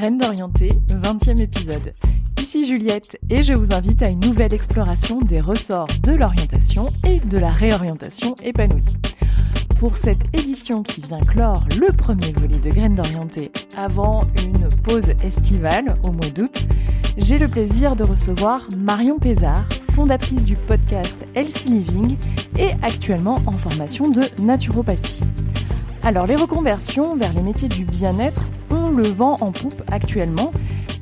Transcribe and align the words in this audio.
Graines 0.00 0.16
d'orienté, 0.16 0.70
20e 0.88 1.42
épisode. 1.42 1.92
Ici 2.40 2.64
Juliette 2.64 3.18
et 3.28 3.42
je 3.42 3.52
vous 3.52 3.74
invite 3.74 4.02
à 4.02 4.08
une 4.08 4.20
nouvelle 4.20 4.54
exploration 4.54 5.20
des 5.20 5.42
ressorts 5.42 5.88
de 6.02 6.12
l'orientation 6.12 6.86
et 7.06 7.20
de 7.20 7.36
la 7.36 7.50
réorientation 7.50 8.34
épanouie. 8.42 8.96
Pour 9.78 9.98
cette 9.98 10.22
édition 10.32 10.82
qui 10.82 11.02
vient 11.02 11.20
clore 11.20 11.66
le 11.78 11.94
premier 11.94 12.32
volet 12.32 12.58
de 12.58 12.70
Graines 12.70 12.94
d'orienté 12.94 13.52
avant 13.76 14.20
une 14.42 14.70
pause 14.82 15.12
estivale 15.22 15.94
au 16.08 16.12
mois 16.12 16.30
d'août, 16.30 16.64
j'ai 17.18 17.36
le 17.36 17.48
plaisir 17.48 17.94
de 17.94 18.04
recevoir 18.04 18.66
Marion 18.78 19.18
Pézard, 19.18 19.68
fondatrice 19.92 20.46
du 20.46 20.56
podcast 20.56 21.26
Healthy 21.34 21.68
Living 21.68 22.16
et 22.58 22.70
actuellement 22.80 23.36
en 23.44 23.58
formation 23.58 24.08
de 24.08 24.22
naturopathie. 24.42 25.20
Alors 26.04 26.26
les 26.26 26.36
reconversions 26.36 27.16
vers 27.16 27.34
les 27.34 27.42
métiers 27.42 27.68
du 27.68 27.84
bien-être 27.84 28.46
vent 29.02 29.36
en 29.40 29.52
poupe 29.52 29.82
actuellement 29.90 30.52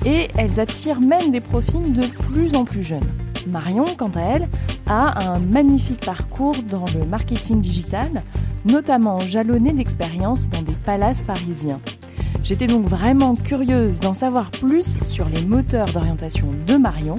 et 0.07 0.29
elles 0.37 0.61
attirent 0.61 1.01
même 1.01 1.31
des 1.31 1.41
profils 1.41 1.93
de 1.93 2.07
plus 2.07 2.55
en 2.55 2.65
plus 2.65 2.83
jeunes. 2.83 3.11
Marion, 3.47 3.87
quant 3.97 4.11
à 4.15 4.21
elle, 4.21 4.49
a 4.89 5.33
un 5.33 5.41
magnifique 5.41 6.05
parcours 6.05 6.57
dans 6.69 6.85
le 6.99 7.07
marketing 7.09 7.61
digital, 7.61 8.23
notamment 8.65 9.21
jalonné 9.21 9.73
d'expériences 9.73 10.49
dans 10.49 10.63
des 10.63 10.75
palaces 10.85 11.23
parisiens. 11.23 11.81
J'étais 12.43 12.67
donc 12.67 12.89
vraiment 12.89 13.35
curieuse 13.35 14.01
d'en 14.01 14.15
savoir 14.15 14.51
plus 14.51 14.99
sur 15.03 15.29
les 15.29 15.45
moteurs 15.45 15.93
d'orientation 15.93 16.49
de 16.67 16.77
Marion 16.77 17.19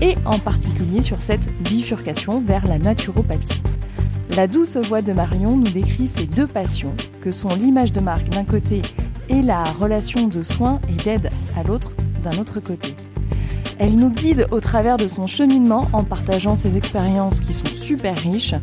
et 0.00 0.16
en 0.24 0.38
particulier 0.38 1.02
sur 1.02 1.20
cette 1.20 1.50
bifurcation 1.62 2.40
vers 2.46 2.62
la 2.64 2.78
naturopathie. 2.78 3.62
La 4.36 4.46
douce 4.46 4.76
voix 4.76 5.02
de 5.02 5.12
Marion 5.12 5.56
nous 5.56 5.70
décrit 5.70 6.06
ses 6.06 6.26
deux 6.26 6.46
passions, 6.46 6.94
que 7.20 7.30
sont 7.30 7.48
l'image 7.48 7.92
de 7.92 8.00
marque 8.00 8.28
d'un 8.28 8.44
côté 8.44 8.82
et 9.28 9.42
la 9.42 9.62
relation 9.62 10.28
de 10.28 10.42
soins 10.42 10.80
et 10.88 11.02
d'aide 11.02 11.30
à 11.56 11.62
l'autre 11.62 11.90
d'un 12.22 12.38
autre 12.38 12.60
côté. 12.60 12.94
Elle 13.78 13.94
nous 13.94 14.10
guide 14.10 14.46
au 14.50 14.60
travers 14.60 14.96
de 14.96 15.06
son 15.06 15.26
cheminement 15.26 15.82
en 15.92 16.02
partageant 16.02 16.56
ses 16.56 16.76
expériences 16.76 17.40
qui 17.40 17.54
sont 17.54 17.66
super 17.80 18.18
riches, 18.18 18.54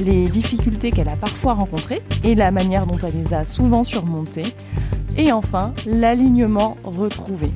les 0.00 0.24
difficultés 0.24 0.90
qu'elle 0.90 1.10
a 1.10 1.16
parfois 1.16 1.54
rencontrées 1.54 2.02
et 2.24 2.34
la 2.34 2.50
manière 2.50 2.86
dont 2.86 2.98
elle 3.06 3.14
les 3.14 3.34
a 3.34 3.44
souvent 3.44 3.84
surmontées, 3.84 4.54
et 5.18 5.30
enfin 5.30 5.74
l'alignement 5.84 6.78
retrouvé. 6.84 7.52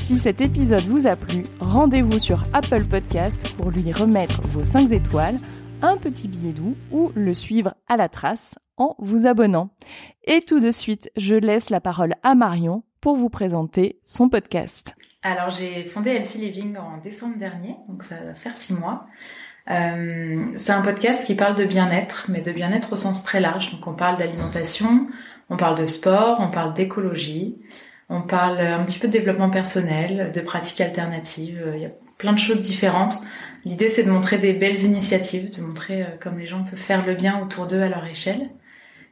Si 0.00 0.18
cet 0.18 0.40
épisode 0.40 0.84
vous 0.86 1.06
a 1.06 1.16
plu, 1.16 1.42
rendez-vous 1.60 2.18
sur 2.18 2.42
Apple 2.52 2.84
Podcast 2.84 3.54
pour 3.56 3.70
lui 3.70 3.92
remettre 3.92 4.40
vos 4.52 4.64
5 4.64 4.92
étoiles 4.92 5.36
un 5.84 5.98
petit 5.98 6.28
billet 6.28 6.52
doux 6.52 6.76
ou 6.90 7.12
le 7.14 7.34
suivre 7.34 7.74
à 7.88 7.98
la 7.98 8.08
trace 8.08 8.58
en 8.78 8.96
vous 8.98 9.26
abonnant. 9.26 9.68
Et 10.24 10.40
tout 10.40 10.58
de 10.58 10.70
suite, 10.70 11.10
je 11.16 11.34
laisse 11.34 11.68
la 11.68 11.80
parole 11.80 12.14
à 12.22 12.34
Marion 12.34 12.84
pour 13.02 13.16
vous 13.16 13.28
présenter 13.28 14.00
son 14.02 14.30
podcast. 14.30 14.94
Alors 15.22 15.50
j'ai 15.50 15.84
fondé 15.84 16.10
Healthy 16.10 16.38
Living 16.38 16.76
en 16.78 16.96
décembre 16.98 17.36
dernier, 17.38 17.76
donc 17.88 18.02
ça 18.02 18.16
va 18.16 18.34
faire 18.34 18.56
six 18.56 18.72
mois. 18.72 19.06
Euh, 19.70 20.52
c'est 20.56 20.72
un 20.72 20.80
podcast 20.80 21.26
qui 21.26 21.34
parle 21.34 21.54
de 21.54 21.64
bien-être, 21.64 22.26
mais 22.28 22.40
de 22.40 22.50
bien-être 22.50 22.94
au 22.94 22.96
sens 22.96 23.22
très 23.22 23.40
large. 23.40 23.70
Donc 23.70 23.86
on 23.86 23.94
parle 23.94 24.16
d'alimentation, 24.16 25.06
on 25.50 25.58
parle 25.58 25.76
de 25.76 25.84
sport, 25.84 26.38
on 26.40 26.50
parle 26.50 26.72
d'écologie, 26.72 27.58
on 28.08 28.22
parle 28.22 28.58
un 28.60 28.82
petit 28.84 28.98
peu 28.98 29.06
de 29.06 29.12
développement 29.12 29.50
personnel, 29.50 30.32
de 30.32 30.40
pratiques 30.40 30.80
alternatives. 30.80 31.62
Il 31.74 31.82
y 31.82 31.86
a 31.86 31.92
plein 32.16 32.32
de 32.32 32.38
choses 32.38 32.62
différentes 32.62 33.18
L'idée, 33.64 33.88
c'est 33.88 34.02
de 34.02 34.10
montrer 34.10 34.38
des 34.38 34.52
belles 34.52 34.82
initiatives, 34.82 35.50
de 35.50 35.62
montrer 35.62 36.02
euh, 36.02 36.06
comme 36.20 36.38
les 36.38 36.46
gens 36.46 36.64
peuvent 36.64 36.78
faire 36.78 37.04
le 37.04 37.14
bien 37.14 37.40
autour 37.40 37.66
d'eux 37.66 37.80
à 37.80 37.88
leur 37.88 38.04
échelle. 38.04 38.50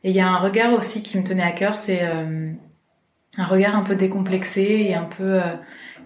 Et 0.04 0.10
il 0.10 0.16
y 0.16 0.20
a 0.20 0.28
un 0.28 0.36
regard 0.36 0.72
aussi 0.74 1.02
qui 1.02 1.16
me 1.18 1.24
tenait 1.24 1.42
à 1.42 1.52
cœur, 1.52 1.78
c'est 1.78 2.00
euh, 2.02 2.50
un 3.38 3.46
regard 3.46 3.76
un 3.76 3.82
peu 3.82 3.94
décomplexé 3.94 4.86
et 4.88 4.94
un 4.94 5.04
peu 5.04 5.40
euh, 5.40 5.54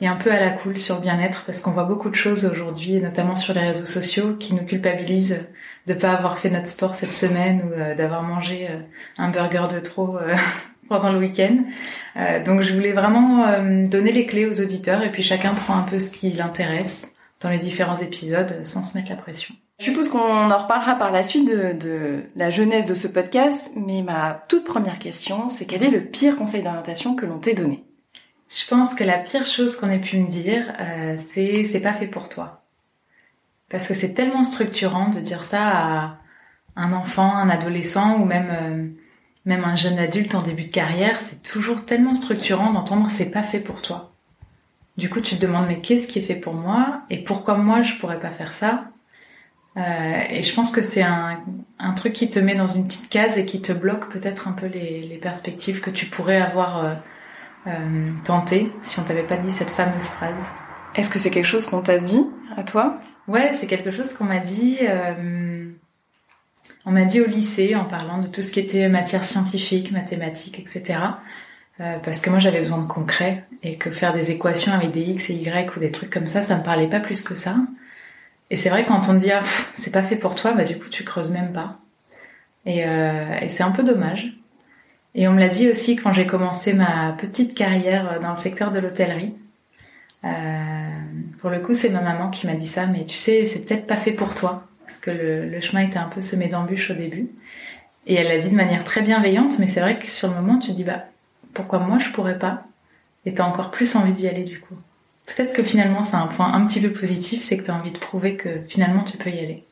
et 0.02 0.06
un 0.06 0.16
peu 0.16 0.30
à 0.30 0.38
la 0.38 0.50
cool 0.50 0.78
sur 0.78 1.00
bien-être, 1.00 1.44
parce 1.46 1.62
qu'on 1.62 1.70
voit 1.72 1.84
beaucoup 1.84 2.10
de 2.10 2.14
choses 2.14 2.44
aujourd'hui, 2.44 3.00
notamment 3.00 3.34
sur 3.34 3.54
les 3.54 3.62
réseaux 3.62 3.86
sociaux, 3.86 4.36
qui 4.36 4.54
nous 4.54 4.64
culpabilisent 4.64 5.46
de 5.86 5.94
pas 5.94 6.12
avoir 6.12 6.38
fait 6.38 6.50
notre 6.50 6.66
sport 6.66 6.94
cette 6.94 7.14
semaine 7.14 7.62
ou 7.62 7.96
d'avoir 7.96 8.22
mangé 8.22 8.68
un 9.16 9.30
burger 9.30 9.68
de 9.74 9.80
trop 9.80 10.18
pendant 10.90 11.10
le 11.10 11.18
week-end. 11.18 11.64
donc 12.44 12.60
je 12.60 12.74
voulais 12.74 12.92
vraiment 12.92 13.46
donner 13.86 14.12
les 14.12 14.26
clés 14.26 14.44
aux 14.44 14.60
auditeurs 14.60 15.02
et 15.02 15.10
puis 15.10 15.22
chacun 15.22 15.54
prend 15.54 15.78
un 15.78 15.82
peu 15.82 15.98
ce 15.98 16.10
qui 16.10 16.30
l'intéresse 16.30 17.15
dans 17.40 17.50
les 17.50 17.58
différents 17.58 17.96
épisodes 17.96 18.64
sans 18.64 18.82
se 18.82 18.96
mettre 18.96 19.10
la 19.10 19.16
pression. 19.16 19.54
Je 19.78 19.84
suppose 19.84 20.08
qu'on 20.08 20.50
en 20.50 20.56
reparlera 20.56 20.94
par 20.94 21.12
la 21.12 21.22
suite 21.22 21.46
de, 21.46 22.22
la 22.34 22.48
jeunesse 22.48 22.86
de 22.86 22.94
ce 22.94 23.08
podcast, 23.08 23.72
mais 23.76 24.02
ma 24.02 24.42
toute 24.48 24.64
première 24.64 24.98
question, 24.98 25.50
c'est 25.50 25.66
quel 25.66 25.82
est 25.82 25.90
le 25.90 26.02
pire 26.02 26.36
conseil 26.36 26.62
d'orientation 26.62 27.14
que 27.14 27.26
l'on 27.26 27.38
t'ait 27.38 27.54
donné? 27.54 27.84
Je 28.48 28.66
pense 28.68 28.94
que 28.94 29.04
la 29.04 29.18
pire 29.18 29.44
chose 29.44 29.76
qu'on 29.76 29.90
ait 29.90 30.00
pu 30.00 30.18
me 30.18 30.30
dire, 30.30 30.72
euh, 30.80 31.16
c'est 31.18 31.62
c'est 31.64 31.80
pas 31.80 31.92
fait 31.92 32.06
pour 32.06 32.28
toi. 32.28 32.62
Parce 33.68 33.86
que 33.86 33.94
c'est 33.94 34.14
tellement 34.14 34.44
structurant 34.44 35.10
de 35.10 35.20
dire 35.20 35.42
ça 35.44 35.62
à 35.68 36.18
un 36.76 36.92
enfant, 36.92 37.34
un 37.34 37.50
adolescent 37.50 38.18
ou 38.18 38.24
même 38.24 38.48
euh, 38.50 38.88
même 39.44 39.64
un 39.64 39.76
jeune 39.76 39.98
adulte 39.98 40.34
en 40.34 40.42
début 40.42 40.64
de 40.64 40.72
carrière, 40.72 41.20
c'est 41.20 41.42
toujours 41.42 41.84
tellement 41.84 42.14
structurant 42.14 42.72
d'entendre 42.72 43.08
c'est 43.10 43.30
pas 43.30 43.42
fait 43.42 43.60
pour 43.60 43.82
toi. 43.82 44.15
Du 44.96 45.10
coup, 45.10 45.20
tu 45.20 45.36
te 45.36 45.40
demandes 45.40 45.66
mais 45.68 45.80
qu'est-ce 45.80 46.06
qui 46.08 46.18
est 46.18 46.22
fait 46.22 46.36
pour 46.36 46.54
moi 46.54 47.02
et 47.10 47.22
pourquoi 47.22 47.56
moi 47.56 47.82
je 47.82 47.94
pourrais 47.96 48.18
pas 48.18 48.30
faire 48.30 48.52
ça? 48.52 48.84
Euh, 49.76 50.22
Et 50.30 50.42
je 50.42 50.54
pense 50.54 50.70
que 50.70 50.82
c'est 50.82 51.02
un, 51.02 51.42
truc 51.94 52.14
qui 52.14 52.30
te 52.30 52.38
met 52.38 52.54
dans 52.54 52.66
une 52.66 52.86
petite 52.86 53.08
case 53.08 53.36
et 53.36 53.44
qui 53.44 53.60
te 53.60 53.72
bloque 53.72 54.10
peut-être 54.10 54.48
un 54.48 54.52
peu 54.52 54.66
les, 54.66 55.18
perspectives 55.20 55.80
que 55.80 55.90
tu 55.90 56.06
pourrais 56.06 56.40
avoir 56.40 56.84
euh, 56.84 56.94
euh, 57.66 58.10
tentées 58.24 58.70
si 58.80 59.00
on 59.00 59.02
t'avait 59.02 59.26
pas 59.26 59.36
dit 59.36 59.50
cette 59.50 59.70
fameuse 59.70 60.04
phrase. 60.04 60.44
Est-ce 60.94 61.10
que 61.10 61.18
c'est 61.18 61.30
quelque 61.30 61.46
chose 61.46 61.66
qu'on 61.66 61.82
t'a 61.82 61.98
dit 61.98 62.24
à 62.56 62.64
toi? 62.64 63.00
Ouais, 63.28 63.52
c'est 63.52 63.66
quelque 63.66 63.90
chose 63.90 64.12
qu'on 64.12 64.24
m'a 64.24 64.38
dit. 64.38 64.78
on 66.86 66.90
m'a 66.90 67.04
dit 67.04 67.20
au 67.20 67.26
lycée 67.26 67.74
en 67.74 67.84
parlant 67.84 68.18
de 68.18 68.28
tout 68.28 68.40
ce 68.40 68.50
qui 68.50 68.60
était 68.60 68.88
matière 68.88 69.24
scientifique, 69.24 69.92
mathématiques, 69.92 70.58
etc. 70.58 71.00
Euh, 71.80 71.98
parce 71.98 72.20
que 72.20 72.30
moi 72.30 72.38
j'avais 72.38 72.60
besoin 72.60 72.78
de 72.78 72.86
concret 72.86 73.44
et 73.62 73.76
que 73.76 73.90
faire 73.90 74.14
des 74.14 74.30
équations 74.30 74.72
avec 74.72 74.92
des 74.92 75.02
x 75.02 75.28
et 75.28 75.34
y 75.34 75.76
ou 75.76 75.80
des 75.80 75.92
trucs 75.92 76.10
comme 76.10 76.28
ça, 76.28 76.40
ça 76.40 76.56
me 76.56 76.62
parlait 76.62 76.88
pas 76.88 77.00
plus 77.00 77.22
que 77.22 77.34
ça. 77.34 77.56
Et 78.50 78.56
c'est 78.56 78.70
vrai 78.70 78.86
quand 78.86 79.08
on 79.08 79.14
dit 79.14 79.30
ah, 79.30 79.42
c'est 79.74 79.92
pas 79.92 80.02
fait 80.02 80.16
pour 80.16 80.34
toi, 80.34 80.52
bah 80.52 80.64
du 80.64 80.78
coup 80.78 80.88
tu 80.88 81.04
creuses 81.04 81.30
même 81.30 81.52
pas. 81.52 81.78
Et, 82.64 82.84
euh, 82.86 83.38
et 83.40 83.48
c'est 83.48 83.62
un 83.62 83.72
peu 83.72 83.82
dommage. 83.82 84.32
Et 85.14 85.28
on 85.28 85.32
me 85.32 85.40
l'a 85.40 85.48
dit 85.48 85.68
aussi 85.68 85.96
quand 85.96 86.12
j'ai 86.12 86.26
commencé 86.26 86.74
ma 86.74 87.12
petite 87.18 87.54
carrière 87.54 88.20
dans 88.20 88.30
le 88.30 88.36
secteur 88.36 88.70
de 88.70 88.78
l'hôtellerie. 88.78 89.34
Euh, 90.24 90.28
pour 91.40 91.50
le 91.50 91.60
coup, 91.60 91.74
c'est 91.74 91.88
ma 91.88 92.00
maman 92.02 92.30
qui 92.30 92.46
m'a 92.46 92.54
dit 92.54 92.66
ça, 92.66 92.86
mais 92.86 93.04
tu 93.04 93.16
sais, 93.16 93.46
c'est 93.46 93.64
peut-être 93.64 93.86
pas 93.86 93.96
fait 93.96 94.12
pour 94.12 94.34
toi, 94.34 94.66
parce 94.84 94.98
que 94.98 95.10
le, 95.10 95.48
le 95.48 95.60
chemin 95.60 95.82
était 95.82 95.98
un 95.98 96.08
peu 96.08 96.20
semé 96.20 96.48
d'embûches 96.48 96.90
au 96.90 96.94
début. 96.94 97.28
Et 98.06 98.14
elle 98.14 98.28
l'a 98.28 98.38
dit 98.38 98.50
de 98.50 98.54
manière 98.54 98.84
très 98.84 99.02
bienveillante, 99.02 99.58
mais 99.58 99.66
c'est 99.66 99.80
vrai 99.80 99.98
que 99.98 100.08
sur 100.10 100.28
le 100.28 100.34
moment, 100.34 100.58
tu 100.58 100.72
dis 100.72 100.84
bah 100.84 101.04
pourquoi 101.56 101.80
moi 101.80 101.98
je 101.98 102.10
pourrais 102.10 102.38
pas 102.38 102.64
Et 103.24 103.34
t'as 103.34 103.44
encore 103.44 103.70
plus 103.70 103.96
envie 103.96 104.12
d'y 104.12 104.28
aller 104.28 104.44
du 104.44 104.60
coup. 104.60 104.76
Peut-être 105.26 105.54
que 105.54 105.62
finalement 105.62 106.02
c'est 106.02 106.16
un 106.16 106.28
point 106.28 106.52
un 106.52 106.64
petit 106.66 106.80
peu 106.80 106.92
positif, 106.92 107.42
c'est 107.42 107.56
que 107.56 107.64
t'as 107.64 107.74
envie 107.74 107.90
de 107.90 107.98
prouver 107.98 108.36
que 108.36 108.60
finalement 108.68 109.02
tu 109.02 109.16
peux 109.16 109.30
y 109.30 109.40
aller. 109.40 109.64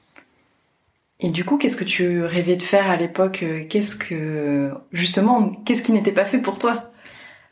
Et 1.20 1.30
du 1.30 1.44
coup, 1.44 1.56
qu'est-ce 1.56 1.76
que 1.76 1.84
tu 1.84 2.22
rêvais 2.22 2.56
de 2.56 2.62
faire 2.62 2.90
à 2.90 2.96
l'époque 2.96 3.44
Qu'est-ce 3.70 3.96
que 3.96 4.72
justement, 4.92 5.50
qu'est-ce 5.64 5.82
qui 5.82 5.92
n'était 5.92 6.12
pas 6.12 6.24
fait 6.24 6.38
pour 6.38 6.58
toi? 6.58 6.90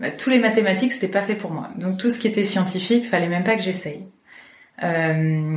Bah, 0.00 0.10
Tous 0.10 0.30
les 0.30 0.40
mathématiques, 0.40 0.92
c'était 0.92 1.08
pas 1.08 1.22
fait 1.22 1.36
pour 1.36 1.52
moi. 1.52 1.70
Donc 1.76 1.96
tout 1.98 2.10
ce 2.10 2.18
qui 2.18 2.26
était 2.26 2.44
scientifique, 2.44 3.08
fallait 3.08 3.28
même 3.28 3.44
pas 3.44 3.56
que 3.56 3.62
j'essaye. 3.62 4.06
Euh, 4.82 5.56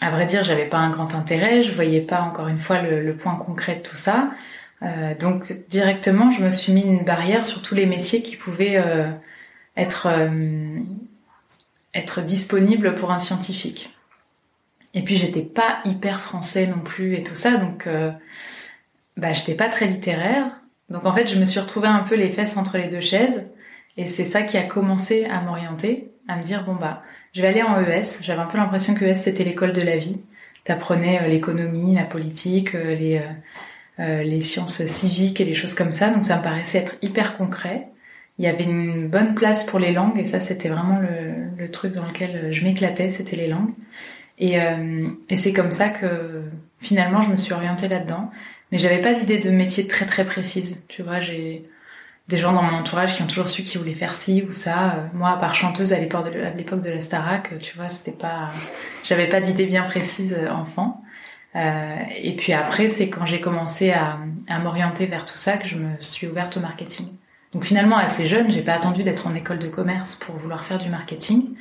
à 0.00 0.10
vrai 0.10 0.24
dire, 0.26 0.44
j'avais 0.44 0.64
pas 0.64 0.78
un 0.78 0.90
grand 0.90 1.14
intérêt, 1.14 1.62
je 1.62 1.72
voyais 1.72 2.00
pas 2.00 2.22
encore 2.22 2.48
une 2.48 2.58
fois 2.58 2.80
le, 2.80 3.02
le 3.02 3.16
point 3.16 3.36
concret 3.36 3.76
de 3.76 3.82
tout 3.82 3.96
ça. 3.96 4.30
Euh, 4.82 5.14
donc 5.14 5.52
directement, 5.68 6.30
je 6.30 6.42
me 6.42 6.50
suis 6.50 6.72
mis 6.72 6.82
une 6.82 7.04
barrière 7.04 7.44
sur 7.44 7.62
tous 7.62 7.74
les 7.74 7.86
métiers 7.86 8.22
qui 8.22 8.36
pouvaient 8.36 8.76
euh, 8.76 9.10
être 9.76 10.08
euh, 10.10 10.80
être 11.94 12.20
disponibles 12.20 12.94
pour 12.94 13.10
un 13.10 13.18
scientifique. 13.18 13.94
Et 14.94 15.02
puis 15.02 15.16
j'étais 15.16 15.42
pas 15.42 15.78
hyper 15.84 16.20
français 16.20 16.66
non 16.66 16.80
plus 16.80 17.14
et 17.14 17.22
tout 17.22 17.34
ça, 17.34 17.56
donc 17.56 17.86
bah 19.16 19.32
j'étais 19.32 19.54
pas 19.54 19.68
très 19.68 19.86
littéraire. 19.86 20.46
Donc 20.88 21.04
en 21.04 21.12
fait, 21.12 21.26
je 21.26 21.38
me 21.38 21.44
suis 21.44 21.60
retrouvée 21.60 21.88
un 21.88 22.00
peu 22.00 22.14
les 22.14 22.30
fesses 22.30 22.56
entre 22.56 22.78
les 22.78 22.88
deux 22.88 23.00
chaises, 23.00 23.44
et 23.98 24.06
c'est 24.06 24.24
ça 24.24 24.42
qui 24.42 24.56
a 24.56 24.62
commencé 24.62 25.26
à 25.26 25.40
m'orienter, 25.42 26.10
à 26.28 26.36
me 26.36 26.42
dire 26.42 26.64
bon 26.64 26.74
bah 26.74 27.02
je 27.32 27.42
vais 27.42 27.48
aller 27.48 27.62
en 27.62 27.78
ES. 27.80 28.22
J'avais 28.22 28.40
un 28.40 28.46
peu 28.46 28.58
l'impression 28.58 28.94
que 28.94 29.04
ES 29.04 29.14
c'était 29.16 29.44
l'école 29.44 29.72
de 29.72 29.82
la 29.82 29.98
vie. 29.98 30.18
T'apprenais 30.64 31.28
l'économie, 31.28 31.94
la 31.94 32.04
politique, 32.04 32.72
les 32.72 33.22
euh, 33.98 34.22
les 34.22 34.42
sciences 34.42 34.84
civiques 34.84 35.40
et 35.40 35.44
les 35.44 35.54
choses 35.54 35.74
comme 35.74 35.92
ça. 35.92 36.10
Donc 36.10 36.24
ça 36.24 36.36
me 36.36 36.42
paraissait 36.42 36.78
être 36.78 36.96
hyper 37.00 37.38
concret. 37.38 37.88
Il 38.38 38.44
y 38.44 38.48
avait 38.48 38.64
une 38.64 39.08
bonne 39.08 39.34
place 39.34 39.64
pour 39.64 39.78
les 39.78 39.92
langues 39.92 40.18
et 40.18 40.26
ça 40.26 40.40
c'était 40.42 40.68
vraiment 40.68 41.00
le, 41.00 41.70
truc 41.70 41.94
dans 41.94 42.06
lequel 42.06 42.52
je 42.52 42.62
m'éclatais, 42.62 43.08
c'était 43.08 43.36
les 43.36 43.48
langues. 43.48 43.72
Et, 44.38 44.60
euh, 44.60 45.08
et 45.30 45.36
c'est 45.36 45.52
comme 45.52 45.70
ça 45.70 45.88
que 45.88 46.42
finalement 46.78 47.22
je 47.22 47.30
me 47.30 47.36
suis 47.36 47.54
orientée 47.54 47.88
là-dedans. 47.88 48.30
Mais 48.70 48.78
j'avais 48.78 49.00
pas 49.00 49.14
d'idée 49.14 49.38
de 49.38 49.50
métier 49.50 49.86
très 49.86 50.04
très 50.04 50.26
précise. 50.26 50.82
Tu 50.88 51.02
vois, 51.02 51.20
j'ai 51.20 51.64
des 52.28 52.36
gens 52.36 52.52
dans 52.52 52.62
mon 52.62 52.76
entourage 52.76 53.16
qui 53.16 53.22
ont 53.22 53.26
toujours 53.26 53.48
su 53.48 53.62
qu'ils 53.62 53.80
voulaient 53.80 53.94
faire 53.94 54.14
ci 54.14 54.44
ou 54.46 54.52
ça. 54.52 55.08
moi, 55.14 55.30
à 55.30 55.36
part 55.36 55.54
chanteuse 55.54 55.92
à 55.92 55.98
l'époque 55.98 56.32
de, 56.32 56.40
l'époque 56.56 56.80
de 56.80 56.90
la 56.90 57.00
Starac, 57.00 57.58
tu 57.60 57.76
vois, 57.76 57.88
c'était 57.88 58.12
pas, 58.12 58.50
j'avais 59.04 59.28
pas 59.28 59.40
d'idée 59.40 59.66
bien 59.66 59.84
précise 59.84 60.36
enfant. 60.50 61.02
Et 61.56 62.36
puis 62.36 62.52
après, 62.52 62.88
c'est 62.88 63.08
quand 63.08 63.24
j'ai 63.24 63.40
commencé 63.40 63.90
à, 63.90 64.18
à 64.46 64.58
m'orienter 64.58 65.06
vers 65.06 65.24
tout 65.24 65.38
ça 65.38 65.56
que 65.56 65.66
je 65.66 65.76
me 65.76 65.90
suis 66.00 66.26
ouverte 66.26 66.56
au 66.56 66.60
marketing. 66.60 67.08
Donc 67.52 67.64
finalement, 67.64 67.96
assez 67.96 68.26
jeune, 68.26 68.50
j'ai 68.50 68.60
pas 68.60 68.74
attendu 68.74 69.02
d'être 69.02 69.26
en 69.26 69.34
école 69.34 69.58
de 69.58 69.68
commerce 69.68 70.16
pour 70.16 70.36
vouloir 70.36 70.64
faire 70.64 70.76
du 70.76 70.90
marketing, 70.90 71.54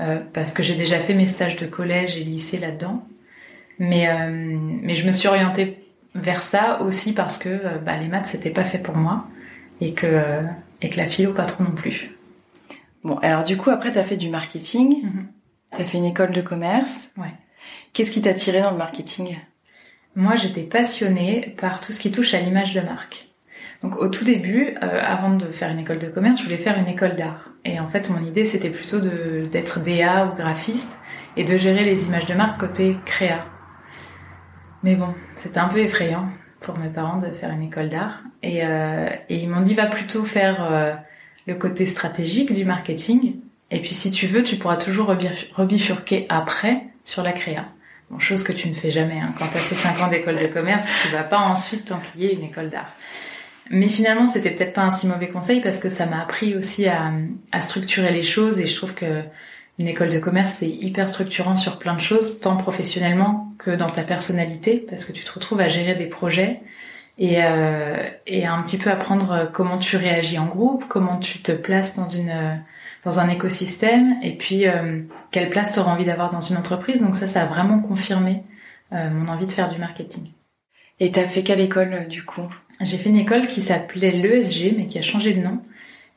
euh, 0.00 0.18
parce 0.32 0.52
que 0.52 0.62
j'ai 0.62 0.74
déjà 0.74 0.98
fait 0.98 1.14
mes 1.14 1.28
stages 1.28 1.54
de 1.54 1.66
collège 1.66 2.16
et 2.16 2.24
lycée 2.24 2.58
là-dedans. 2.58 3.06
Mais, 3.78 4.08
euh, 4.08 4.58
mais 4.82 4.96
je 4.96 5.06
me 5.06 5.12
suis 5.12 5.28
orientée 5.28 5.86
vers 6.16 6.42
ça 6.42 6.82
aussi 6.82 7.12
parce 7.12 7.38
que 7.38 7.48
euh, 7.48 7.78
bah, 7.78 7.96
les 7.96 8.08
maths, 8.08 8.26
c'était 8.26 8.50
pas 8.50 8.64
fait 8.64 8.78
pour 8.78 8.96
moi, 8.96 9.28
et 9.80 9.92
que, 9.92 10.20
et 10.82 10.90
que 10.90 10.96
la 10.96 11.06
philo, 11.06 11.32
pas 11.32 11.44
trop 11.44 11.62
non 11.62 11.72
plus. 11.72 12.10
Bon, 13.04 13.16
alors 13.18 13.44
du 13.44 13.56
coup, 13.56 13.70
après, 13.70 13.92
tu 13.92 13.98
as 13.98 14.02
fait 14.02 14.16
du 14.16 14.30
marketing, 14.30 15.04
mhm. 15.04 15.28
tu 15.76 15.82
as 15.82 15.84
fait 15.84 15.98
une 15.98 16.06
école 16.06 16.32
de 16.32 16.40
commerce. 16.40 17.12
Ouais. 17.16 17.32
Qu'est-ce 17.96 18.10
qui 18.10 18.20
t'a 18.20 18.34
tiré 18.34 18.60
dans 18.60 18.72
le 18.72 18.76
marketing? 18.76 19.38
Moi, 20.16 20.34
j'étais 20.34 20.64
passionnée 20.64 21.54
par 21.58 21.80
tout 21.80 21.92
ce 21.92 21.98
qui 21.98 22.12
touche 22.12 22.34
à 22.34 22.40
l'image 22.40 22.74
de 22.74 22.82
marque. 22.82 23.28
Donc 23.82 23.96
au 23.96 24.08
tout 24.08 24.22
début, 24.22 24.74
euh, 24.82 25.00
avant 25.02 25.30
de 25.30 25.46
faire 25.46 25.70
une 25.70 25.78
école 25.78 25.98
de 25.98 26.08
commerce, 26.08 26.40
je 26.40 26.44
voulais 26.44 26.58
faire 26.58 26.76
une 26.76 26.90
école 26.90 27.16
d'art. 27.16 27.48
Et 27.64 27.80
en 27.80 27.88
fait, 27.88 28.10
mon 28.10 28.22
idée, 28.22 28.44
c'était 28.44 28.68
plutôt 28.68 29.00
d'être 29.00 29.80
DA 29.80 30.26
ou 30.26 30.36
graphiste 30.36 30.98
et 31.38 31.44
de 31.44 31.56
gérer 31.56 31.84
les 31.84 32.04
images 32.04 32.26
de 32.26 32.34
marque 32.34 32.60
côté 32.60 32.98
créa. 33.06 33.46
Mais 34.82 34.94
bon, 34.94 35.14
c'était 35.34 35.60
un 35.60 35.68
peu 35.68 35.78
effrayant 35.78 36.28
pour 36.60 36.76
mes 36.76 36.90
parents 36.90 37.16
de 37.16 37.30
faire 37.30 37.50
une 37.50 37.62
école 37.62 37.88
d'art. 37.88 38.18
Et, 38.42 38.60
euh, 38.62 39.08
ils 39.30 39.48
m'ont 39.48 39.62
dit, 39.62 39.72
va 39.72 39.86
plutôt 39.86 40.26
faire 40.26 40.70
euh, 40.70 40.92
le 41.46 41.54
côté 41.54 41.86
stratégique 41.86 42.52
du 42.52 42.66
marketing. 42.66 43.36
Et 43.70 43.80
puis 43.80 43.94
si 43.94 44.10
tu 44.10 44.26
veux, 44.26 44.44
tu 44.44 44.56
pourras 44.56 44.76
toujours 44.76 45.06
rebifurquer 45.06 46.26
après 46.28 46.88
sur 47.02 47.22
la 47.22 47.32
créa. 47.32 47.64
Bon, 48.10 48.18
chose 48.18 48.42
que 48.42 48.52
tu 48.52 48.68
ne 48.68 48.74
fais 48.74 48.90
jamais. 48.90 49.18
Hein. 49.20 49.34
Quand 49.38 49.46
tu 49.48 49.56
as 49.56 49.60
fait 49.60 49.74
5 49.74 50.02
ans 50.02 50.08
d'école 50.08 50.38
de 50.38 50.46
commerce, 50.46 50.86
tu 51.02 51.08
vas 51.08 51.24
pas 51.24 51.38
ensuite 51.38 51.86
t'enquiller 51.86 52.34
une 52.34 52.44
école 52.44 52.70
d'art. 52.70 52.92
Mais 53.70 53.88
finalement, 53.88 54.26
c'était 54.26 54.50
peut-être 54.50 54.74
pas 54.74 54.82
un 54.82 54.92
si 54.92 55.06
mauvais 55.06 55.28
conseil 55.28 55.60
parce 55.60 55.80
que 55.80 55.88
ça 55.88 56.06
m'a 56.06 56.20
appris 56.20 56.54
aussi 56.54 56.86
à, 56.86 57.12
à, 57.50 57.60
structurer 57.60 58.12
les 58.12 58.22
choses 58.22 58.60
et 58.60 58.66
je 58.66 58.76
trouve 58.76 58.94
que 58.94 59.22
une 59.78 59.88
école 59.88 60.08
de 60.08 60.18
commerce 60.18 60.52
c'est 60.60 60.68
hyper 60.68 61.08
structurant 61.08 61.56
sur 61.56 61.78
plein 61.78 61.94
de 61.94 62.00
choses, 62.00 62.40
tant 62.40 62.56
professionnellement 62.56 63.52
que 63.58 63.72
dans 63.72 63.90
ta 63.90 64.02
personnalité, 64.02 64.86
parce 64.88 65.04
que 65.04 65.12
tu 65.12 65.24
te 65.24 65.32
retrouves 65.32 65.60
à 65.60 65.68
gérer 65.68 65.94
des 65.94 66.06
projets 66.06 66.60
et, 67.18 67.42
euh, 67.42 68.08
et 68.26 68.46
un 68.46 68.62
petit 68.62 68.78
peu 68.78 68.90
apprendre 68.90 69.50
comment 69.52 69.78
tu 69.78 69.96
réagis 69.96 70.38
en 70.38 70.46
groupe, 70.46 70.84
comment 70.88 71.18
tu 71.18 71.40
te 71.40 71.52
places 71.52 71.94
dans 71.96 72.08
une 72.08 72.60
dans 73.06 73.20
un 73.20 73.28
écosystème 73.28 74.16
et 74.20 74.32
puis 74.32 74.66
euh, 74.66 75.00
quelle 75.30 75.48
place 75.48 75.72
tu 75.72 75.78
auras 75.78 75.92
envie 75.92 76.04
d'avoir 76.04 76.32
dans 76.32 76.40
une 76.40 76.56
entreprise. 76.56 77.00
Donc 77.00 77.14
ça, 77.14 77.28
ça 77.28 77.42
a 77.42 77.46
vraiment 77.46 77.78
confirmé 77.78 78.42
euh, 78.92 79.08
mon 79.10 79.28
envie 79.28 79.46
de 79.46 79.52
faire 79.52 79.72
du 79.72 79.78
marketing. 79.78 80.32
Et 80.98 81.12
t'as 81.12 81.28
fait 81.28 81.44
quelle 81.44 81.60
école 81.60 82.08
du 82.08 82.24
coup? 82.24 82.52
J'ai 82.80 82.98
fait 82.98 83.08
une 83.08 83.16
école 83.16 83.46
qui 83.46 83.60
s'appelait 83.60 84.10
l'ESG, 84.10 84.74
mais 84.76 84.86
qui 84.86 84.98
a 84.98 85.02
changé 85.02 85.34
de 85.34 85.40
nom, 85.40 85.62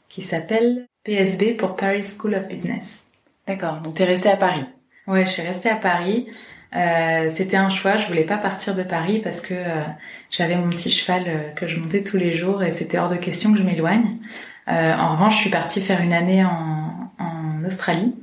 qui 0.09 0.23
s'appelle 0.23 0.87
PSB 1.03 1.53
pour 1.53 1.75
Paris 1.75 2.03
School 2.03 2.33
of 2.33 2.47
Business. 2.47 3.05
D'accord, 3.47 3.81
donc 3.81 3.93
t'es 3.93 4.05
restée 4.05 4.29
à 4.29 4.37
Paris? 4.37 4.65
Ouais, 5.05 5.27
je 5.27 5.31
suis 5.31 5.41
restée 5.43 5.69
à 5.69 5.75
Paris. 5.75 6.27
Euh, 6.75 7.29
c'était 7.29 7.57
un 7.57 7.69
choix, 7.69 7.97
je 7.97 8.07
voulais 8.07 8.25
pas 8.25 8.37
partir 8.37 8.75
de 8.75 8.83
Paris 8.83 9.21
parce 9.23 9.41
que 9.41 9.55
euh, 9.55 9.81
j'avais 10.29 10.55
mon 10.55 10.69
petit 10.69 10.91
cheval 10.91 11.23
euh, 11.27 11.49
que 11.55 11.67
je 11.67 11.79
montais 11.79 12.03
tous 12.03 12.17
les 12.17 12.33
jours 12.33 12.61
et 12.61 12.71
c'était 12.71 12.99
hors 12.99 13.09
de 13.09 13.15
question 13.15 13.51
que 13.51 13.57
je 13.57 13.63
m'éloigne. 13.63 14.17
En 14.67 15.13
revanche, 15.13 15.37
je 15.37 15.41
suis 15.41 15.49
partie 15.49 15.81
faire 15.81 15.99
une 16.01 16.13
année 16.13 16.45
en, 16.45 16.85
Australie. 17.65 18.15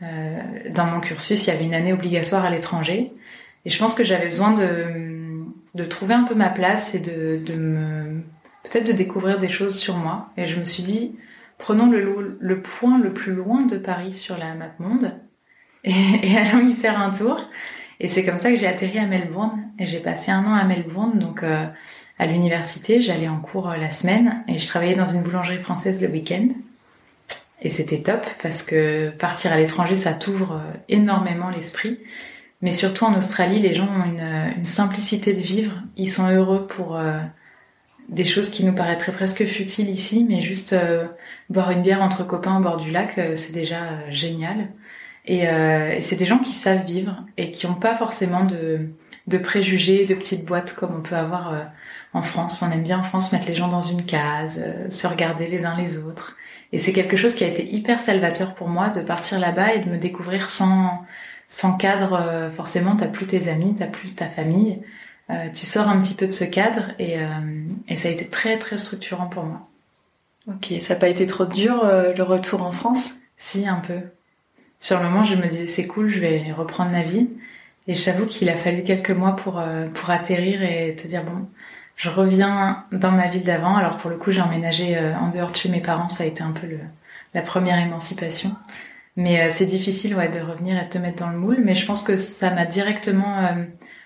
dans 0.00 0.86
mon 0.86 1.00
cursus, 1.00 1.46
il 1.46 1.50
y 1.50 1.52
avait 1.52 1.64
une 1.64 1.74
année 1.74 1.92
obligatoire 1.92 2.44
à 2.44 2.50
l'étranger 2.50 3.12
et 3.64 3.70
je 3.70 3.78
pense 3.78 3.94
que 3.94 4.02
j'avais 4.02 4.28
besoin 4.28 4.52
de 4.52 5.84
trouver 5.84 6.14
un 6.14 6.22
peu 6.22 6.34
ma 6.34 6.48
place 6.48 6.94
et 6.94 7.00
de, 7.00 7.54
me 7.56 8.22
peut-être 8.62 8.86
de 8.86 8.92
découvrir 8.92 9.38
des 9.38 9.48
choses 9.48 9.76
sur 9.76 9.96
moi. 9.96 10.30
Et 10.36 10.46
je 10.46 10.58
me 10.58 10.64
suis 10.64 10.84
dit, 10.84 11.16
prenons 11.58 11.90
le, 11.90 12.38
le 12.40 12.60
point 12.60 12.98
le 12.98 13.12
plus 13.12 13.34
loin 13.34 13.62
de 13.62 13.76
Paris 13.76 14.12
sur 14.12 14.38
la 14.38 14.54
map 14.54 14.70
monde 14.78 15.12
et, 16.22 16.36
allons 16.36 16.68
y 16.68 16.74
faire 16.74 17.00
un 17.00 17.10
tour. 17.10 17.40
Et 18.00 18.08
c'est 18.08 18.24
comme 18.24 18.38
ça 18.38 18.50
que 18.50 18.56
j'ai 18.56 18.66
atterri 18.66 18.98
à 18.98 19.06
Melbourne 19.06 19.68
et 19.78 19.86
j'ai 19.86 20.00
passé 20.00 20.30
un 20.30 20.44
an 20.44 20.54
à 20.54 20.64
Melbourne, 20.64 21.18
donc 21.18 21.42
euh, 21.42 21.64
à 22.18 22.26
l'université. 22.26 23.00
J'allais 23.00 23.28
en 23.28 23.38
cours 23.38 23.70
euh, 23.70 23.76
la 23.76 23.90
semaine 23.90 24.44
et 24.48 24.58
je 24.58 24.66
travaillais 24.66 24.96
dans 24.96 25.06
une 25.06 25.22
boulangerie 25.22 25.58
française 25.58 26.02
le 26.02 26.08
week-end. 26.08 26.48
Et 27.62 27.70
c'était 27.70 28.00
top 28.00 28.26
parce 28.42 28.62
que 28.62 29.10
partir 29.10 29.52
à 29.52 29.56
l'étranger, 29.56 29.96
ça 29.96 30.12
t'ouvre 30.12 30.54
euh, 30.54 30.78
énormément 30.88 31.50
l'esprit. 31.50 32.00
Mais 32.62 32.72
surtout 32.72 33.04
en 33.04 33.16
Australie, 33.16 33.60
les 33.60 33.74
gens 33.74 33.86
ont 33.86 34.04
une, 34.04 34.64
simplicité 34.64 35.34
de 35.34 35.40
vivre. 35.40 35.72
Ils 35.96 36.08
sont 36.08 36.28
heureux 36.28 36.66
pour 36.66 36.98
des 38.08 38.24
choses 38.24 38.48
qui 38.48 38.64
nous 38.64 38.72
paraîtraient 38.72 39.12
presque 39.12 39.44
futiles 39.44 39.90
ici, 39.90 40.24
mais 40.26 40.40
juste 40.40 40.74
boire 41.50 41.70
une 41.70 41.82
bière 41.82 42.00
entre 42.00 42.26
copains 42.26 42.56
au 42.56 42.62
bord 42.62 42.78
du 42.78 42.90
lac, 42.90 43.20
c'est 43.34 43.52
déjà 43.52 44.10
génial. 44.10 44.68
Et, 45.26 45.42
et 45.42 46.02
c'est 46.02 46.16
des 46.16 46.24
gens 46.24 46.38
qui 46.38 46.52
savent 46.52 46.84
vivre 46.84 47.24
et 47.36 47.50
qui 47.52 47.66
n'ont 47.66 47.74
pas 47.74 47.96
forcément 47.96 48.44
de, 48.44 48.88
de 49.26 49.38
préjugés, 49.38 50.04
de 50.06 50.14
petites 50.14 50.44
boîtes 50.44 50.74
comme 50.74 50.94
on 50.96 51.02
peut 51.02 51.16
avoir 51.16 51.52
en 52.12 52.22
France. 52.22 52.62
On 52.62 52.70
aime 52.70 52.84
bien 52.84 53.00
en 53.00 53.04
France 53.04 53.32
mettre 53.32 53.48
les 53.48 53.54
gens 53.54 53.68
dans 53.68 53.82
une 53.82 54.04
case, 54.04 54.64
se 54.88 55.06
regarder 55.06 55.48
les 55.48 55.64
uns 55.64 55.76
les 55.76 55.98
autres. 55.98 56.36
Et 56.72 56.78
c'est 56.78 56.92
quelque 56.92 57.16
chose 57.16 57.34
qui 57.34 57.44
a 57.44 57.48
été 57.48 57.66
hyper 57.66 58.00
salvateur 58.00 58.54
pour 58.54 58.68
moi 58.68 58.88
de 58.88 59.00
partir 59.00 59.38
là-bas 59.40 59.74
et 59.74 59.80
de 59.80 59.90
me 59.90 59.98
découvrir 59.98 60.48
sans 60.48 61.04
sans 61.48 61.76
cadre, 61.76 62.14
euh, 62.14 62.50
forcément, 62.50 62.96
t'as 62.96 63.06
plus 63.06 63.26
tes 63.26 63.48
amis, 63.48 63.76
t'as 63.78 63.86
plus 63.86 64.12
ta 64.14 64.26
famille. 64.26 64.82
Euh, 65.30 65.48
tu 65.54 65.64
sors 65.64 65.88
un 65.88 66.00
petit 66.00 66.14
peu 66.14 66.26
de 66.26 66.32
ce 66.32 66.44
cadre 66.44 66.90
et, 66.98 67.18
euh, 67.18 67.28
et 67.88 67.96
ça 67.96 68.08
a 68.08 68.10
été 68.10 68.26
très 68.26 68.58
très 68.58 68.76
structurant 68.76 69.26
pour 69.26 69.44
moi. 69.44 69.68
Ok, 70.48 70.72
ça 70.80 70.94
n'a 70.94 71.00
pas 71.00 71.08
été 71.08 71.26
trop 71.26 71.46
dur 71.46 71.84
le 71.84 72.22
retour 72.22 72.62
en 72.62 72.72
France? 72.72 73.14
Si, 73.36 73.66
un 73.66 73.80
peu. 73.80 74.00
Sur 74.86 74.98
le 75.00 75.08
moment, 75.08 75.24
je 75.24 75.34
me 75.34 75.48
disais 75.48 75.66
c'est 75.66 75.86
cool, 75.86 76.08
je 76.08 76.20
vais 76.20 76.52
reprendre 76.52 76.92
ma 76.92 77.02
vie. 77.02 77.28
Et 77.88 77.94
j'avoue 77.94 78.26
qu'il 78.26 78.48
a 78.50 78.56
fallu 78.56 78.84
quelques 78.84 79.10
mois 79.10 79.34
pour 79.34 79.62
pour 79.94 80.10
atterrir 80.10 80.62
et 80.62 80.94
te 80.94 81.08
dire 81.08 81.24
bon, 81.24 81.48
je 81.96 82.08
reviens 82.10 82.84
dans 82.92 83.10
ma 83.10 83.28
ville 83.28 83.42
d'avant. 83.42 83.76
Alors 83.76 83.96
pour 83.98 84.10
le 84.10 84.16
coup, 84.16 84.30
j'ai 84.30 84.40
emménagé 84.40 84.96
en 84.98 85.28
dehors 85.30 85.50
de 85.50 85.56
chez 85.56 85.68
mes 85.68 85.80
parents, 85.80 86.08
ça 86.08 86.22
a 86.24 86.26
été 86.26 86.42
un 86.42 86.52
peu 86.52 86.66
le, 86.66 86.78
la 87.34 87.42
première 87.42 87.78
émancipation. 87.78 88.52
Mais 89.16 89.40
euh, 89.40 89.48
c'est 89.50 89.66
difficile 89.66 90.14
ouais, 90.14 90.28
de 90.28 90.40
revenir 90.40 90.78
et 90.80 90.84
de 90.84 90.88
te 90.88 90.98
mettre 90.98 91.24
dans 91.24 91.30
le 91.30 91.38
moule. 91.38 91.58
Mais 91.64 91.74
je 91.74 91.86
pense 91.86 92.02
que 92.02 92.16
ça 92.16 92.50
m'a 92.50 92.66
directement 92.66 93.38
euh, 93.38 93.64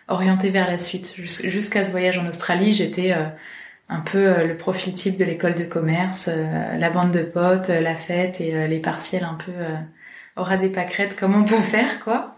orientée 0.08 0.50
vers 0.50 0.66
la 0.66 0.78
suite. 0.78 1.14
Jusqu'à 1.16 1.84
ce 1.84 1.90
voyage 1.90 2.18
en 2.18 2.26
Australie, 2.26 2.72
j'étais 2.72 3.12
euh, 3.12 3.26
un 3.88 4.00
peu 4.00 4.46
le 4.46 4.56
profil 4.56 4.94
type 4.94 5.16
de 5.16 5.24
l'école 5.24 5.54
de 5.54 5.64
commerce, 5.64 6.28
la 6.28 6.90
bande 6.90 7.10
de 7.10 7.22
potes, 7.22 7.68
la 7.68 7.96
fête 7.96 8.40
et 8.40 8.68
les 8.68 8.78
partiels 8.78 9.24
un 9.24 9.34
peu 9.34 9.52
aura 10.36 10.56
des 10.56 10.68
pâquerettes 10.68 11.18
comme 11.18 11.34
on 11.34 11.44
peut 11.44 11.60
faire 11.60 12.02
quoi. 12.02 12.36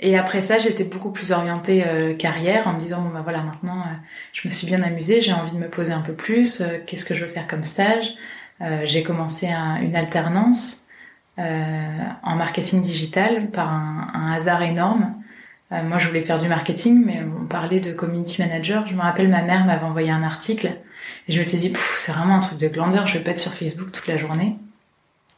Et 0.00 0.16
après 0.16 0.42
ça, 0.42 0.58
j'étais 0.58 0.84
beaucoup 0.84 1.10
plus 1.10 1.32
orientée 1.32 1.84
carrière 2.20 2.68
en 2.68 2.74
me 2.74 2.78
disant 2.78 3.02
bon 3.02 3.08
bah 3.08 3.20
voilà 3.24 3.42
maintenant 3.42 3.84
je 4.32 4.46
me 4.46 4.50
suis 4.50 4.66
bien 4.66 4.80
amusée, 4.84 5.20
j'ai 5.20 5.32
envie 5.32 5.50
de 5.50 5.58
me 5.58 5.68
poser 5.68 5.90
un 5.90 6.02
peu 6.02 6.12
plus, 6.12 6.62
qu'est-ce 6.86 7.04
que 7.04 7.14
je 7.14 7.24
veux 7.24 7.30
faire 7.32 7.48
comme 7.48 7.64
stage? 7.64 8.14
J'ai 8.84 9.02
commencé 9.02 9.48
une 9.48 9.96
alternance 9.96 10.88
euh, 11.38 11.98
en 12.24 12.34
marketing 12.34 12.82
digital 12.82 13.50
par 13.50 13.72
un, 13.72 14.32
hasard 14.32 14.62
énorme. 14.62 15.14
Euh, 15.70 15.84
moi, 15.84 15.98
je 15.98 16.08
voulais 16.08 16.22
faire 16.22 16.40
du 16.40 16.48
marketing, 16.48 17.04
mais 17.04 17.22
on 17.40 17.46
parlait 17.46 17.78
de 17.78 17.92
community 17.92 18.42
manager. 18.42 18.88
Je 18.88 18.94
me 18.94 19.00
rappelle, 19.00 19.28
ma 19.28 19.42
mère 19.42 19.64
m'avait 19.64 19.84
envoyé 19.84 20.10
un 20.10 20.24
article 20.24 20.66
et 21.28 21.32
je 21.32 21.38
me 21.38 21.44
suis 21.44 21.58
dit, 21.58 21.72
c'est 21.96 22.10
vraiment 22.10 22.34
un 22.36 22.40
truc 22.40 22.58
de 22.58 22.66
glandeur, 22.66 23.06
je 23.06 23.18
vais 23.18 23.24
pas 23.24 23.30
être 23.30 23.38
sur 23.38 23.54
Facebook 23.54 23.92
toute 23.92 24.08
la 24.08 24.16
journée. 24.16 24.56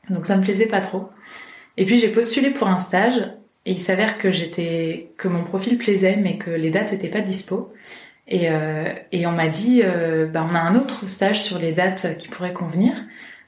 Donc 0.09 0.25
ça 0.25 0.37
me 0.37 0.43
plaisait 0.43 0.67
pas 0.67 0.81
trop. 0.81 1.11
Et 1.77 1.85
puis 1.85 1.99
j'ai 1.99 2.09
postulé 2.09 2.51
pour 2.51 2.69
un 2.69 2.79
stage 2.79 3.19
et 3.67 3.73
il 3.73 3.79
s'avère 3.79 4.19
que 4.19 4.31
j'étais 4.31 5.13
que 5.17 5.29
mon 5.29 5.45
profil 5.45 5.79
plaisait 5.79 6.17
mais 6.17 6.37
que 6.39 6.51
les 6.51 6.71
dates 6.71 6.93
étaient 6.93 7.09
pas 7.09 7.21
dispo. 7.21 7.73
Et, 8.31 8.49
euh, 8.51 8.93
et 9.11 9.27
on 9.27 9.33
m'a 9.33 9.49
dit, 9.49 9.83
euh, 9.85 10.27
bah, 10.27 10.47
on 10.49 10.55
a 10.55 10.61
un 10.61 10.77
autre 10.77 11.09
stage 11.09 11.43
sur 11.43 11.59
les 11.59 11.73
dates 11.73 12.17
qui 12.19 12.29
pourraient 12.29 12.53
convenir. 12.53 12.95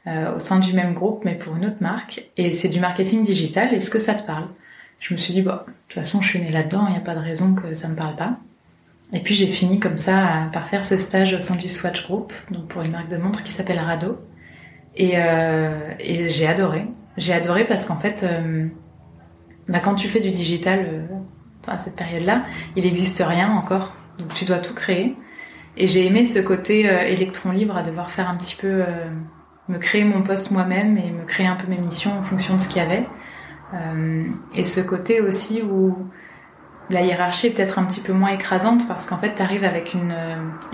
Euh, 0.08 0.34
au 0.34 0.40
sein 0.40 0.58
du 0.58 0.72
même 0.72 0.94
groupe, 0.94 1.24
mais 1.24 1.36
pour 1.36 1.54
une 1.54 1.64
autre 1.64 1.76
marque. 1.78 2.24
Et 2.36 2.50
c'est 2.50 2.68
du 2.68 2.80
marketing 2.80 3.22
digital. 3.22 3.72
Est-ce 3.72 3.88
que 3.88 4.00
ça 4.00 4.14
te 4.14 4.26
parle? 4.26 4.48
Je 4.98 5.14
me 5.14 5.18
suis 5.18 5.32
dit, 5.32 5.42
bon, 5.42 5.52
de 5.52 5.58
toute 5.86 5.94
façon, 5.94 6.20
je 6.20 6.26
suis 6.26 6.40
née 6.40 6.50
là-dedans, 6.50 6.86
il 6.88 6.90
n'y 6.90 6.98
a 6.98 7.00
pas 7.00 7.14
de 7.14 7.20
raison 7.20 7.54
que 7.54 7.72
ça 7.74 7.86
me 7.86 7.94
parle 7.94 8.16
pas. 8.16 8.36
Et 9.12 9.20
puis 9.20 9.36
j'ai 9.36 9.46
fini 9.46 9.78
comme 9.78 9.98
ça 9.98 10.50
par 10.52 10.66
faire 10.66 10.84
ce 10.84 10.98
stage 10.98 11.34
au 11.34 11.38
sein 11.38 11.54
du 11.54 11.68
Swatch 11.68 12.02
Group, 12.02 12.32
donc 12.50 12.66
pour 12.66 12.82
une 12.82 12.90
marque 12.90 13.10
de 13.10 13.16
montres 13.16 13.44
qui 13.44 13.52
s'appelle 13.52 13.78
Rado. 13.78 14.18
Et, 14.96 15.12
et 16.00 16.28
j'ai 16.28 16.48
adoré. 16.48 16.86
J'ai 17.16 17.32
adoré 17.32 17.64
parce 17.64 17.86
qu'en 17.86 17.96
fait, 17.96 18.22
euh, 18.22 18.66
bah, 19.68 19.80
quand 19.80 19.94
tu 19.94 20.08
fais 20.08 20.20
du 20.20 20.30
digital 20.30 21.08
à 21.66 21.78
cette 21.78 21.96
période-là, 21.96 22.44
il 22.76 22.84
n'existe 22.84 23.22
rien 23.26 23.50
encore. 23.52 23.92
Donc 24.18 24.34
tu 24.34 24.44
dois 24.44 24.58
tout 24.58 24.74
créer. 24.74 25.16
Et 25.76 25.86
j'ai 25.86 26.06
aimé 26.06 26.24
ce 26.24 26.38
côté 26.38 26.88
euh, 26.88 27.02
électron 27.02 27.50
libre 27.50 27.76
à 27.76 27.82
devoir 27.82 28.10
faire 28.10 28.28
un 28.28 28.36
petit 28.36 28.56
peu, 28.56 28.68
euh, 28.68 29.08
me 29.68 29.78
créer 29.78 30.04
mon 30.04 30.22
poste 30.22 30.50
moi-même 30.50 30.98
et 30.98 31.10
me 31.10 31.24
créer 31.24 31.46
un 31.46 31.56
peu 31.56 31.66
mes 31.68 31.78
missions 31.78 32.18
en 32.18 32.22
fonction 32.22 32.54
de 32.54 32.60
ce 32.60 32.68
qu'il 32.68 32.82
y 32.82 32.84
avait. 32.84 33.06
Euh, 33.74 34.24
et 34.54 34.64
ce 34.64 34.80
côté 34.80 35.20
aussi 35.22 35.62
où 35.62 35.96
la 36.90 37.02
hiérarchie 37.02 37.46
est 37.46 37.50
peut-être 37.50 37.78
un 37.78 37.84
petit 37.84 38.00
peu 38.00 38.12
moins 38.12 38.30
écrasante 38.30 38.86
parce 38.86 39.06
qu'en 39.06 39.16
fait, 39.16 39.34
tu 39.34 39.42
arrives 39.42 39.64
avec 39.64 39.94
une, 39.94 40.14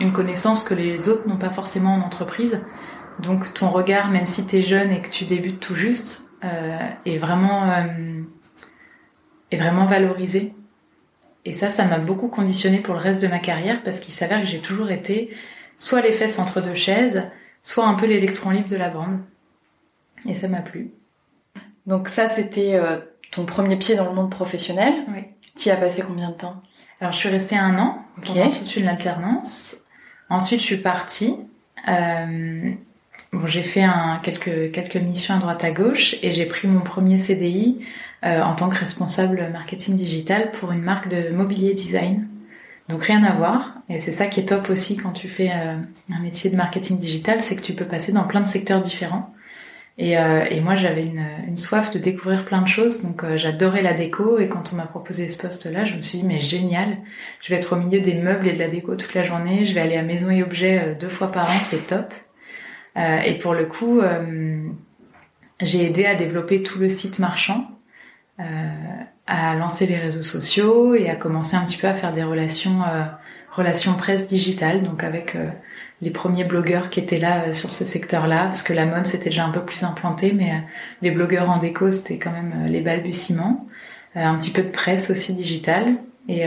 une 0.00 0.12
connaissance 0.12 0.64
que 0.64 0.74
les 0.74 1.08
autres 1.08 1.28
n'ont 1.28 1.36
pas 1.36 1.50
forcément 1.50 1.94
en 1.94 2.00
entreprise. 2.00 2.60
Donc 3.20 3.54
ton 3.54 3.68
regard, 3.68 4.10
même 4.10 4.26
si 4.26 4.46
tu 4.46 4.56
es 4.56 4.62
jeune 4.62 4.90
et 4.90 5.00
que 5.00 5.10
tu 5.10 5.26
débutes 5.26 5.60
tout 5.60 5.76
juste, 5.76 6.27
est 6.42 7.18
vraiment 7.18 7.72
est 9.50 9.56
vraiment 9.56 9.86
valorisé 9.86 10.54
et 11.48 11.54
ça, 11.54 11.70
ça 11.70 11.86
m'a 11.86 11.98
beaucoup 11.98 12.28
conditionné 12.28 12.80
pour 12.80 12.92
le 12.92 13.00
reste 13.00 13.22
de 13.22 13.26
ma 13.26 13.38
carrière 13.38 13.82
parce 13.82 14.00
qu'il 14.00 14.12
s'avère 14.12 14.42
que 14.42 14.46
j'ai 14.46 14.60
toujours 14.60 14.90
été 14.90 15.34
soit 15.78 16.02
les 16.02 16.12
fesses 16.12 16.38
entre 16.38 16.60
deux 16.60 16.74
chaises, 16.74 17.22
soit 17.62 17.86
un 17.86 17.94
peu 17.94 18.04
l'électron 18.04 18.50
libre 18.50 18.68
de 18.68 18.76
la 18.76 18.90
bande. 18.90 19.20
Et 20.26 20.34
ça 20.34 20.46
m'a 20.46 20.60
plu. 20.60 20.90
Donc 21.86 22.08
ça, 22.08 22.28
c'était 22.28 22.74
euh, 22.74 22.98
ton 23.30 23.46
premier 23.46 23.76
pied 23.76 23.94
dans 23.94 24.04
le 24.04 24.12
monde 24.12 24.30
professionnel. 24.30 24.92
Oui. 25.08 25.24
Tu 25.56 25.68
y 25.68 25.72
as 25.72 25.76
passé 25.76 26.02
combien 26.06 26.30
de 26.30 26.34
temps? 26.34 26.60
Alors 27.00 27.12
je 27.12 27.18
suis 27.18 27.30
restée 27.30 27.56
un 27.56 27.78
an 27.78 28.04
pendant 28.22 28.50
toute 28.50 28.76
une 28.76 28.86
alternance. 28.86 29.78
Ensuite, 30.28 30.60
je 30.60 30.64
suis 30.64 30.76
partie. 30.76 31.36
Euh, 31.88 32.72
bon, 33.32 33.46
j'ai 33.46 33.62
fait 33.62 33.82
un, 33.82 34.20
quelques 34.22 34.72
quelques 34.72 34.96
missions 34.96 35.34
à 35.34 35.38
droite 35.38 35.64
à 35.64 35.70
gauche 35.70 36.16
et 36.22 36.32
j'ai 36.32 36.46
pris 36.46 36.68
mon 36.68 36.80
premier 36.80 37.18
CDI 37.18 37.80
euh, 38.24 38.42
en 38.42 38.54
tant 38.54 38.68
que 38.68 38.76
responsable 38.76 39.48
marketing 39.52 39.94
digital 39.94 40.50
pour 40.52 40.72
une 40.72 40.82
marque 40.82 41.08
de 41.08 41.30
mobilier 41.30 41.74
design. 41.74 42.26
Donc 42.88 43.04
rien 43.04 43.22
à 43.22 43.32
voir. 43.32 43.74
Et 43.88 44.00
c'est 44.00 44.12
ça 44.12 44.26
qui 44.26 44.40
est 44.40 44.46
top 44.46 44.70
aussi 44.70 44.96
quand 44.96 45.12
tu 45.12 45.28
fais 45.28 45.50
euh, 45.50 45.76
un 46.12 46.20
métier 46.20 46.50
de 46.50 46.56
marketing 46.56 46.98
digital, 46.98 47.40
c'est 47.40 47.56
que 47.56 47.60
tu 47.60 47.74
peux 47.74 47.84
passer 47.84 48.12
dans 48.12 48.24
plein 48.24 48.40
de 48.40 48.48
secteurs 48.48 48.80
différents. 48.80 49.32
Et, 49.98 50.16
euh, 50.16 50.44
et 50.48 50.60
moi 50.60 50.74
j'avais 50.76 51.04
une, 51.04 51.26
une, 51.48 51.56
soif 51.56 51.90
de 51.90 51.98
découvrir 51.98 52.44
plein 52.44 52.62
de 52.62 52.68
choses, 52.68 53.02
donc 53.02 53.24
j'adorais 53.36 53.82
la 53.82 53.92
déco. 53.92 54.38
Et 54.38 54.48
quand 54.48 54.72
on 54.72 54.76
m'a 54.76 54.86
proposé 54.86 55.28
ce 55.28 55.38
poste-là, 55.38 55.84
je 55.84 55.94
me 55.94 56.02
suis 56.02 56.18
dit 56.18 56.24
mais 56.24 56.40
génial, 56.40 56.98
je 57.40 57.50
vais 57.50 57.56
être 57.56 57.76
au 57.76 57.80
milieu 57.80 58.00
des 58.00 58.14
meubles 58.14 58.46
et 58.46 58.52
de 58.52 58.58
la 58.58 58.68
déco 58.68 58.94
toute 58.94 59.14
la 59.14 59.24
journée. 59.24 59.64
Je 59.64 59.74
vais 59.74 59.80
aller 59.80 59.96
à 59.96 60.02
Maison 60.02 60.30
et 60.30 60.42
Objets 60.42 60.96
deux 60.98 61.08
fois 61.08 61.30
par 61.30 61.50
an, 61.50 61.58
c'est 61.60 61.86
top. 61.86 62.14
Et 62.98 63.38
pour 63.38 63.54
le 63.54 63.64
coup, 63.66 64.00
j'ai 65.60 65.84
aidé 65.84 66.04
à 66.04 66.14
développer 66.14 66.62
tout 66.62 66.78
le 66.78 66.88
site 66.88 67.18
marchand 67.18 67.78
euh, 68.40 68.44
à 69.26 69.56
lancer 69.56 69.86
les 69.86 69.96
réseaux 69.96 70.22
sociaux 70.22 70.94
et 70.94 71.10
à 71.10 71.16
commencer 71.16 71.56
un 71.56 71.64
petit 71.64 71.76
peu 71.76 71.86
à 71.86 71.94
faire 71.94 72.14
des 72.14 72.22
relations, 72.22 72.82
euh, 72.82 73.04
relations 73.50 73.94
presse 73.94 74.26
digitales, 74.26 74.82
donc 74.82 75.02
avec 75.04 75.34
euh, 75.34 75.48
les 76.00 76.10
premiers 76.10 76.44
blogueurs 76.44 76.88
qui 76.88 77.00
étaient 77.00 77.18
là 77.18 77.52
sur 77.52 77.72
ce 77.72 77.84
secteur-là, 77.84 78.44
parce 78.44 78.62
que 78.62 78.72
la 78.72 78.86
mode 78.86 79.04
c'était 79.06 79.28
déjà 79.28 79.44
un 79.44 79.50
peu 79.50 79.60
plus 79.60 79.82
implanté, 79.82 80.32
mais 80.32 80.52
les 81.02 81.10
blogueurs 81.10 81.50
en 81.50 81.58
déco 81.58 81.90
c'était 81.90 82.16
quand 82.16 82.30
même 82.30 82.68
les 82.68 82.80
balbutiements. 82.80 83.66
un 84.14 84.36
petit 84.36 84.50
peu 84.50 84.62
de 84.62 84.70
presse 84.70 85.10
aussi 85.10 85.34
digitale. 85.34 85.96
Et, 86.28 86.44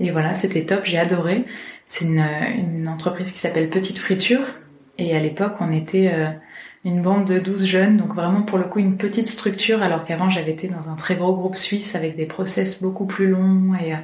et 0.00 0.10
voilà, 0.10 0.34
c'était 0.34 0.64
top, 0.64 0.82
j'ai 0.84 0.98
adoré. 0.98 1.44
C'est 1.86 2.04
une, 2.04 2.88
entreprise 2.88 3.32
qui 3.32 3.38
s'appelle 3.38 3.70
Petite 3.70 3.98
Friture. 3.98 4.42
Et 4.98 5.16
à 5.16 5.20
l'époque, 5.20 5.54
on 5.60 5.72
était 5.72 6.12
une 6.86 7.02
bande 7.02 7.26
de 7.26 7.40
12 7.40 7.66
jeunes, 7.66 7.96
donc 7.96 8.14
vraiment 8.14 8.42
pour 8.42 8.58
le 8.58 8.64
coup 8.64 8.78
une 8.78 8.96
petite 8.96 9.26
structure, 9.26 9.82
alors 9.82 10.04
qu'avant 10.04 10.30
j'avais 10.30 10.52
été 10.52 10.68
dans 10.68 10.88
un 10.88 10.94
très 10.94 11.16
gros 11.16 11.34
groupe 11.34 11.56
suisse 11.56 11.96
avec 11.96 12.16
des 12.16 12.26
process 12.26 12.80
beaucoup 12.80 13.06
plus 13.06 13.26
longs 13.26 13.74
et, 13.74 13.92
euh, 13.92 13.96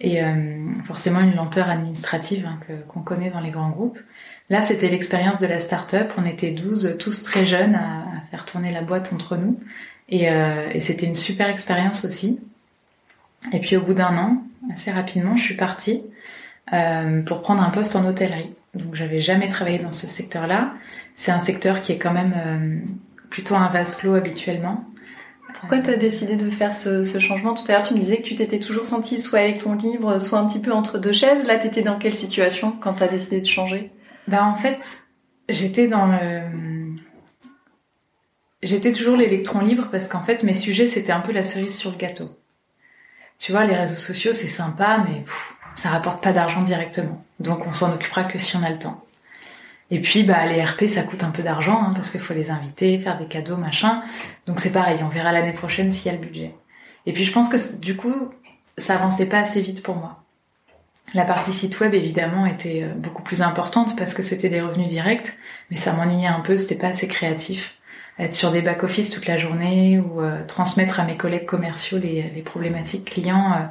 et 0.00 0.22
euh, 0.22 0.58
forcément 0.84 1.20
une 1.20 1.34
lenteur 1.34 1.70
administrative 1.70 2.46
hein, 2.46 2.58
qu'on 2.86 3.00
connaît 3.00 3.30
dans 3.30 3.40
les 3.40 3.50
grands 3.50 3.70
groupes. 3.70 3.98
Là, 4.50 4.60
c'était 4.60 4.88
l'expérience 4.88 5.38
de 5.38 5.46
la 5.46 5.58
start-up. 5.58 6.12
On 6.18 6.26
était 6.26 6.50
12, 6.50 6.96
tous 6.98 7.22
très 7.22 7.46
jeunes, 7.46 7.76
à, 7.76 8.04
faire 8.30 8.44
tourner 8.44 8.72
la 8.72 8.82
boîte 8.82 9.10
entre 9.14 9.36
nous. 9.36 9.58
Et, 10.10 10.30
euh, 10.30 10.68
et 10.74 10.80
c'était 10.80 11.06
une 11.06 11.14
super 11.14 11.48
expérience 11.48 12.04
aussi. 12.04 12.40
Et 13.54 13.60
puis 13.60 13.76
au 13.76 13.80
bout 13.80 13.94
d'un 13.94 14.18
an, 14.18 14.42
assez 14.70 14.90
rapidement, 14.90 15.38
je 15.38 15.42
suis 15.44 15.56
partie 15.56 16.02
euh, 16.74 17.22
pour 17.22 17.40
prendre 17.40 17.62
un 17.62 17.70
poste 17.70 17.96
en 17.96 18.06
hôtellerie. 18.06 18.52
Donc 18.74 18.94
j'avais 18.94 19.20
jamais 19.20 19.48
travaillé 19.48 19.78
dans 19.78 19.92
ce 19.92 20.06
secteur-là. 20.06 20.74
C'est 21.14 21.32
un 21.32 21.40
secteur 21.40 21.82
qui 21.82 21.92
est 21.92 21.98
quand 21.98 22.12
même 22.12 22.34
euh, 22.36 22.92
plutôt 23.28 23.54
un 23.54 23.68
vase 23.68 23.96
clos 23.96 24.14
habituellement. 24.14 24.84
Pourquoi 25.60 25.78
tu 25.78 25.90
as 25.90 25.96
décidé 25.96 26.34
de 26.36 26.50
faire 26.50 26.74
ce, 26.74 27.04
changement? 27.20 27.54
Tout 27.54 27.64
à 27.68 27.72
l'heure, 27.72 27.82
tu 27.86 27.94
me 27.94 27.98
disais 27.98 28.16
que 28.16 28.22
tu 28.22 28.34
t'étais 28.34 28.58
toujours 28.58 28.84
senti 28.84 29.18
soit 29.18 29.40
avec 29.40 29.58
ton 29.58 29.76
livre, 29.76 30.18
soit 30.18 30.38
un 30.38 30.46
petit 30.46 30.58
peu 30.58 30.72
entre 30.72 30.98
deux 30.98 31.12
chaises. 31.12 31.44
Là, 31.44 31.56
tu 31.58 31.68
étais 31.68 31.82
dans 31.82 31.98
quelle 31.98 32.14
situation 32.14 32.72
quand 32.72 32.94
tu 32.94 33.02
as 33.04 33.08
décidé 33.08 33.40
de 33.40 33.46
changer? 33.46 33.92
Bah 34.26 34.44
en 34.44 34.56
fait, 34.56 35.02
j'étais 35.48 35.86
dans 35.86 36.06
le... 36.06 36.42
J'étais 38.62 38.92
toujours 38.92 39.16
l'électron 39.16 39.60
libre 39.60 39.88
parce 39.92 40.08
qu'en 40.08 40.24
fait, 40.24 40.42
mes 40.42 40.54
sujets, 40.54 40.88
c'était 40.88 41.12
un 41.12 41.20
peu 41.20 41.32
la 41.32 41.44
cerise 41.44 41.76
sur 41.76 41.90
le 41.90 41.96
gâteau. 41.96 42.30
Tu 43.38 43.52
vois, 43.52 43.64
les 43.64 43.74
réseaux 43.74 43.96
sociaux, 43.96 44.32
c'est 44.32 44.48
sympa, 44.48 45.04
mais 45.08 45.24
ça 45.74 45.90
rapporte 45.90 46.22
pas 46.22 46.32
d'argent 46.32 46.62
directement. 46.62 47.24
Donc 47.42 47.66
on 47.66 47.72
s'en 47.72 47.92
occupera 47.92 48.24
que 48.24 48.38
si 48.38 48.56
on 48.56 48.62
a 48.62 48.70
le 48.70 48.78
temps. 48.78 49.04
Et 49.90 50.00
puis, 50.00 50.22
bah, 50.22 50.46
les 50.46 50.64
RP, 50.64 50.86
ça 50.86 51.02
coûte 51.02 51.22
un 51.22 51.30
peu 51.30 51.42
d'argent, 51.42 51.82
hein, 51.82 51.92
parce 51.94 52.08
qu'il 52.08 52.20
faut 52.20 52.32
les 52.32 52.50
inviter, 52.50 52.98
faire 52.98 53.18
des 53.18 53.26
cadeaux, 53.26 53.58
machin. 53.58 54.02
Donc 54.46 54.58
c'est 54.58 54.72
pareil, 54.72 55.00
on 55.02 55.08
verra 55.08 55.32
l'année 55.32 55.52
prochaine 55.52 55.90
s'il 55.90 56.10
y 56.10 56.14
a 56.14 56.18
le 56.18 56.24
budget. 56.24 56.54
Et 57.04 57.12
puis 57.12 57.24
je 57.24 57.32
pense 57.32 57.50
que 57.50 57.76
du 57.76 57.94
coup, 57.94 58.30
ça 58.78 58.94
avançait 58.94 59.26
pas 59.26 59.38
assez 59.38 59.60
vite 59.60 59.82
pour 59.82 59.96
moi. 59.96 60.22
La 61.14 61.26
partie 61.26 61.52
site 61.52 61.78
web, 61.80 61.92
évidemment, 61.92 62.46
était 62.46 62.84
euh, 62.84 62.94
beaucoup 62.94 63.22
plus 63.22 63.42
importante 63.42 63.96
parce 63.98 64.14
que 64.14 64.22
c'était 64.22 64.48
des 64.48 64.62
revenus 64.62 64.88
directs, 64.88 65.32
mais 65.70 65.76
ça 65.76 65.92
m'ennuyait 65.92 66.28
un 66.28 66.40
peu, 66.40 66.56
c'était 66.56 66.76
pas 66.76 66.88
assez 66.88 67.06
créatif. 67.06 67.76
Être 68.18 68.32
sur 68.32 68.50
des 68.50 68.62
back-office 68.62 69.10
toute 69.10 69.26
la 69.26 69.36
journée 69.36 69.98
ou 69.98 70.22
euh, 70.22 70.42
transmettre 70.46 71.00
à 71.00 71.04
mes 71.04 71.18
collègues 71.18 71.44
commerciaux 71.44 71.98
les, 71.98 72.22
problématiques 72.44 73.10
clients, 73.10 73.52
euh, 73.52 73.66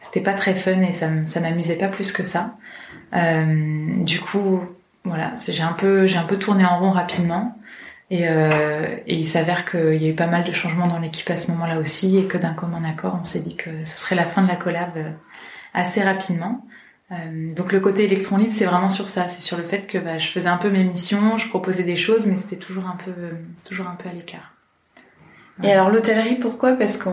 c'était 0.00 0.20
pas 0.20 0.34
très 0.34 0.54
fun 0.54 0.82
et 0.82 0.92
ça, 0.92 1.08
ça 1.24 1.40
m'amusait 1.40 1.78
pas 1.78 1.88
plus 1.88 2.12
que 2.12 2.22
ça. 2.22 2.56
Du 3.14 4.20
coup, 4.20 4.60
voilà, 5.04 5.34
j'ai 5.48 5.62
un 5.62 5.72
peu, 5.72 6.06
j'ai 6.06 6.18
un 6.18 6.24
peu 6.24 6.38
tourné 6.38 6.64
en 6.64 6.78
rond 6.78 6.90
rapidement. 6.90 7.56
Et, 8.10 8.28
euh, 8.28 8.96
et 9.06 9.16
il 9.16 9.24
s'avère 9.24 9.68
qu'il 9.68 9.96
y 9.96 10.06
a 10.06 10.10
eu 10.10 10.14
pas 10.14 10.26
mal 10.26 10.44
de 10.44 10.52
changements 10.52 10.86
dans 10.86 10.98
l'équipe 10.98 11.28
à 11.30 11.36
ce 11.36 11.50
moment-là 11.52 11.78
aussi, 11.78 12.18
et 12.18 12.26
que 12.26 12.36
d'un 12.36 12.52
commun 12.52 12.84
accord, 12.84 13.16
on 13.18 13.24
s'est 13.24 13.40
dit 13.40 13.56
que 13.56 13.70
ce 13.84 13.96
serait 13.96 14.14
la 14.14 14.26
fin 14.26 14.42
de 14.42 14.48
la 14.48 14.56
collab 14.56 14.90
euh, 14.96 15.10
assez 15.72 16.02
rapidement. 16.02 16.66
Euh, 17.12 17.52
donc 17.54 17.72
le 17.72 17.80
côté 17.80 18.04
électron 18.04 18.36
libre, 18.36 18.52
c'est 18.52 18.66
vraiment 18.66 18.90
sur 18.90 19.08
ça, 19.08 19.28
c'est 19.28 19.40
sur 19.40 19.56
le 19.56 19.62
fait 19.62 19.86
que 19.86 19.98
bah, 19.98 20.18
je 20.18 20.28
faisais 20.28 20.48
un 20.48 20.58
peu 20.58 20.70
mes 20.70 20.84
missions, 20.84 21.38
je 21.38 21.48
proposais 21.48 21.82
des 21.82 21.96
choses, 21.96 22.26
mais 22.26 22.36
c'était 22.36 22.56
toujours 22.56 22.86
un 22.86 22.96
peu, 23.04 23.12
toujours 23.64 23.88
un 23.88 23.96
peu 23.96 24.08
à 24.08 24.12
l'écart. 24.12 24.52
Et 25.62 25.70
alors 25.70 25.88
l'hôtellerie, 25.88 26.34
pourquoi? 26.34 26.72
Parce 26.72 26.96
que 26.96 27.08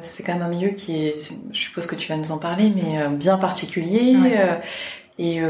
c'est 0.00 0.24
quand 0.24 0.32
même 0.32 0.42
un 0.42 0.48
milieu 0.48 0.70
qui 0.70 1.06
est, 1.06 1.32
je 1.52 1.58
suppose 1.58 1.86
que 1.86 1.94
tu 1.94 2.08
vas 2.08 2.16
nous 2.16 2.32
en 2.32 2.38
parler, 2.38 2.72
mais 2.74 3.00
euh, 3.00 3.08
bien 3.08 3.38
particulier. 3.38 4.16
Euh, 4.36 4.56
et 5.18 5.40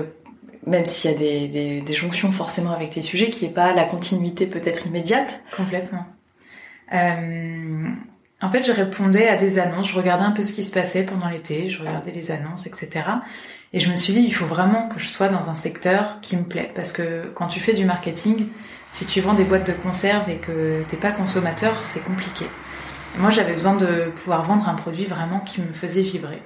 même 0.66 0.86
s'il 0.86 1.10
y 1.10 1.14
a 1.14 1.16
des, 1.16 1.48
des, 1.48 1.80
des, 1.80 1.92
jonctions 1.92 2.32
forcément 2.32 2.72
avec 2.72 2.90
tes 2.90 3.02
sujets, 3.02 3.30
qui 3.30 3.44
n'est 3.44 3.52
pas 3.52 3.72
la 3.72 3.84
continuité 3.84 4.46
peut-être 4.46 4.86
immédiate. 4.86 5.40
Complètement. 5.56 6.06
Euh, 6.92 7.88
en 8.40 8.50
fait, 8.50 8.62
je 8.62 8.72
répondais 8.72 9.28
à 9.28 9.36
des 9.36 9.58
annonces, 9.58 9.88
je 9.88 9.96
regardais 9.96 10.24
un 10.24 10.32
peu 10.32 10.42
ce 10.42 10.52
qui 10.52 10.62
se 10.62 10.72
passait 10.72 11.02
pendant 11.02 11.28
l'été, 11.28 11.68
je 11.70 11.80
regardais 11.80 12.10
les 12.10 12.30
annonces, 12.30 12.66
etc. 12.66 13.02
Et 13.72 13.80
je 13.80 13.90
me 13.90 13.96
suis 13.96 14.12
dit, 14.12 14.20
il 14.20 14.34
faut 14.34 14.46
vraiment 14.46 14.88
que 14.88 14.98
je 14.98 15.08
sois 15.08 15.28
dans 15.28 15.50
un 15.50 15.54
secteur 15.54 16.18
qui 16.20 16.36
me 16.36 16.44
plaît. 16.44 16.70
Parce 16.74 16.92
que 16.92 17.26
quand 17.34 17.46
tu 17.46 17.60
fais 17.60 17.72
du 17.72 17.84
marketing, 17.84 18.48
si 18.90 19.06
tu 19.06 19.20
vends 19.20 19.34
des 19.34 19.44
boîtes 19.44 19.66
de 19.66 19.72
conserve 19.72 20.28
et 20.28 20.36
que 20.36 20.82
t'es 20.88 20.96
pas 20.96 21.12
consommateur, 21.12 21.82
c'est 21.82 22.04
compliqué. 22.04 22.46
moi, 23.16 23.30
j'avais 23.30 23.54
besoin 23.54 23.74
de 23.74 24.10
pouvoir 24.14 24.42
vendre 24.44 24.68
un 24.68 24.74
produit 24.74 25.06
vraiment 25.06 25.40
qui 25.40 25.60
me 25.60 25.72
faisait 25.72 26.02
vibrer. 26.02 26.42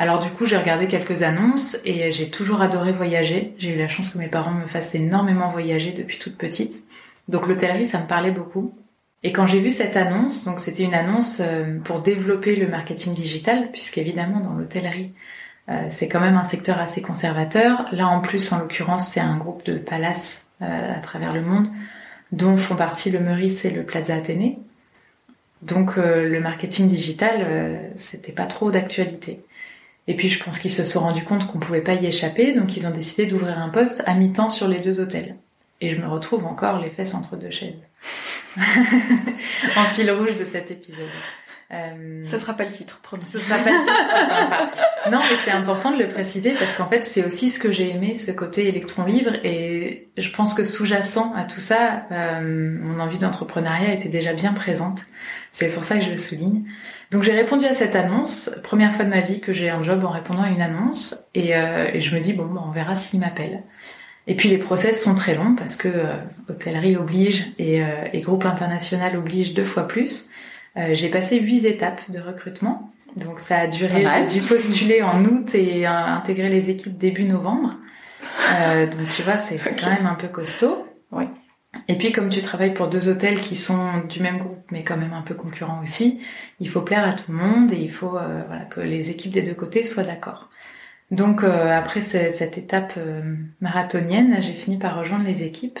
Alors 0.00 0.18
du 0.18 0.30
coup, 0.30 0.46
j'ai 0.46 0.56
regardé 0.56 0.86
quelques 0.86 1.24
annonces 1.24 1.76
et 1.84 2.10
j'ai 2.10 2.30
toujours 2.30 2.62
adoré 2.62 2.90
voyager. 2.90 3.54
J'ai 3.58 3.74
eu 3.74 3.76
la 3.76 3.86
chance 3.86 4.08
que 4.08 4.18
mes 4.18 4.28
parents 4.28 4.54
me 4.54 4.64
fassent 4.64 4.94
énormément 4.94 5.50
voyager 5.50 5.92
depuis 5.92 6.18
toute 6.18 6.38
petite. 6.38 6.84
Donc 7.28 7.46
l'hôtellerie, 7.46 7.84
ça 7.84 8.00
me 8.00 8.06
parlait 8.06 8.30
beaucoup. 8.30 8.74
Et 9.22 9.30
quand 9.30 9.46
j'ai 9.46 9.60
vu 9.60 9.68
cette 9.68 9.98
annonce, 9.98 10.44
donc 10.46 10.58
c'était 10.58 10.84
une 10.84 10.94
annonce 10.94 11.42
euh, 11.44 11.78
pour 11.80 12.00
développer 12.00 12.56
le 12.56 12.66
marketing 12.66 13.12
digital, 13.12 13.70
puisqu'évidemment 13.72 14.40
dans 14.40 14.54
l'hôtellerie, 14.54 15.12
euh, 15.68 15.84
c'est 15.90 16.08
quand 16.08 16.20
même 16.20 16.38
un 16.38 16.44
secteur 16.44 16.78
assez 16.78 17.02
conservateur. 17.02 17.84
Là 17.92 18.08
en 18.08 18.22
plus, 18.22 18.50
en 18.52 18.58
l'occurrence, 18.60 19.06
c'est 19.06 19.20
un 19.20 19.36
groupe 19.36 19.66
de 19.66 19.76
palaces 19.76 20.46
euh, 20.62 20.96
à 20.96 21.00
travers 21.00 21.34
le 21.34 21.42
monde, 21.42 21.68
dont 22.32 22.56
font 22.56 22.74
partie 22.74 23.10
le 23.10 23.20
Meurice 23.20 23.66
et 23.66 23.70
le 23.70 23.82
Plaza 23.82 24.14
Athénée. 24.14 24.60
Donc 25.60 25.96
le 25.96 26.40
marketing 26.40 26.88
digital, 26.88 27.92
c'était 27.94 28.32
pas 28.32 28.46
trop 28.46 28.70
d'actualité. 28.70 29.42
Et 30.10 30.16
puis 30.16 30.28
je 30.28 30.42
pense 30.42 30.58
qu'ils 30.58 30.72
se 30.72 30.84
sont 30.84 30.98
rendus 30.98 31.22
compte 31.22 31.46
qu'on 31.46 31.60
pouvait 31.60 31.82
pas 31.82 31.94
y 31.94 32.04
échapper, 32.04 32.52
donc 32.52 32.76
ils 32.76 32.84
ont 32.84 32.90
décidé 32.90 33.26
d'ouvrir 33.26 33.58
un 33.58 33.68
poste 33.68 34.02
à 34.06 34.14
mi-temps 34.14 34.50
sur 34.50 34.66
les 34.66 34.80
deux 34.80 34.98
hôtels. 34.98 35.36
Et 35.80 35.90
je 35.90 36.00
me 36.00 36.08
retrouve 36.08 36.46
encore 36.46 36.80
les 36.80 36.90
fesses 36.90 37.14
entre 37.14 37.36
deux 37.36 37.52
chaises. 37.52 37.78
en 38.56 39.84
fil 39.94 40.10
rouge 40.10 40.34
de 40.36 40.44
cet 40.44 40.72
épisode. 40.72 41.06
Euh... 41.72 42.24
Ça 42.24 42.40
sera 42.40 42.54
pas 42.54 42.64
le 42.64 42.72
titre, 42.72 42.98
promis. 43.04 43.22
Ce 43.28 43.38
sera 43.38 43.56
pas 43.58 43.70
le 43.70 44.70
titre. 44.72 44.84
non, 45.12 45.20
mais 45.20 45.36
c'est 45.44 45.52
important 45.52 45.92
de 45.92 46.02
le 46.02 46.08
préciser 46.08 46.54
parce 46.54 46.74
qu'en 46.74 46.88
fait, 46.88 47.04
c'est 47.04 47.24
aussi 47.24 47.48
ce 47.48 47.60
que 47.60 47.70
j'ai 47.70 47.90
aimé, 47.90 48.16
ce 48.16 48.32
côté 48.32 48.66
électron 48.66 49.04
libre. 49.04 49.36
Et 49.44 50.08
je 50.18 50.30
pense 50.30 50.54
que 50.54 50.64
sous-jacent 50.64 51.32
à 51.36 51.44
tout 51.44 51.60
ça, 51.60 52.06
euh, 52.10 52.76
mon 52.82 52.98
envie 52.98 53.18
d'entrepreneuriat 53.18 53.94
était 53.94 54.08
déjà 54.08 54.32
bien 54.32 54.54
présente. 54.54 55.02
C'est 55.52 55.68
pour 55.68 55.84
ça 55.84 55.98
que 55.98 56.04
je 56.04 56.10
le 56.10 56.16
souligne. 56.16 56.64
Donc 57.10 57.24
j'ai 57.24 57.32
répondu 57.32 57.66
à 57.66 57.72
cette 57.72 57.96
annonce, 57.96 58.50
première 58.62 58.94
fois 58.94 59.04
de 59.04 59.10
ma 59.10 59.20
vie 59.20 59.40
que 59.40 59.52
j'ai 59.52 59.68
un 59.68 59.82
job 59.82 60.04
en 60.04 60.10
répondant 60.10 60.42
à 60.42 60.50
une 60.50 60.62
annonce, 60.62 61.28
et, 61.34 61.56
euh, 61.56 61.88
et 61.92 62.00
je 62.00 62.14
me 62.14 62.20
dis 62.20 62.32
bon, 62.32 62.44
bon 62.44 62.60
on 62.68 62.70
verra 62.70 62.94
s'il 62.94 63.18
m'appelle. 63.18 63.62
Et 64.26 64.34
puis 64.34 64.48
les 64.48 64.58
process 64.58 65.02
sont 65.02 65.16
très 65.16 65.34
longs 65.34 65.56
parce 65.56 65.76
que 65.76 65.88
euh, 65.88 66.14
hôtellerie 66.48 66.96
oblige 66.96 67.52
et, 67.58 67.82
euh, 67.82 67.86
et, 68.12 68.20
groupe 68.20 68.44
international 68.44 69.16
oblige 69.16 69.54
deux 69.54 69.64
fois 69.64 69.88
plus. 69.88 70.26
Euh, 70.76 70.90
j'ai 70.92 71.08
passé 71.08 71.40
huit 71.40 71.64
étapes 71.64 72.08
de 72.10 72.20
recrutement, 72.20 72.92
donc 73.16 73.40
ça 73.40 73.58
a 73.58 73.66
duré. 73.66 74.06
J'ai 74.28 74.40
dû 74.40 74.46
postuler 74.46 75.02
en 75.02 75.24
août 75.24 75.54
et 75.54 75.84
intégrer 75.86 76.48
les 76.48 76.70
équipes 76.70 76.96
début 76.96 77.24
novembre. 77.24 77.74
donc 78.92 79.08
tu 79.08 79.22
vois, 79.22 79.38
c'est 79.38 79.58
quand 79.80 79.90
même 79.90 80.06
un 80.06 80.14
peu 80.14 80.28
costaud. 80.28 80.86
Oui. 81.10 81.24
Et 81.90 81.98
puis 81.98 82.12
comme 82.12 82.28
tu 82.28 82.40
travailles 82.40 82.72
pour 82.72 82.86
deux 82.86 83.08
hôtels 83.08 83.40
qui 83.40 83.56
sont 83.56 83.98
du 84.08 84.20
même 84.20 84.38
groupe 84.38 84.64
mais 84.70 84.84
quand 84.84 84.96
même 84.96 85.12
un 85.12 85.22
peu 85.22 85.34
concurrents 85.34 85.82
aussi, 85.82 86.20
il 86.60 86.68
faut 86.68 86.82
plaire 86.82 87.04
à 87.06 87.14
tout 87.14 87.32
le 87.32 87.36
monde 87.36 87.72
et 87.72 87.78
il 87.78 87.90
faut 87.90 88.10
voilà, 88.10 88.64
que 88.70 88.80
les 88.80 89.10
équipes 89.10 89.32
des 89.32 89.42
deux 89.42 89.54
côtés 89.54 89.82
soient 89.82 90.04
d'accord. 90.04 90.50
Donc 91.10 91.42
euh, 91.42 91.76
après 91.76 92.00
cette 92.00 92.56
étape 92.56 92.94
euh, 92.96 93.34
marathonienne, 93.60 94.36
j'ai 94.40 94.52
fini 94.52 94.78
par 94.78 94.96
rejoindre 94.96 95.24
les 95.24 95.42
équipes. 95.42 95.80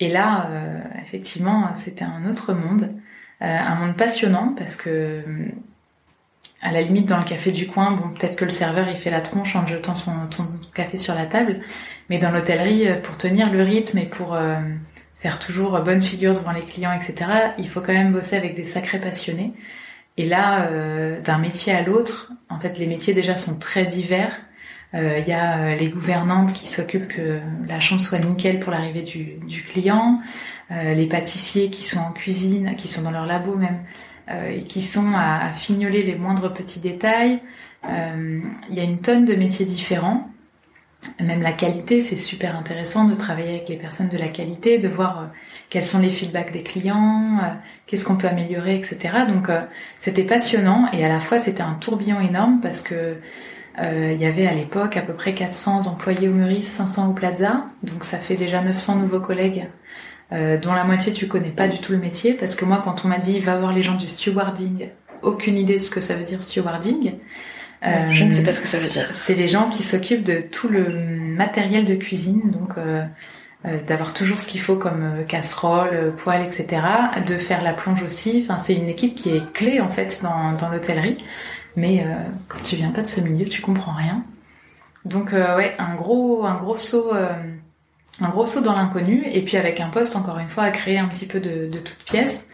Et 0.00 0.08
là, 0.08 0.48
euh, 0.50 0.80
effectivement, 1.06 1.72
c'était 1.74 2.04
un 2.04 2.28
autre 2.28 2.52
monde, 2.52 2.90
un 3.40 3.74
monde 3.76 3.96
passionnant 3.96 4.54
parce 4.58 4.74
que 4.76 5.22
à 6.62 6.72
la 6.72 6.82
limite 6.82 7.06
dans 7.06 7.18
le 7.18 7.24
café 7.24 7.52
du 7.52 7.68
coin, 7.68 7.92
bon 7.92 8.10
peut-être 8.10 8.36
que 8.36 8.44
le 8.44 8.50
serveur 8.50 8.88
il 8.90 8.98
fait 8.98 9.10
la 9.10 9.22
tronche 9.22 9.56
en 9.56 9.66
jetant 9.66 9.94
son 9.94 10.26
ton 10.26 10.46
café 10.74 10.96
sur 10.98 11.14
la 11.14 11.26
table, 11.26 11.60
mais 12.10 12.18
dans 12.18 12.32
l'hôtellerie, 12.32 13.00
pour 13.02 13.16
tenir 13.16 13.50
le 13.50 13.62
rythme 13.62 13.98
et 13.98 14.06
pour 14.06 14.36
faire 15.20 15.38
toujours 15.38 15.78
bonne 15.80 16.02
figure 16.02 16.32
devant 16.32 16.52
les 16.52 16.62
clients, 16.62 16.92
etc., 16.92 17.30
il 17.58 17.68
faut 17.68 17.82
quand 17.82 17.92
même 17.92 18.12
bosser 18.12 18.36
avec 18.36 18.56
des 18.56 18.64
sacrés 18.64 18.98
passionnés. 18.98 19.52
Et 20.16 20.26
là, 20.26 20.70
euh, 20.70 21.20
d'un 21.20 21.38
métier 21.38 21.74
à 21.74 21.82
l'autre, 21.82 22.32
en 22.48 22.58
fait, 22.58 22.78
les 22.78 22.86
métiers 22.86 23.12
déjà 23.12 23.36
sont 23.36 23.58
très 23.58 23.84
divers. 23.84 24.32
Il 24.94 25.00
euh, 25.00 25.18
y 25.18 25.32
a 25.32 25.58
euh, 25.58 25.76
les 25.76 25.88
gouvernantes 25.88 26.54
qui 26.54 26.68
s'occupent 26.68 27.08
que 27.08 27.38
la 27.68 27.80
chambre 27.80 28.00
soit 28.00 28.18
nickel 28.18 28.60
pour 28.60 28.72
l'arrivée 28.72 29.02
du, 29.02 29.36
du, 29.46 29.62
client, 29.62 30.20
les 30.70 31.06
pâtissiers 31.06 31.68
qui 31.68 31.82
sont 31.82 31.98
en 31.98 32.12
cuisine, 32.12 32.76
qui 32.76 32.86
sont 32.86 33.02
dans 33.02 33.10
leur 33.10 33.26
labo 33.26 33.56
même, 33.56 33.80
et 34.48 34.62
qui 34.62 34.82
sont 34.82 35.12
à, 35.14 35.48
à, 35.48 35.52
fignoler 35.52 36.04
les 36.04 36.14
moindres 36.14 36.54
petits 36.54 36.78
détails. 36.78 37.40
Il 37.84 38.74
y 38.74 38.78
a 38.78 38.84
une 38.84 39.00
tonne 39.00 39.24
de 39.24 39.34
métiers 39.34 39.66
différents. 39.66 40.30
Même 41.18 41.40
la 41.40 41.52
qualité, 41.52 42.02
c'est 42.02 42.16
super 42.16 42.56
intéressant 42.56 43.04
de 43.04 43.14
travailler 43.14 43.50
avec 43.50 43.68
les 43.68 43.76
personnes 43.76 44.08
de 44.08 44.18
la 44.18 44.28
qualité, 44.28 44.78
de 44.78 44.88
voir 44.88 45.30
quels 45.70 45.86
sont 45.86 45.98
les 45.98 46.10
feedbacks 46.10 46.52
des 46.52 46.62
clients, 46.62 47.38
euh, 47.42 47.54
qu'est-ce 47.86 48.04
qu'on 48.04 48.16
peut 48.16 48.28
améliorer, 48.28 48.76
etc. 48.76 49.20
Donc 49.26 49.48
euh, 49.48 49.62
c'était 49.98 50.24
passionnant 50.24 50.90
et 50.92 51.04
à 51.04 51.08
la 51.08 51.20
fois 51.20 51.38
c'était 51.38 51.62
un 51.62 51.74
tourbillon 51.74 52.20
énorme 52.20 52.60
parce 52.60 52.82
que 52.82 53.16
euh, 53.80 54.12
il 54.12 54.20
y 54.20 54.26
avait 54.26 54.46
à 54.46 54.52
l'époque 54.52 54.96
à 54.98 55.02
peu 55.02 55.14
près 55.14 55.32
400 55.32 55.86
employés 55.86 56.28
au 56.28 56.34
Meurice, 56.34 56.68
500 56.68 57.10
au 57.10 57.12
Plaza, 57.14 57.64
donc 57.82 58.04
ça 58.04 58.18
fait 58.18 58.36
déjà 58.36 58.60
900 58.60 58.96
nouveaux 58.96 59.20
collègues. 59.20 59.68
dont 60.30 60.74
la 60.74 60.84
moitié 60.84 61.12
tu 61.12 61.26
connais 61.26 61.50
pas 61.50 61.66
du 61.66 61.78
tout 61.80 61.92
le 61.92 61.98
métier 61.98 62.34
parce 62.34 62.54
que 62.54 62.64
moi 62.64 62.80
quand 62.84 63.04
on 63.04 63.08
m'a 63.08 63.18
dit 63.18 63.40
va 63.40 63.56
voir 63.56 63.72
les 63.72 63.82
gens 63.82 63.96
du 63.96 64.06
stewarding 64.06 64.88
aucune 65.22 65.56
idée 65.56 65.74
de 65.74 65.80
ce 65.80 65.90
que 65.90 66.00
ça 66.00 66.14
veut 66.14 66.22
dire 66.22 66.40
stewarding 66.40 67.14
je 67.82 68.24
ne 68.24 68.30
sais 68.30 68.42
pas 68.42 68.52
ce 68.52 68.60
que 68.60 68.66
ça 68.66 68.78
veut 68.78 68.88
dire. 68.88 69.08
C'est 69.12 69.34
les 69.34 69.46
gens 69.48 69.70
qui 69.70 69.82
s'occupent 69.82 70.24
de 70.24 70.40
tout 70.40 70.68
le 70.68 70.88
matériel 70.90 71.84
de 71.84 71.94
cuisine, 71.94 72.50
donc 72.50 72.76
euh, 73.66 73.78
d'avoir 73.86 74.14
toujours 74.14 74.40
ce 74.40 74.48
qu'il 74.48 74.60
faut 74.60 74.76
comme 74.76 75.02
euh, 75.02 75.22
casserole, 75.22 75.90
euh, 75.92 76.10
poêle, 76.10 76.42
etc. 76.42 76.82
De 77.26 77.34
faire 77.34 77.62
la 77.62 77.74
plonge 77.74 78.02
aussi. 78.02 78.42
Enfin, 78.42 78.56
c'est 78.56 78.74
une 78.74 78.88
équipe 78.88 79.14
qui 79.14 79.36
est 79.36 79.52
clé 79.52 79.82
en 79.82 79.90
fait 79.90 80.20
dans, 80.22 80.52
dans 80.54 80.70
l'hôtellerie. 80.70 81.18
Mais 81.76 82.04
quand 82.48 82.60
tu 82.62 82.74
viens 82.74 82.90
pas 82.90 83.00
de 83.02 83.06
ce 83.06 83.20
milieu, 83.20 83.46
tu 83.46 83.62
comprends 83.62 83.94
rien. 83.94 84.24
Donc 85.04 85.30
ouais, 85.32 85.76
un 85.78 85.94
gros, 85.94 86.44
un 86.44 86.56
gros 86.56 86.76
saut, 86.76 87.12
un 87.12 88.28
gros 88.28 88.44
saut 88.44 88.60
dans 88.60 88.74
l'inconnu. 88.74 89.24
Et 89.32 89.42
puis 89.42 89.56
avec 89.56 89.78
un 89.78 89.88
poste 89.88 90.16
encore 90.16 90.40
une 90.40 90.48
fois 90.48 90.64
à 90.64 90.72
créer 90.72 90.98
un 90.98 91.06
petit 91.06 91.26
peu 91.26 91.38
de, 91.38 91.68
de 91.68 91.78
toutes 91.78 92.02
pièces, 92.04 92.48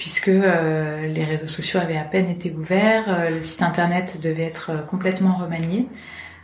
puisque 0.00 0.28
les 0.28 1.24
réseaux 1.24 1.46
sociaux 1.46 1.78
avaient 1.78 1.98
à 1.98 2.04
peine 2.04 2.30
été 2.30 2.50
ouverts, 2.50 3.30
le 3.30 3.42
site 3.42 3.60
internet 3.60 4.18
devait 4.22 4.44
être 4.44 4.86
complètement 4.86 5.36
remanié. 5.36 5.86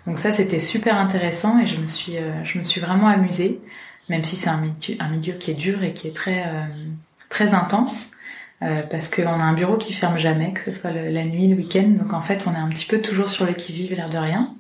Donc 0.07 0.19
ça, 0.19 0.31
c'était 0.31 0.61
super 0.61 0.99
intéressant 0.99 1.59
et 1.59 1.64
je 1.64 1.81
me 1.81 1.87
suis, 1.87 2.16
je 2.45 2.59
me 2.59 2.64
suis 2.64 2.83
vraiment 2.83 3.09
amusée 3.09 3.62
même 4.09 4.25
si 4.25 4.37
c'est 4.37 4.49
un 4.49 4.59
milieu, 4.59 4.97
un 5.01 5.09
milieu 5.09 5.33
qui 5.35 5.51
est 5.51 5.55
dur 5.55 5.83
et 5.83 5.92
qui 5.92 6.09
est 6.09 6.14
très, 6.14 6.45
euh, 6.47 6.66
très 7.29 7.55
intense. 7.55 8.12
Euh, 8.62 8.81
parce 8.88 9.11
qu'on 9.11 9.27
a 9.27 9.45
un 9.45 9.53
bureau 9.53 9.77
qui 9.77 9.92
ferme 9.92 10.16
jamais, 10.16 10.55
que 10.55 10.62
ce 10.62 10.73
soit 10.73 10.90
la 10.90 11.25
nuit, 11.25 11.47
le 11.47 11.57
week-end. 11.57 11.88
Donc 11.88 12.14
en 12.14 12.23
fait, 12.23 12.47
on 12.47 12.55
est 12.55 12.59
un 12.59 12.69
petit 12.69 12.87
peu 12.87 13.03
toujours 13.03 13.29
sur 13.29 13.45
le 13.45 13.53
qui-vive, 13.53 13.95
l'air 13.95 14.09
de 14.09 14.16
rien. 14.16 14.55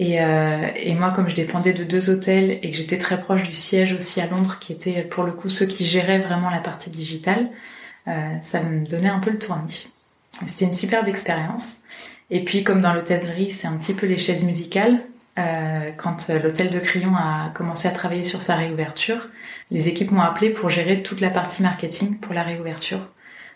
Et, 0.00 0.20
euh, 0.20 0.66
et, 0.74 0.94
moi, 0.94 1.12
comme 1.12 1.28
je 1.28 1.36
dépendais 1.36 1.72
de 1.72 1.84
deux 1.84 2.10
hôtels 2.10 2.58
et 2.62 2.70
que 2.70 2.76
j'étais 2.76 2.98
très 2.98 3.20
proche 3.20 3.44
du 3.44 3.54
siège 3.54 3.92
aussi 3.92 4.20
à 4.20 4.26
Londres, 4.26 4.58
qui 4.58 4.72
était 4.72 5.02
pour 5.02 5.24
le 5.24 5.32
coup 5.32 5.48
ceux 5.48 5.66
qui 5.66 5.84
géraient 5.84 6.18
vraiment 6.18 6.50
la 6.50 6.58
partie 6.58 6.90
digitale, 6.90 7.50
euh, 7.50 7.79
ça 8.06 8.62
me 8.62 8.86
donnait 8.86 9.08
un 9.08 9.20
peu 9.20 9.30
le 9.30 9.38
tournis. 9.38 9.92
C'était 10.46 10.64
une 10.64 10.72
superbe 10.72 11.08
expérience. 11.08 11.76
Et 12.30 12.44
puis, 12.44 12.64
comme 12.64 12.80
dans 12.80 12.92
l'hôtellerie, 12.92 13.52
c'est 13.52 13.66
un 13.66 13.76
petit 13.76 13.94
peu 13.94 14.06
les 14.06 14.18
chaises 14.18 14.44
musicales. 14.44 15.00
Euh, 15.38 15.90
quand 15.96 16.28
l'hôtel 16.28 16.70
de 16.70 16.78
Crillon 16.78 17.14
a 17.14 17.50
commencé 17.54 17.88
à 17.88 17.92
travailler 17.92 18.24
sur 18.24 18.42
sa 18.42 18.56
réouverture, 18.56 19.28
les 19.70 19.88
équipes 19.88 20.10
m'ont 20.10 20.22
appelé 20.22 20.50
pour 20.50 20.68
gérer 20.68 21.02
toute 21.02 21.20
la 21.20 21.30
partie 21.30 21.62
marketing 21.62 22.18
pour 22.18 22.34
la 22.34 22.42
réouverture. 22.42 23.08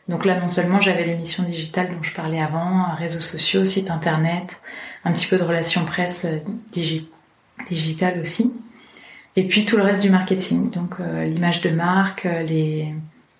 Donc 0.09 0.25
là, 0.25 0.39
non 0.39 0.51
seulement 0.51 0.81
j'avais 0.81 1.05
l'émission 1.05 1.43
digitale 1.45 1.91
dont 1.91 2.03
je 2.03 2.13
parlais 2.13 2.41
avant, 2.41 2.95
réseaux 2.95 3.21
sociaux, 3.21 3.65
site 3.65 3.91
internet, 3.91 4.61
un 5.05 5.13
petit 5.13 5.27
peu 5.27 5.39
de 5.39 5.43
relations 5.43 5.85
presse 5.85 6.27
euh, 6.27 6.39
digitale 7.69 8.21
aussi, 8.21 8.53
et 9.37 9.49
puis 9.49 9.65
tout 9.65 9.77
le 9.77 9.83
reste 9.83 10.03
du 10.03 10.11
marketing, 10.11 10.71
donc 10.71 10.97
euh, 11.01 11.25
l'image 11.25 11.61
de 11.63 11.71
marque, 11.71 12.25
les, 12.25 12.95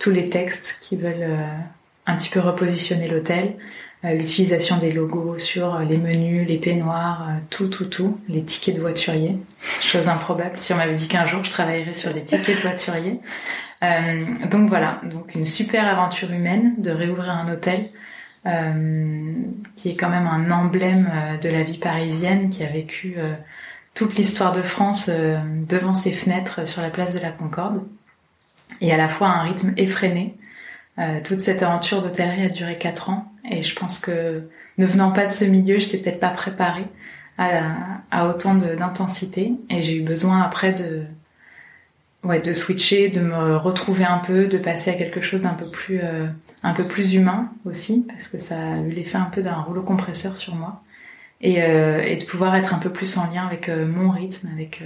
tous 0.05 0.11
les 0.11 0.27
textes 0.27 0.79
qui 0.83 0.97
veulent 0.97 1.27
un 2.07 2.17
petit 2.17 2.29
peu 2.29 2.41
repositionner 2.41 3.09
l'hôtel, 3.09 3.55
euh, 4.05 4.13
l'utilisation 4.13 4.77
des 4.77 4.93
logos 4.93 5.39
sur 5.39 5.79
les 5.79 5.97
menus, 5.97 6.47
les 6.47 6.59
peignoirs, 6.59 7.29
euh, 7.29 7.39
tout, 7.49 7.69
tout, 7.69 7.87
tout, 7.87 8.21
les 8.29 8.43
tickets 8.43 8.75
de 8.75 8.81
voiturier. 8.81 9.39
Chose 9.81 10.09
improbable 10.09 10.59
si 10.59 10.73
on 10.73 10.77
m'avait 10.77 10.95
dit 10.95 11.09
qu'un 11.09 11.27
jour 11.27 11.43
je 11.45 11.51
travaillerais 11.51 11.95
sur 11.95 12.13
les 12.13 12.23
tickets 12.23 12.57
de 12.57 12.63
voiturier. 12.63 13.21
Euh, 13.83 14.25
donc 14.51 14.69
voilà, 14.69 15.01
donc 15.05 15.35
une 15.35 15.45
super 15.45 15.87
aventure 15.87 16.31
humaine 16.31 16.75
de 16.79 16.91
réouvrir 16.91 17.31
un 17.31 17.51
hôtel 17.53 17.91
euh, 18.47 19.33
qui 19.77 19.91
est 19.91 19.97
quand 19.97 20.11
même 20.11 20.27
un 20.27 20.51
emblème 20.51 21.11
de 21.43 21.49
la 21.49 21.63
vie 21.63 21.79
parisienne, 21.79 22.51
qui 22.51 22.63
a 22.63 22.69
vécu 22.69 23.17
toute 23.95 24.17
l'histoire 24.17 24.53
de 24.53 24.63
France 24.63 25.09
devant 25.69 25.95
ses 25.95 26.13
fenêtres 26.13 26.67
sur 26.67 26.83
la 26.83 26.91
place 26.91 27.15
de 27.15 27.21
la 27.21 27.31
Concorde, 27.31 27.83
et 28.81 28.93
à 28.93 28.97
la 28.97 29.09
fois 29.09 29.29
un 29.29 29.43
rythme 29.43 29.73
effréné. 29.77 30.37
toute 31.25 31.41
cette 31.41 31.63
aventure 31.63 32.03
d'hôtellerie 32.03 32.45
a 32.45 32.49
duré 32.49 32.79
quatre 32.79 33.11
ans 33.11 33.33
et 33.51 33.63
je 33.63 33.75
pense 33.75 33.99
que 33.99 34.49
ne 34.79 34.87
venant 34.87 35.13
pas 35.13 35.27
de 35.27 35.31
ce 35.31 35.45
milieu, 35.45 35.79
je 35.79 35.87
n'étais 35.87 35.99
peut-être 35.99 36.21
pas 36.21 36.31
préparée 36.31 36.87
à, 37.39 38.29
autant 38.29 38.55
d'intensité. 38.55 39.53
Et 39.71 39.83
j'ai 39.83 39.97
eu 39.97 40.03
besoin 40.03 40.41
après 40.41 40.73
de, 40.73 41.03
ouais, 42.23 42.41
de 42.41 42.53
switcher, 42.53 43.09
de 43.09 43.21
me 43.21 43.57
retrouver 43.57 44.05
un 44.05 44.19
peu, 44.19 44.47
de 44.47 44.59
passer 44.59 44.91
à 44.91 44.95
quelque 44.95 45.21
chose 45.21 45.43
d'un 45.43 45.55
peu 45.55 45.71
plus, 45.71 46.01
euh, 46.03 46.27
un 46.63 46.73
peu 46.73 46.85
plus 46.85 47.15
humain 47.15 47.51
aussi, 47.65 48.05
parce 48.09 48.29
que 48.29 48.39
ça 48.39 48.57
a 48.57 48.79
eu 48.79 48.91
l'effet 48.91 49.19
un 49.19 49.31
peu 49.33 49.43
d'un 49.43 49.57
rouleau 49.57 49.83
compresseur 49.83 50.37
sur 50.37 50.55
moi. 50.55 50.83
Et, 51.47 51.63
euh, 51.63 52.03
et, 52.03 52.17
de 52.17 52.25
pouvoir 52.25 52.57
être 52.57 52.73
un 52.73 52.79
peu 52.79 52.89
plus 52.89 53.19
en 53.19 53.31
lien 53.31 53.47
avec 53.47 53.69
euh, 53.69 53.87
mon 53.87 54.09
rythme, 54.09 54.49
avec 54.51 54.83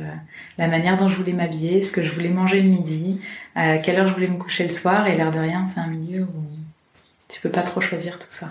la 0.59 0.67
manière 0.67 0.97
dont 0.97 1.09
je 1.09 1.15
voulais 1.15 1.33
m'habiller, 1.33 1.85
ce 1.85 1.93
que 1.93 2.03
je 2.03 2.11
voulais 2.11 2.31
manger 2.31 2.61
le 2.61 2.69
midi, 2.69 3.21
à 3.55 3.79
quelle 3.79 3.97
heure 3.97 4.09
je 4.09 4.15
voulais 4.15 4.27
me 4.27 4.39
coucher 4.39 4.65
le 4.65 4.75
soir. 4.75 5.07
Et 5.07 5.15
l'air 5.17 5.31
de 5.31 5.39
rien, 5.39 5.67
c'est 5.73 5.79
un 5.79 5.87
milieu 5.87 6.25
où 6.25 6.43
tu 7.29 7.41
peux 7.41 7.49
pas 7.49 7.63
trop 7.63 7.81
choisir 7.81 8.19
tout 8.19 8.27
ça. 8.31 8.51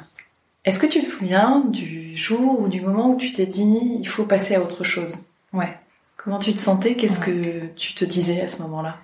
Est-ce 0.63 0.80
que 0.80 0.86
tu 0.86 1.00
te 1.00 1.06
souviens 1.06 1.65
du 1.67 2.15
jour 2.15 2.62
ou 2.62 2.70
du 2.70 2.80
moment 2.80 3.10
où 3.10 3.17
tu 3.17 3.34
t'es 3.34 3.46
dit 3.46 3.78
il 4.00 4.08
faut 4.08 4.24
passer 4.24 4.56
à 4.56 4.62
autre 4.62 4.86
chose? 4.86 5.26
Ouais. 5.52 5.78
Comment 6.15 6.39
tu 6.39 6.54
te 6.54 6.60
sentais? 6.60 6.96
Qu'est-ce 6.96 7.20
que 7.20 7.67
tu 7.76 7.93
te 7.93 8.06
disais 8.06 8.39
à 8.39 8.48
ce 8.48 8.62
moment-là? 8.62 8.98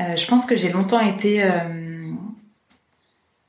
Euh, 0.00 0.16
Je 0.16 0.26
pense 0.26 0.46
que 0.46 0.56
j'ai 0.56 0.70
longtemps 0.70 1.00
été. 1.00 1.42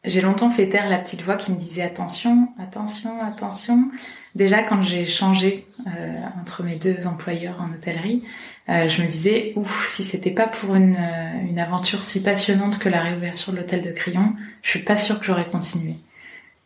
J'ai 0.05 0.21
longtemps 0.21 0.51
fait 0.51 0.69
taire 0.69 0.87
la 0.87 0.99
petite 0.99 1.23
voix 1.23 1.35
qui 1.35 1.51
me 1.51 1.57
disait 1.57 1.81
attention, 1.81 2.49
attention, 2.59 3.17
attention. 3.19 3.89
Déjà, 4.35 4.61
quand 4.61 4.83
j'ai 4.83 5.05
changé 5.05 5.65
euh, 5.87 6.19
entre 6.41 6.63
mes 6.63 6.75
deux 6.75 7.07
employeurs 7.07 7.59
en 7.59 7.73
hôtellerie, 7.73 8.21
euh, 8.69 8.87
je 8.87 9.01
me 9.01 9.07
disais, 9.07 9.53
ouf, 9.55 9.87
si 9.87 10.03
c'était 10.03 10.31
pas 10.31 10.45
pour 10.47 10.75
une, 10.75 10.95
euh, 10.95 11.49
une, 11.49 11.57
aventure 11.57 12.03
si 12.03 12.21
passionnante 12.21 12.77
que 12.77 12.89
la 12.89 13.01
réouverture 13.01 13.53
de 13.53 13.57
l'hôtel 13.57 13.81
de 13.81 13.91
Crillon, 13.91 14.33
je 14.61 14.69
suis 14.69 14.83
pas 14.83 14.97
sûre 14.97 15.19
que 15.19 15.25
j'aurais 15.25 15.45
continué. 15.45 15.95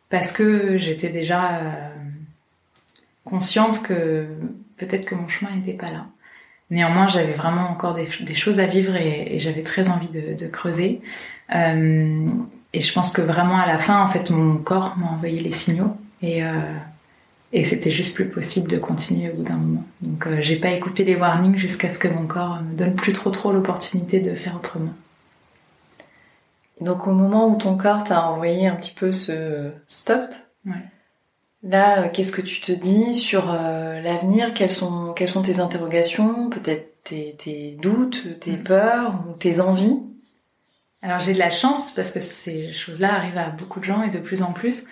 parce 0.10 0.32
que 0.32 0.78
j'étais 0.78 1.10
déjà 1.10 1.92
consciente 3.24 3.84
que 3.84 4.28
peut-être 4.78 5.06
que 5.06 5.14
mon 5.14 5.28
chemin 5.28 5.52
n'était 5.56 5.74
pas 5.74 5.92
là. 5.92 6.08
Néanmoins, 6.72 7.08
j'avais 7.08 7.34
vraiment 7.34 7.70
encore 7.70 7.94
des, 7.94 8.36
choses 8.36 8.60
à 8.60 8.66
vivre 8.66 8.96
et, 8.96 9.38
j'avais 9.40 9.62
très 9.64 9.90
envie 9.90 10.10
de, 10.10 10.48
creuser. 10.48 11.02
Et 12.74 12.82
je 12.82 12.94
pense 12.94 13.12
que 13.12 13.22
vraiment 13.22 13.58
à 13.58 13.66
la 13.66 13.78
fin, 13.78 14.04
en 14.04 14.10
fait, 14.10 14.30
mon 14.30 14.58
corps 14.58 14.96
m'a 14.98 15.08
envoyé 15.08 15.42
les 15.42 15.52
signaux 15.52 15.96
et, 16.22 16.44
euh, 16.44 16.50
et 17.52 17.64
c'était 17.64 17.92
juste 17.92 18.16
plus 18.16 18.30
possible 18.30 18.70
de 18.70 18.78
continuer 18.78 19.32
au 19.32 19.36
bout 19.36 19.44
d'un 19.44 19.56
moment. 19.56 19.84
Donc, 20.02 20.28
euh, 20.28 20.38
j'ai 20.42 20.58
pas 20.58 20.72
écouté 20.72 21.04
les 21.04 21.16
warnings 21.16 21.58
jusqu'à 21.58 21.90
ce 21.90 21.98
que 21.98 22.08
mon 22.08 22.28
corps 22.28 22.62
me 22.62 22.76
donne 22.76 22.96
plus 22.96 23.14
trop 23.14 23.32
trop 23.32 23.52
l'opportunité 23.52 24.20
de 24.20 24.36
faire 24.36 24.56
autrement. 24.56 24.94
Donc, 26.82 27.08
au 27.08 27.12
moment 27.12 27.50
où 27.50 27.58
ton 27.58 27.76
corps 27.76 28.04
t'a 28.04 28.28
envoyé 28.28 28.68
un 28.68 28.76
petit 28.76 28.94
peu 28.94 29.12
ce 29.12 29.72
stop, 29.88 30.30
ouais. 30.66 30.86
Là, 31.64 32.04
euh, 32.04 32.10
qu'est-ce 32.12 32.32
que 32.32 32.42
tu 32.42 32.62
te 32.62 32.72
dis 32.72 33.14
sur 33.14 33.52
euh, 33.52 34.02
l'avenir? 34.02 34.54
Quelles 34.54 34.72
sont, 34.72 35.14
quelles 35.14 35.28
sont 35.28 35.42
tes 35.42 35.60
interrogations? 35.60 36.50
Peut-être 36.50 37.04
tes, 37.04 37.36
tes, 37.38 37.78
doutes, 37.82 38.40
tes 38.40 38.56
peurs 38.56 39.24
ou 39.28 39.34
tes 39.34 39.60
envies? 39.60 40.00
Alors 41.02 41.20
j'ai 41.20 41.34
de 41.34 41.40
la 41.40 41.50
chance 41.50 41.92
parce 41.92 42.12
que 42.12 42.20
ces 42.20 42.74
choses-là 42.74 43.14
arrivent 43.14 43.38
à 43.38 43.50
beaucoup 43.50 43.80
de 43.80 43.86
gens 43.86 44.04
et 44.04 44.10
de 44.10 44.20
plus 44.20 44.42
en 44.42 44.54
plus. 44.54 44.86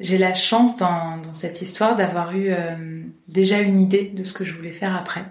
J'ai 0.00 0.18
la 0.18 0.34
chance 0.34 0.76
dans, 0.76 1.32
cette 1.32 1.62
histoire 1.62 1.94
d'avoir 1.94 2.34
eu 2.34 2.46
euh, 2.48 3.02
déjà 3.28 3.60
une 3.60 3.80
idée 3.80 4.04
de 4.04 4.24
ce 4.24 4.32
que 4.32 4.44
je 4.44 4.54
voulais 4.54 4.72
faire 4.72 4.96
après. 4.96 5.24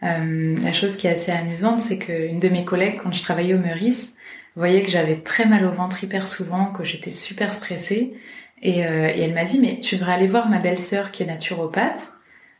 la 0.00 0.72
chose 0.72 0.96
qui 0.96 1.06
est 1.06 1.10
assez 1.10 1.32
amusante, 1.32 1.80
c'est 1.80 1.98
qu'une 1.98 2.40
de 2.40 2.48
mes 2.48 2.64
collègues, 2.64 3.00
quand 3.02 3.12
je 3.12 3.22
travaillais 3.22 3.54
au 3.54 3.58
Meurice, 3.58 4.14
voyait 4.54 4.82
que 4.82 4.90
j'avais 4.90 5.16
très 5.16 5.44
mal 5.44 5.66
au 5.66 5.72
ventre 5.72 6.02
hyper 6.02 6.26
souvent, 6.26 6.66
que 6.66 6.84
j'étais 6.84 7.12
super 7.12 7.52
stressée 7.52 8.14
euh, 8.64 9.12
et, 9.14 9.20
elle 9.20 9.34
m'a 9.34 9.44
dit, 9.44 9.60
mais 9.60 9.80
tu 9.80 9.96
devrais 9.96 10.14
aller 10.14 10.26
voir 10.26 10.48
ma 10.48 10.58
belle-sœur 10.58 11.10
qui 11.10 11.22
est 11.22 11.26
naturopathe. 11.26 12.10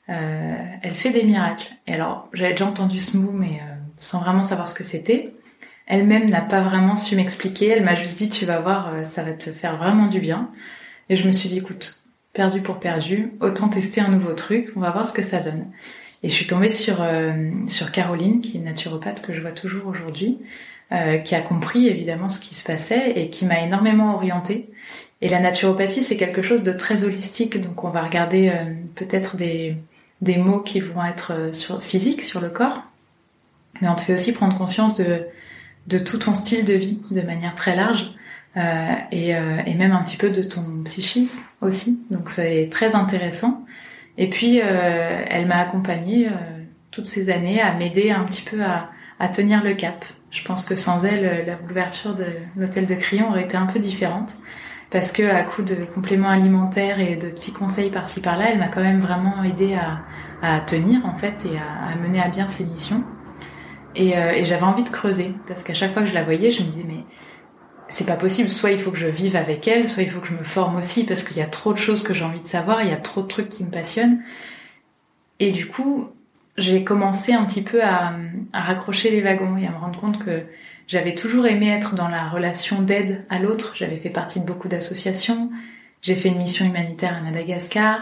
Euh, 0.09 0.57
elle 0.83 0.95
fait 0.95 1.11
des 1.11 1.25
miracles. 1.25 1.73
Et 1.87 1.95
alors, 1.95 2.29
j'avais 2.33 2.53
déjà 2.53 2.67
entendu 2.67 3.01
ce 3.01 3.17
mot, 3.17 3.33
mais 3.33 3.61
euh, 3.61 3.75
sans 3.99 4.21
vraiment 4.21 4.45
savoir 4.45 4.69
ce 4.69 4.75
que 4.75 4.85
c'était. 4.85 5.35
Elle-même 5.87 6.29
n'a 6.29 6.41
pas 6.41 6.61
vraiment 6.61 6.97
su 6.97 7.17
m'expliquer. 7.17 7.69
Elle 7.69 7.85
m'a 7.85 7.95
juste 7.95 8.19
dit, 8.19 8.29
tu 8.29 8.45
vas 8.45 8.61
voir, 8.61 8.93
ça 9.05 9.23
va 9.23 9.33
te 9.33 9.51
faire 9.51 9.77
vraiment 9.77 10.07
du 10.07 10.21
bien. 10.21 10.51
Et 11.09 11.17
je 11.17 11.27
me 11.27 11.33
suis 11.33 11.49
dit, 11.49 11.59
écoute, 11.59 12.03
perdu 12.33 12.61
pour 12.61 12.81
perdu, 12.81 13.33
autant 13.41 13.69
tester 13.69 14.01
un 14.01 14.09
nouveau 14.09 14.33
truc. 14.33 14.73
On 14.77 14.81
va 14.81 14.91
voir 14.91 15.09
ce 15.09 15.13
que 15.13 15.23
ça 15.23 15.41
donne. 15.41 15.67
Et 16.23 16.29
je 16.29 16.35
suis 16.35 16.47
tombée 16.47 16.71
sur 16.71 17.07
sur 17.69 17.93
Caroline, 17.93 18.41
qui 18.41 18.57
est 18.57 18.61
une 18.61 18.65
naturopathe 18.65 19.25
que 19.25 19.33
je 19.33 19.41
vois 19.41 19.53
toujours 19.53 19.87
aujourd'hui, 19.87 20.39
qui 21.25 21.35
a 21.37 21.41
compris 21.41 21.87
évidemment 21.87 22.29
ce 22.29 22.41
qui 22.41 22.57
se 22.57 22.65
passait 22.65 23.13
et 23.13 23.31
qui 23.31 23.45
m'a 23.45 23.61
énormément 23.61 24.17
orientée 24.17 24.69
et 25.23 25.29
la 25.29 25.41
naturopathie, 25.41 26.03
c'est 26.03 26.17
quelque 26.17 26.43
chose 26.43 26.63
de 26.63 26.73
très 26.73 27.03
holistique, 27.03 27.61
donc 27.61 27.85
on 27.85 27.91
va 27.91 28.03
regarder 28.03 28.51
euh, 28.51 28.75
peut-être 28.95 29.37
des, 29.37 29.77
des 30.21 30.37
mots 30.37 30.61
qui 30.61 30.81
vont 30.81 31.03
être 31.05 31.33
euh, 31.33 31.53
sur, 31.53 31.83
physiques 31.83 32.23
sur 32.23 32.41
le 32.41 32.51
corps, 32.51 32.83
mais 33.81 33.89
on 33.89 33.95
te 33.95 34.03
fait 34.03 34.13
aussi 34.13 34.35
prendre 34.35 34.57
conscience 34.59 34.95
de, 34.95 35.27
de 35.87 35.99
tout 35.99 36.19
ton 36.19 36.35
style 36.35 36.65
de 36.65 36.75
vie 36.75 36.99
de 37.11 37.23
manière 37.23 37.55
très 37.55 37.77
large, 37.77 38.15
euh, 38.57 38.95
et, 39.13 39.37
euh, 39.37 39.59
et, 39.67 39.75
même 39.75 39.93
un 39.93 40.03
petit 40.03 40.17
peu 40.17 40.31
de 40.31 40.43
ton 40.43 40.83
psychisme 40.85 41.43
aussi, 41.61 42.03
donc 42.11 42.31
c'est 42.31 42.69
très 42.71 42.95
intéressant. 42.95 43.67
Et 44.17 44.31
puis, 44.31 44.61
euh, 44.63 45.23
elle 45.29 45.47
m'a 45.47 45.59
accompagnée 45.59 46.31
toutes 46.91 47.05
ces 47.05 47.29
années 47.29 47.61
à 47.61 47.75
m'aider 47.75 48.11
un 48.11 48.25
petit 48.25 48.43
peu 48.43 48.63
à, 48.63 48.89
à 49.19 49.29
tenir 49.29 49.63
le 49.63 49.75
cap. 49.75 50.07
Je 50.31 50.43
pense 50.43 50.65
que 50.65 50.75
sans 50.75 51.05
elle, 51.05 51.47
l'ouverture 51.69 52.15
de 52.15 52.25
l'hôtel 52.57 52.87
de 52.87 52.95
Crillon 52.95 53.29
aurait 53.29 53.45
été 53.45 53.59
un 53.59 53.67
peu 53.67 53.79
différente 53.79 54.33
parce 54.91 55.13
que 55.13 55.23
à 55.23 55.43
coup 55.43 55.63
de 55.63 55.75
compléments 55.95 56.31
alimentaires 56.31 57.01
et 57.01 57.17
de 57.17 57.29
petits 57.29 57.53
conseils 57.53 57.91
par-ci 57.91 58.21
par-là, 58.21 58.53
elle 58.53 58.59
m'a 58.59 58.69
quand 58.69 58.83
même 58.83 59.01
vraiment 59.01 59.43
aidé 59.45 59.75
à, 59.75 60.01
à, 60.43 60.61
tenir 60.61 61.05
en 61.05 61.17
fait 61.17 61.45
et 61.45 61.59
à, 61.59 61.93
à, 61.93 61.97
mener 61.97 62.23
à 62.23 62.29
bien 62.29 62.49
ses 62.49 62.65
missions. 62.65 63.05
Et, 63.97 64.17
euh, 64.17 64.33
et 64.33 64.45
j'avais 64.45 64.63
envie 64.63 64.85
de 64.85 64.91
creuser 64.91 65.35
parce 65.49 65.63
qu'à 65.63 65.75
chaque 65.75 65.93
fois 65.95 66.03
que 66.03 66.09
je 66.09 66.15
la 66.15 66.23
voyais, 66.23 66.51
je 66.51 66.63
me 66.63 66.69
disais 66.69 66.85
mais 66.87 67.05
c'est 67.89 68.07
pas 68.07 68.17
possible. 68.17 68.51
Soit 68.51 68.73
il 68.73 68.79
faut 68.79 68.91
que 68.91 68.99
je 68.99 69.07
vive 69.07 69.37
avec 69.37 69.67
elle, 69.67 69.89
soit 69.89 70.03
il 70.03 70.11
faut 70.11 70.21
que 70.21 70.29
je 70.29 70.35
me 70.35 70.45
forme 70.45 70.77
aussi 70.77 71.05
parce 71.05 71.25
qu'il 71.25 71.39
y 71.39 71.43
a 71.43 71.47
trop 71.47 71.73
de 71.73 71.79
choses 71.79 72.03
que 72.03 72.15
j'ai 72.15 72.25
envie 72.25 72.41
de 72.41 72.47
savoir, 72.47 72.83
il 72.83 72.91
y 72.91 72.93
a 72.93 72.97
trop 72.97 73.23
de 73.23 73.27
trucs 73.27 73.49
qui 73.49 73.65
me 73.65 73.71
passionnent. 73.71 74.23
Et 75.41 75.51
du 75.51 75.67
coup, 75.67 76.09
j'ai 76.57 76.85
commencé 76.85 77.33
un 77.33 77.45
petit 77.45 77.63
peu 77.63 77.83
à, 77.83 78.15
à 78.53 78.61
raccrocher 78.61 79.11
les 79.11 79.23
wagons 79.23 79.57
et 79.57 79.67
à 79.67 79.71
me 79.71 79.77
rendre 79.79 80.01
compte 80.01 80.23
que 80.25 80.45
j'avais 80.87 81.15
toujours 81.15 81.47
aimé 81.47 81.69
être 81.69 81.95
dans 81.95 82.09
la 82.09 82.29
relation 82.29 82.83
d'aide 82.83 83.25
à 83.29 83.39
l'autre. 83.39 83.75
J'avais 83.77 83.97
fait 83.97 84.11
partie 84.11 84.41
de 84.41 84.45
beaucoup 84.45 84.69
d'associations. 84.69 85.51
J'ai 86.03 86.15
fait 86.15 86.29
une 86.29 86.39
mission 86.39 86.65
humanitaire 86.65 87.17
à 87.17 87.21
Madagascar. 87.21 88.01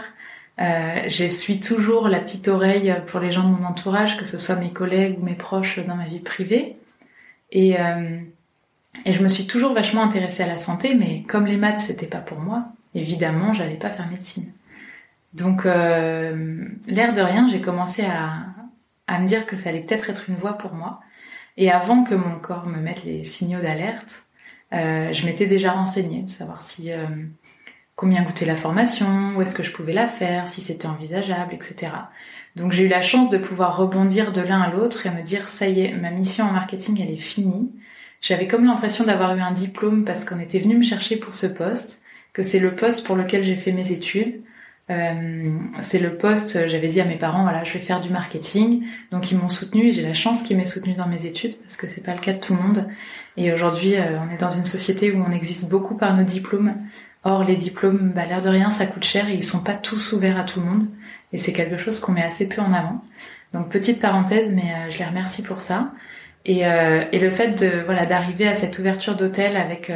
Euh, 0.59 1.03
je 1.07 1.25
suis 1.25 1.59
toujours 1.59 2.07
la 2.07 2.19
petite 2.19 2.47
oreille 2.47 2.95
pour 3.07 3.19
les 3.19 3.31
gens 3.31 3.43
de 3.43 3.55
mon 3.55 3.65
entourage, 3.65 4.17
que 4.17 4.25
ce 4.25 4.37
soit 4.37 4.55
mes 4.55 4.71
collègues 4.71 5.17
ou 5.19 5.25
mes 5.25 5.35
proches 5.35 5.79
dans 5.79 5.95
ma 5.95 6.05
vie 6.05 6.19
privée. 6.19 6.77
Et, 7.51 7.79
euh, 7.79 8.19
et 9.05 9.11
je 9.11 9.21
me 9.21 9.27
suis 9.27 9.47
toujours 9.47 9.73
vachement 9.73 10.03
intéressée 10.03 10.43
à 10.43 10.47
la 10.47 10.57
santé, 10.57 10.95
mais 10.95 11.23
comme 11.23 11.45
les 11.45 11.57
maths 11.57 11.79
c'était 11.79 12.07
pas 12.07 12.19
pour 12.19 12.39
moi, 12.39 12.65
évidemment 12.93 13.53
j'allais 13.53 13.75
pas 13.75 13.89
faire 13.89 14.09
médecine. 14.09 14.51
Donc 15.33 15.65
euh, 15.65 16.65
l'air 16.87 17.11
de 17.11 17.21
rien, 17.21 17.47
j'ai 17.49 17.59
commencé 17.59 18.03
à, 18.05 18.45
à 19.07 19.19
me 19.19 19.27
dire 19.27 19.45
que 19.45 19.57
ça 19.57 19.69
allait 19.69 19.81
peut-être 19.81 20.09
être 20.09 20.29
une 20.29 20.35
voie 20.35 20.57
pour 20.57 20.73
moi. 20.73 21.01
Et 21.57 21.71
avant 21.71 22.03
que 22.03 22.15
mon 22.15 22.39
corps 22.39 22.67
me 22.67 22.79
mette 22.79 23.03
les 23.03 23.23
signaux 23.23 23.61
d'alerte, 23.61 24.25
euh, 24.73 25.13
je 25.13 25.25
m'étais 25.25 25.45
déjà 25.45 25.71
renseignée, 25.71 26.27
savoir 26.27 26.61
si 26.61 26.91
euh, 26.91 27.07
combien 27.95 28.23
coûtait 28.23 28.45
la 28.45 28.55
formation, 28.55 29.33
où 29.35 29.41
est-ce 29.41 29.55
que 29.55 29.63
je 29.63 29.71
pouvais 29.71 29.93
la 29.93 30.07
faire, 30.07 30.47
si 30.47 30.61
c'était 30.61 30.87
envisageable, 30.87 31.53
etc. 31.53 31.91
Donc 32.55 32.71
j'ai 32.71 32.83
eu 32.83 32.87
la 32.87 33.01
chance 33.01 33.29
de 33.29 33.37
pouvoir 33.37 33.77
rebondir 33.77 34.31
de 34.31 34.41
l'un 34.41 34.61
à 34.61 34.69
l'autre 34.69 35.05
et 35.05 35.11
me 35.11 35.21
dire 35.21 35.47
ça 35.49 35.67
y 35.67 35.81
est, 35.81 35.93
ma 35.93 36.11
mission 36.11 36.45
en 36.45 36.51
marketing 36.51 37.01
elle 37.01 37.13
est 37.13 37.17
finie. 37.17 37.71
J'avais 38.21 38.47
comme 38.47 38.65
l'impression 38.65 39.03
d'avoir 39.03 39.35
eu 39.35 39.41
un 39.41 39.51
diplôme 39.51 40.03
parce 40.03 40.25
qu'on 40.25 40.39
était 40.39 40.59
venu 40.59 40.77
me 40.77 40.83
chercher 40.83 41.17
pour 41.17 41.35
ce 41.35 41.47
poste, 41.47 42.03
que 42.33 42.43
c'est 42.43 42.59
le 42.59 42.75
poste 42.75 43.05
pour 43.05 43.15
lequel 43.15 43.43
j'ai 43.43 43.55
fait 43.55 43.71
mes 43.71 43.91
études, 43.91 44.41
euh, 44.91 45.57
c'est 45.79 45.97
le 45.97 46.15
poste, 46.15 46.67
j'avais 46.67 46.87
dit 46.87 47.01
à 47.01 47.05
mes 47.05 47.15
parents, 47.15 47.41
voilà, 47.41 47.63
je 47.63 47.73
vais 47.73 47.79
faire 47.79 48.01
du 48.01 48.09
marketing. 48.09 48.85
Donc 49.11 49.31
ils 49.31 49.37
m'ont 49.37 49.49
soutenu 49.49 49.87
et 49.87 49.93
j'ai 49.93 50.01
la 50.01 50.13
chance 50.13 50.43
qu'ils 50.43 50.57
m'aient 50.57 50.65
soutenu 50.65 50.93
dans 50.93 51.07
mes 51.07 51.25
études 51.25 51.57
parce 51.59 51.75
que 51.75 51.87
c'est 51.87 52.01
pas 52.01 52.13
le 52.13 52.19
cas 52.19 52.33
de 52.33 52.39
tout 52.39 52.53
le 52.55 52.61
monde. 52.61 52.87
Et 53.37 53.51
aujourd'hui, 53.51 53.95
euh, 53.95 54.19
on 54.19 54.33
est 54.33 54.39
dans 54.39 54.51
une 54.51 54.65
société 54.65 55.11
où 55.11 55.23
on 55.27 55.31
existe 55.31 55.69
beaucoup 55.69 55.95
par 55.95 56.15
nos 56.15 56.23
diplômes. 56.23 56.75
Or, 57.25 57.43
les 57.43 57.57
diplômes, 57.57 58.13
bah, 58.15 58.25
l'air 58.25 58.41
de 58.41 58.49
rien, 58.49 58.69
ça 58.69 58.85
coûte 58.85 59.03
cher 59.03 59.27
et 59.27 59.33
ils 59.33 59.43
sont 59.43 59.63
pas 59.63 59.73
tous 59.73 60.13
ouverts 60.13 60.39
à 60.39 60.43
tout 60.43 60.61
le 60.61 60.65
monde. 60.65 60.87
Et 61.33 61.37
c'est 61.37 61.51
quelque 61.51 61.77
chose 61.77 61.99
qu'on 61.99 62.13
met 62.13 62.23
assez 62.23 62.47
peu 62.47 62.61
en 62.61 62.71
avant. 62.71 63.03
Donc 63.53 63.69
petite 63.69 63.99
parenthèse, 63.99 64.53
mais 64.53 64.71
euh, 64.71 64.91
je 64.91 64.97
les 64.97 65.05
remercie 65.05 65.43
pour 65.43 65.59
ça. 65.59 65.91
Et, 66.47 66.59
et 66.59 67.17
le 67.19 67.31
fait 67.31 67.59
de 67.59 67.83
voilà 67.85 68.05
d'arriver 68.05 68.47
à 68.47 68.53
cette 68.53 68.77
ouverture 68.77 69.15
d'hôtel 69.15 69.57
avec 69.57 69.91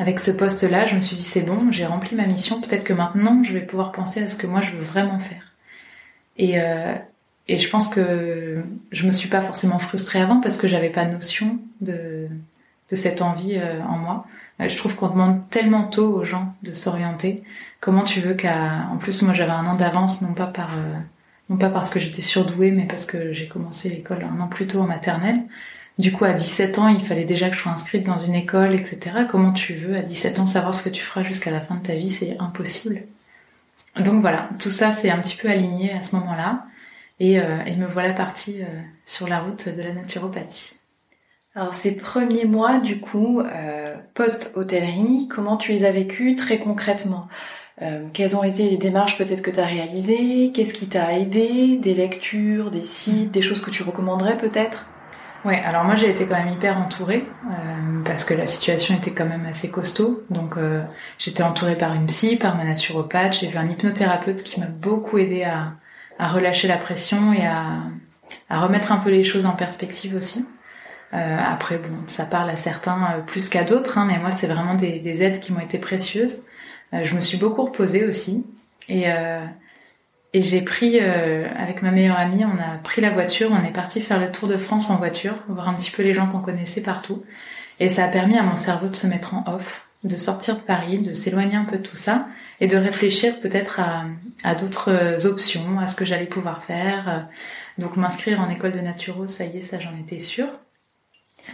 avec 0.00 0.18
ce 0.18 0.30
poste-là, 0.30 0.86
je 0.86 0.96
me 0.96 1.02
suis 1.02 1.14
dit 1.14 1.22
c'est 1.22 1.42
bon, 1.42 1.70
j'ai 1.70 1.84
rempli 1.84 2.16
ma 2.16 2.26
mission, 2.26 2.62
peut-être 2.62 2.84
que 2.84 2.94
maintenant 2.94 3.44
je 3.44 3.52
vais 3.52 3.60
pouvoir 3.60 3.92
penser 3.92 4.22
à 4.22 4.30
ce 4.30 4.36
que 4.36 4.46
moi 4.46 4.62
je 4.62 4.70
veux 4.70 4.82
vraiment 4.82 5.18
faire. 5.18 5.52
Et, 6.38 6.58
euh, 6.58 6.94
et 7.48 7.58
je 7.58 7.68
pense 7.68 7.88
que 7.88 8.64
je 8.92 9.06
me 9.06 9.12
suis 9.12 9.28
pas 9.28 9.42
forcément 9.42 9.78
frustrée 9.78 10.18
avant 10.18 10.40
parce 10.40 10.56
que 10.56 10.68
j'avais 10.68 10.88
pas 10.88 11.04
notion 11.04 11.58
de, 11.82 12.28
de 12.88 12.96
cette 12.96 13.20
envie 13.20 13.58
euh, 13.58 13.82
en 13.82 13.98
moi. 13.98 14.26
Je 14.68 14.76
trouve 14.76 14.94
qu'on 14.94 15.08
demande 15.08 15.48
tellement 15.48 15.84
tôt 15.84 16.14
aux 16.14 16.24
gens 16.24 16.54
de 16.62 16.72
s'orienter. 16.72 17.42
Comment 17.80 18.04
tu 18.04 18.20
veux 18.20 18.34
qu'à... 18.34 18.86
En 18.92 18.98
plus, 18.98 19.22
moi 19.22 19.32
j'avais 19.32 19.52
un 19.52 19.66
an 19.66 19.74
d'avance, 19.74 20.22
non 20.22 20.34
pas 20.34 20.46
par... 20.46 20.70
Euh, 20.76 20.98
non 21.48 21.56
pas 21.56 21.70
parce 21.70 21.90
que 21.90 21.98
j'étais 21.98 22.22
surdouée, 22.22 22.70
mais 22.70 22.86
parce 22.86 23.06
que 23.06 23.32
j'ai 23.32 23.48
commencé 23.48 23.88
l'école 23.88 24.24
un 24.24 24.40
an 24.40 24.46
plus 24.46 24.66
tôt 24.66 24.80
en 24.80 24.86
maternelle. 24.86 25.42
Du 25.98 26.12
coup, 26.12 26.24
à 26.24 26.32
17 26.32 26.78
ans, 26.78 26.88
il 26.88 27.04
fallait 27.04 27.24
déjà 27.24 27.50
que 27.50 27.56
je 27.56 27.60
sois 27.60 27.72
inscrite 27.72 28.04
dans 28.04 28.18
une 28.18 28.34
école, 28.34 28.72
etc. 28.72 29.26
Comment 29.30 29.52
tu 29.52 29.74
veux, 29.74 29.96
à 29.96 30.02
17 30.02 30.38
ans, 30.38 30.46
savoir 30.46 30.74
ce 30.74 30.82
que 30.82 30.88
tu 30.88 31.02
feras 31.02 31.22
jusqu'à 31.22 31.50
la 31.50 31.60
fin 31.60 31.74
de 31.74 31.82
ta 31.82 31.94
vie? 31.94 32.10
C'est 32.10 32.36
impossible. 32.38 33.02
Donc 33.96 34.20
voilà, 34.20 34.48
tout 34.58 34.70
ça, 34.70 34.92
c'est 34.92 35.10
un 35.10 35.18
petit 35.18 35.36
peu 35.36 35.48
aligné 35.48 35.92
à 35.92 36.02
ce 36.02 36.14
moment-là. 36.16 36.64
Et, 37.18 37.38
euh, 37.38 37.64
me 37.76 37.86
voilà 37.86 38.12
partie 38.12 38.62
euh, 38.62 38.80
sur 39.04 39.28
la 39.28 39.40
route 39.40 39.68
de 39.68 39.82
la 39.82 39.92
naturopathie. 39.92 40.79
Alors 41.60 41.74
ces 41.74 41.94
premiers 41.94 42.46
mois, 42.46 42.78
du 42.78 43.00
coup, 43.00 43.40
euh, 43.40 43.94
post-hôtellerie, 44.14 45.28
comment 45.28 45.58
tu 45.58 45.72
les 45.72 45.84
as 45.84 45.92
vécus 45.92 46.34
très 46.34 46.58
concrètement? 46.58 47.28
Quelles 48.12 48.36
ont 48.36 48.42
été 48.42 48.68
les 48.68 48.76
démarches 48.76 49.16
peut-être 49.16 49.40
que 49.40 49.50
tu 49.50 49.58
as 49.58 49.64
réalisées? 49.64 50.52
Qu'est-ce 50.52 50.74
qui 50.74 50.86
t'a 50.86 51.18
aidé? 51.18 51.78
Des 51.78 51.94
lectures, 51.94 52.70
des 52.70 52.82
sites, 52.82 53.30
des 53.30 53.40
choses 53.40 53.62
que 53.62 53.70
tu 53.70 53.82
recommanderais 53.82 54.36
peut-être? 54.36 54.84
Ouais, 55.46 55.62
alors 55.64 55.84
moi 55.84 55.94
j'ai 55.94 56.10
été 56.10 56.26
quand 56.26 56.36
même 56.36 56.52
hyper 56.52 56.78
entourée 56.78 57.24
euh, 57.46 58.02
parce 58.04 58.24
que 58.24 58.34
la 58.34 58.46
situation 58.46 58.94
était 58.94 59.12
quand 59.12 59.24
même 59.24 59.46
assez 59.46 59.70
costaud. 59.70 60.22
Donc 60.28 60.56
euh, 60.56 60.82
j'étais 61.18 61.42
entourée 61.42 61.76
par 61.76 61.94
une 61.94 62.06
psy, 62.06 62.36
par 62.36 62.56
ma 62.56 62.64
naturopathe, 62.64 63.38
j'ai 63.40 63.48
vu 63.48 63.56
un 63.56 63.68
hypnothérapeute 63.68 64.42
qui 64.42 64.60
m'a 64.60 64.66
beaucoup 64.66 65.16
aidé 65.16 65.44
à, 65.44 65.72
relâcher 66.28 66.68
la 66.68 66.76
pression 66.76 67.32
et 67.32 67.46
à, 67.46 68.60
remettre 68.60 68.92
un 68.92 68.98
peu 68.98 69.10
les 69.10 69.24
choses 69.24 69.46
en 69.46 69.52
perspective 69.52 70.14
aussi. 70.14 70.46
Euh, 71.12 71.38
après 71.44 71.78
bon, 71.78 72.04
ça 72.08 72.24
parle 72.24 72.50
à 72.50 72.56
certains 72.56 73.16
euh, 73.16 73.20
plus 73.22 73.48
qu'à 73.48 73.64
d'autres, 73.64 73.98
hein, 73.98 74.06
mais 74.06 74.18
moi 74.18 74.30
c'est 74.30 74.46
vraiment 74.46 74.74
des, 74.74 75.00
des, 75.00 75.22
aides 75.24 75.40
qui 75.40 75.52
m'ont 75.52 75.60
été 75.60 75.78
précieuses. 75.78 76.44
je 76.92 77.14
me 77.14 77.20
suis 77.20 77.38
beaucoup 77.38 77.64
reposée 77.64 78.04
aussi. 78.06 78.46
Et, 78.88 79.04
et 80.32 80.42
j'ai 80.42 80.62
pris, 80.62 80.98
avec 80.98 81.82
ma 81.82 81.92
meilleure 81.92 82.18
amie, 82.18 82.44
on 82.44 82.58
a 82.58 82.78
pris 82.82 83.00
la 83.00 83.10
voiture, 83.10 83.50
on 83.52 83.64
est 83.64 83.72
parti 83.72 84.00
faire 84.00 84.18
le 84.18 84.32
tour 84.32 84.48
de 84.48 84.56
France 84.56 84.90
en 84.90 84.96
voiture, 84.96 85.36
voir 85.48 85.68
un 85.68 85.74
petit 85.74 85.92
peu 85.92 86.02
les 86.02 86.12
gens 86.12 86.26
qu'on 86.26 86.40
connaissait 86.40 86.80
partout. 86.80 87.22
Et 87.78 87.88
ça 87.88 88.04
a 88.04 88.08
permis 88.08 88.36
à 88.36 88.42
mon 88.42 88.56
cerveau 88.56 88.88
de 88.88 88.96
se 88.96 89.06
mettre 89.06 89.34
en 89.34 89.44
off, 89.46 89.86
de 90.02 90.16
sortir 90.16 90.56
de 90.56 90.62
Paris, 90.62 90.98
de 90.98 91.14
s'éloigner 91.14 91.54
un 91.54 91.64
peu 91.64 91.78
de 91.78 91.82
tout 91.82 91.94
ça 91.94 92.26
et 92.60 92.66
de 92.66 92.76
réfléchir 92.76 93.38
peut-être 93.38 93.78
à, 93.78 94.06
à 94.42 94.56
d'autres 94.56 95.24
options, 95.26 95.78
à 95.78 95.86
ce 95.86 95.94
que 95.94 96.04
j'allais 96.04 96.26
pouvoir 96.26 96.64
faire. 96.64 97.28
Donc 97.78 97.96
m'inscrire 97.96 98.40
en 98.40 98.50
école 98.50 98.72
de 98.72 98.80
naturo, 98.80 99.28
ça 99.28 99.44
y 99.44 99.58
est, 99.58 99.62
ça 99.62 99.78
j'en 99.78 99.96
étais 99.96 100.18
sûre. 100.18 100.48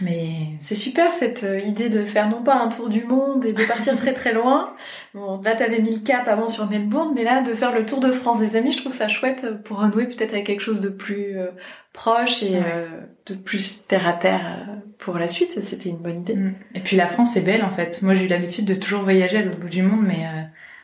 Mais 0.01 0.29
c'est 0.59 0.75
super 0.75 1.13
cette 1.13 1.43
euh, 1.43 1.59
idée 1.59 1.89
de 1.89 2.03
faire 2.05 2.29
non 2.29 2.43
pas 2.43 2.55
un 2.55 2.69
tour 2.69 2.89
du 2.89 3.03
monde 3.03 3.45
et 3.45 3.53
de 3.53 3.65
partir 3.65 3.95
très 3.95 4.13
très 4.13 4.33
loin. 4.33 4.73
Bon, 5.13 5.41
là 5.41 5.55
t'avais 5.55 5.79
mis 5.79 5.91
le 5.91 5.99
cap 5.99 6.27
avant 6.27 6.47
sur 6.47 6.69
Melbourne, 6.69 7.13
mais 7.15 7.23
là 7.23 7.41
de 7.41 7.53
faire 7.53 7.73
le 7.73 7.85
tour 7.85 7.99
de 7.99 8.11
France 8.11 8.39
des 8.39 8.55
amis, 8.55 8.71
je 8.71 8.79
trouve 8.79 8.93
ça 8.93 9.07
chouette 9.07 9.45
pour 9.63 9.79
renouer 9.79 10.05
peut-être 10.05 10.33
avec 10.33 10.45
quelque 10.45 10.61
chose 10.61 10.79
de 10.79 10.89
plus 10.89 11.37
euh, 11.37 11.47
proche 11.93 12.43
et 12.43 12.57
euh, 12.57 12.87
de 13.25 13.33
plus 13.33 13.87
terre 13.87 14.07
à 14.07 14.13
terre 14.13 14.67
pour 14.99 15.17
la 15.17 15.27
suite. 15.27 15.61
C'était 15.61 15.89
une 15.89 15.97
bonne 15.97 16.19
idée. 16.19 16.35
Mm. 16.35 16.55
Et 16.75 16.79
puis 16.81 16.97
la 16.97 17.07
France 17.07 17.35
est 17.35 17.41
belle 17.41 17.63
en 17.63 17.71
fait. 17.71 18.01
Moi 18.01 18.13
j'ai 18.13 18.25
eu 18.25 18.29
l'habitude 18.29 18.65
de 18.65 18.75
toujours 18.75 19.03
voyager 19.03 19.37
à 19.37 19.41
l'autre 19.43 19.59
bout 19.59 19.69
du 19.69 19.83
monde, 19.83 20.05
mais 20.05 20.25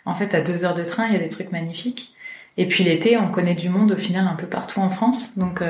en 0.05 0.15
fait 0.15 0.33
à 0.33 0.41
deux 0.41 0.65
heures 0.65 0.75
de 0.75 0.83
train 0.83 1.07
il 1.07 1.13
y 1.13 1.17
a 1.17 1.19
des 1.19 1.29
trucs 1.29 1.51
magnifiques. 1.51 2.15
Et 2.57 2.67
puis 2.67 2.83
l'été 2.83 3.17
on 3.17 3.29
connaît 3.29 3.55
du 3.55 3.69
monde 3.69 3.91
au 3.91 3.97
final 3.97 4.27
un 4.27 4.35
peu 4.35 4.47
partout 4.47 4.79
en 4.79 4.89
France. 4.89 5.37
Donc 5.37 5.61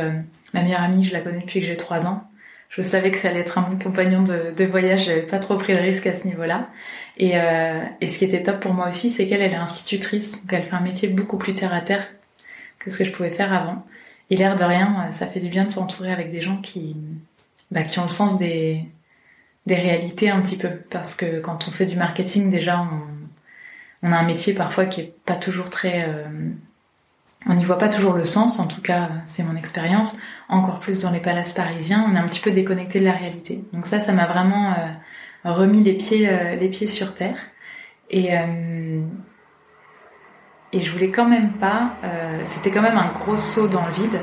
ma 0.53 0.61
meilleure 0.61 0.81
amie 0.83 1.03
je 1.03 1.13
la 1.13 1.19
connais 1.19 1.39
depuis 1.39 1.59
que 1.59 1.65
j'ai 1.65 1.77
trois 1.77 2.05
ans 2.05 2.27
je 2.75 2.81
savais 2.81 3.11
que 3.11 3.19
ça 3.19 3.29
allait 3.29 3.41
être 3.41 3.59
un 3.59 3.61
bon 3.61 3.77
compagnon 3.77 4.23
de, 4.23 4.51
de 4.55 4.65
voyage, 4.65 5.05
j'avais 5.05 5.21
pas 5.21 5.37
trop 5.37 5.57
pris 5.57 5.73
de 5.73 5.79
risques 5.79 6.07
à 6.07 6.15
ce 6.15 6.25
niveau-là. 6.25 6.69
Et, 7.17 7.33
euh, 7.35 7.79
et 8.01 8.07
ce 8.07 8.17
qui 8.17 8.25
était 8.25 8.41
top 8.41 8.59
pour 8.59 8.73
moi 8.73 8.89
aussi, 8.89 9.11
c'est 9.11 9.27
qu'elle 9.27 9.41
elle 9.41 9.53
est 9.53 9.55
institutrice, 9.55 10.41
donc 10.41 10.53
elle 10.53 10.63
fait 10.63 10.75
un 10.75 10.81
métier 10.81 11.07
beaucoup 11.07 11.37
plus 11.37 11.53
terre 11.53 11.73
à 11.73 11.81
terre 11.81 12.07
que 12.79 12.89
ce 12.89 12.97
que 12.97 13.03
je 13.03 13.11
pouvais 13.11 13.29
faire 13.29 13.53
avant. 13.53 13.85
Et 14.31 14.37
l'air 14.37 14.55
de 14.55 14.63
rien, 14.63 15.11
ça 15.11 15.27
fait 15.27 15.39
du 15.39 15.49
bien 15.49 15.65
de 15.65 15.71
s'entourer 15.71 16.11
avec 16.11 16.31
des 16.31 16.41
gens 16.41 16.57
qui, 16.57 16.97
bah, 17.69 17.83
qui 17.83 17.99
ont 17.99 18.03
le 18.03 18.09
sens 18.09 18.39
des, 18.39 18.83
des 19.67 19.75
réalités 19.75 20.31
un 20.31 20.41
petit 20.41 20.57
peu. 20.57 20.69
Parce 20.89 21.13
que 21.13 21.41
quand 21.41 21.67
on 21.67 21.71
fait 21.71 21.85
du 21.85 21.95
marketing, 21.95 22.49
déjà, 22.49 22.81
on, 22.81 24.07
on 24.07 24.11
a 24.11 24.17
un 24.17 24.23
métier 24.23 24.53
parfois 24.53 24.87
qui 24.87 25.01
est 25.01 25.13
pas 25.25 25.35
toujours 25.35 25.69
très... 25.69 26.05
Euh, 26.07 26.49
on 27.45 27.55
n'y 27.55 27.65
voit 27.65 27.77
pas 27.77 27.89
toujours 27.89 28.13
le 28.13 28.25
sens, 28.25 28.59
en 28.59 28.67
tout 28.67 28.81
cas 28.81 29.09
c'est 29.25 29.43
mon 29.43 29.55
expérience. 29.55 30.15
Encore 30.49 30.79
plus 30.79 31.01
dans 31.01 31.11
les 31.11 31.19
palaces 31.19 31.53
parisiens, 31.53 32.05
on 32.09 32.15
est 32.15 32.19
un 32.19 32.27
petit 32.27 32.39
peu 32.39 32.51
déconnecté 32.51 32.99
de 32.99 33.05
la 33.05 33.11
réalité. 33.11 33.63
Donc 33.73 33.85
ça, 33.85 33.99
ça 33.99 34.13
m'a 34.13 34.25
vraiment 34.25 34.73
euh, 34.73 35.51
remis 35.51 35.83
les 35.83 35.93
pieds, 35.93 36.29
euh, 36.29 36.55
les 36.55 36.69
pieds 36.69 36.87
sur 36.87 37.13
terre. 37.15 37.37
Et 38.09 38.37
euh, 38.37 39.01
et 40.71 40.81
je 40.81 40.91
voulais 40.91 41.11
quand 41.11 41.27
même 41.27 41.53
pas. 41.53 41.97
C'était 42.45 42.71
quand 42.71 42.81
même 42.81 42.97
un 42.97 43.11
gros 43.19 43.37
saut 43.37 43.67
dans 43.67 43.85
le 43.85 43.93
vide. 43.93 44.19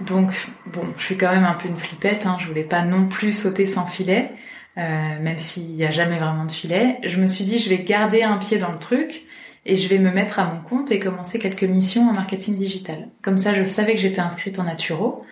Donc 0.00 0.48
bon, 0.64 0.86
je 0.96 1.04
suis 1.04 1.18
quand 1.18 1.30
même 1.30 1.44
un 1.44 1.52
peu 1.52 1.68
une 1.68 1.78
flippette. 1.78 2.24
Hein, 2.24 2.38
je 2.40 2.46
voulais 2.46 2.64
pas 2.64 2.80
non 2.80 3.06
plus 3.06 3.32
sauter 3.32 3.66
sans 3.66 3.84
filet, 3.86 4.32
même 4.76 5.38
s'il 5.38 5.76
n'y 5.76 5.84
a 5.84 5.90
jamais 5.90 6.18
vraiment 6.18 6.46
de 6.46 6.50
filet. 6.50 6.98
Je 7.04 7.20
me 7.20 7.26
suis 7.26 7.44
dit, 7.44 7.58
je 7.58 7.68
vais 7.68 7.80
garder 7.80 8.22
un 8.22 8.38
pied 8.38 8.56
dans 8.56 8.72
le 8.72 8.78
truc 8.78 9.26
et 9.66 9.76
je 9.76 9.88
vais 9.88 9.98
me 9.98 10.10
mettre 10.10 10.38
à 10.38 10.44
mon 10.44 10.60
compte 10.60 10.90
et 10.90 10.98
commencer 10.98 11.38
quelques 11.38 11.64
missions 11.64 12.08
en 12.08 12.12
marketing 12.12 12.56
digital. 12.56 13.08
Comme 13.22 13.38
ça, 13.38 13.54
je 13.54 13.64
savais 13.64 13.94
que 13.94 14.00
j'étais 14.00 14.20
inscrite 14.20 14.58
en 14.58 14.64
naturo. 14.64 15.24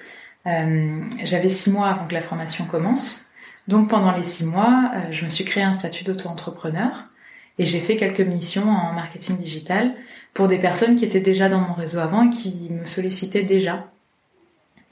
Euh, 0.47 1.01
J'avais 1.25 1.49
six 1.49 1.71
mois 1.71 1.89
avant 1.89 2.07
que 2.07 2.15
la 2.15 2.21
formation 2.21 2.65
commence. 2.65 3.27
Donc 3.69 3.89
pendant 3.89 4.13
les 4.13 4.25
six 4.25 4.45
mois, 4.45 4.91
euh, 4.95 4.99
je 5.11 5.25
me 5.25 5.29
suis 5.29 5.45
créé 5.45 5.63
un 5.63 5.73
statut 5.73 6.05
d'auto-entrepreneur 6.05 7.09
et 7.59 7.65
j'ai 7.65 7.81
fait 7.81 7.97
quelques 7.97 8.21
missions 8.21 8.69
en 8.69 8.93
marketing 8.93 9.37
digital 9.37 9.95
pour 10.33 10.49
des 10.49 10.59
personnes 10.59 10.97
qui 10.97 11.05
étaient 11.05 11.21
déjà 11.21 11.49
dans 11.49 11.61
mon 11.61 11.75
réseau 11.75 11.99
avant 11.99 12.23
et 12.23 12.31
qui 12.31 12.69
me 12.71 12.85
sollicitaient 12.85 13.43
déjà. 13.43 13.91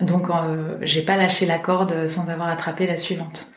Donc 0.01 0.29
euh, 0.29 0.77
j'ai 0.83 1.03
pas 1.03 1.17
lâché 1.17 1.47
la 1.47 1.59
corde 1.59 2.07
sans 2.07 2.29
avoir 2.29 2.49
attrapé 2.49 2.87
la 2.87 2.99
suivante. 2.99 3.51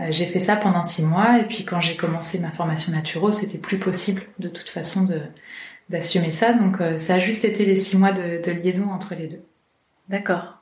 Euh, 0.00 0.08
j'ai 0.10 0.26
fait 0.26 0.40
ça 0.40 0.56
pendant 0.56 0.82
six 0.82 1.02
mois 1.02 1.38
et 1.38 1.44
puis 1.44 1.64
quand 1.64 1.80
j'ai 1.80 1.96
commencé 1.96 2.38
ma 2.38 2.50
formation 2.50 2.92
naturo, 2.92 3.30
c'était 3.30 3.58
plus 3.58 3.78
possible 3.78 4.22
de 4.38 4.48
toute 4.48 4.68
façon 4.68 5.04
de 5.04 5.20
d'assumer 5.88 6.30
ça. 6.30 6.52
Donc 6.52 6.80
euh, 6.80 6.98
ça 6.98 7.14
a 7.14 7.18
juste 7.18 7.44
été 7.44 7.64
les 7.64 7.76
six 7.76 7.96
mois 7.96 8.12
de, 8.12 8.42
de 8.42 8.50
liaison 8.50 8.90
entre 8.90 9.14
les 9.14 9.28
deux. 9.28 9.42
D'accord. 10.08 10.58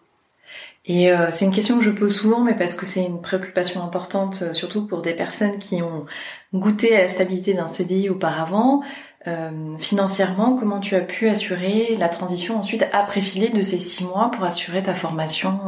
Et 0.86 1.10
euh, 1.10 1.30
c'est 1.30 1.46
une 1.46 1.50
question 1.52 1.78
que 1.78 1.84
je 1.84 1.90
pose 1.90 2.14
souvent, 2.14 2.40
mais 2.40 2.54
parce 2.54 2.74
que 2.74 2.84
c'est 2.84 3.04
une 3.04 3.22
préoccupation 3.22 3.82
importante, 3.82 4.52
surtout 4.52 4.86
pour 4.86 5.00
des 5.00 5.14
personnes 5.14 5.58
qui 5.58 5.80
ont 5.80 6.04
goûté 6.52 6.94
à 6.94 7.00
la 7.00 7.08
stabilité 7.08 7.54
d'un 7.54 7.68
CDI 7.68 8.10
auparavant. 8.10 8.82
Euh, 9.26 9.78
financièrement, 9.78 10.54
comment 10.54 10.80
tu 10.80 10.94
as 10.94 11.00
pu 11.00 11.30
assurer 11.30 11.96
la 11.98 12.10
transition 12.10 12.58
ensuite 12.58 12.86
après 12.92 13.22
filer 13.22 13.48
de 13.48 13.62
ces 13.62 13.78
six 13.78 14.04
mois 14.04 14.30
pour 14.30 14.44
assurer 14.44 14.82
ta 14.82 14.92
formation 14.92 15.58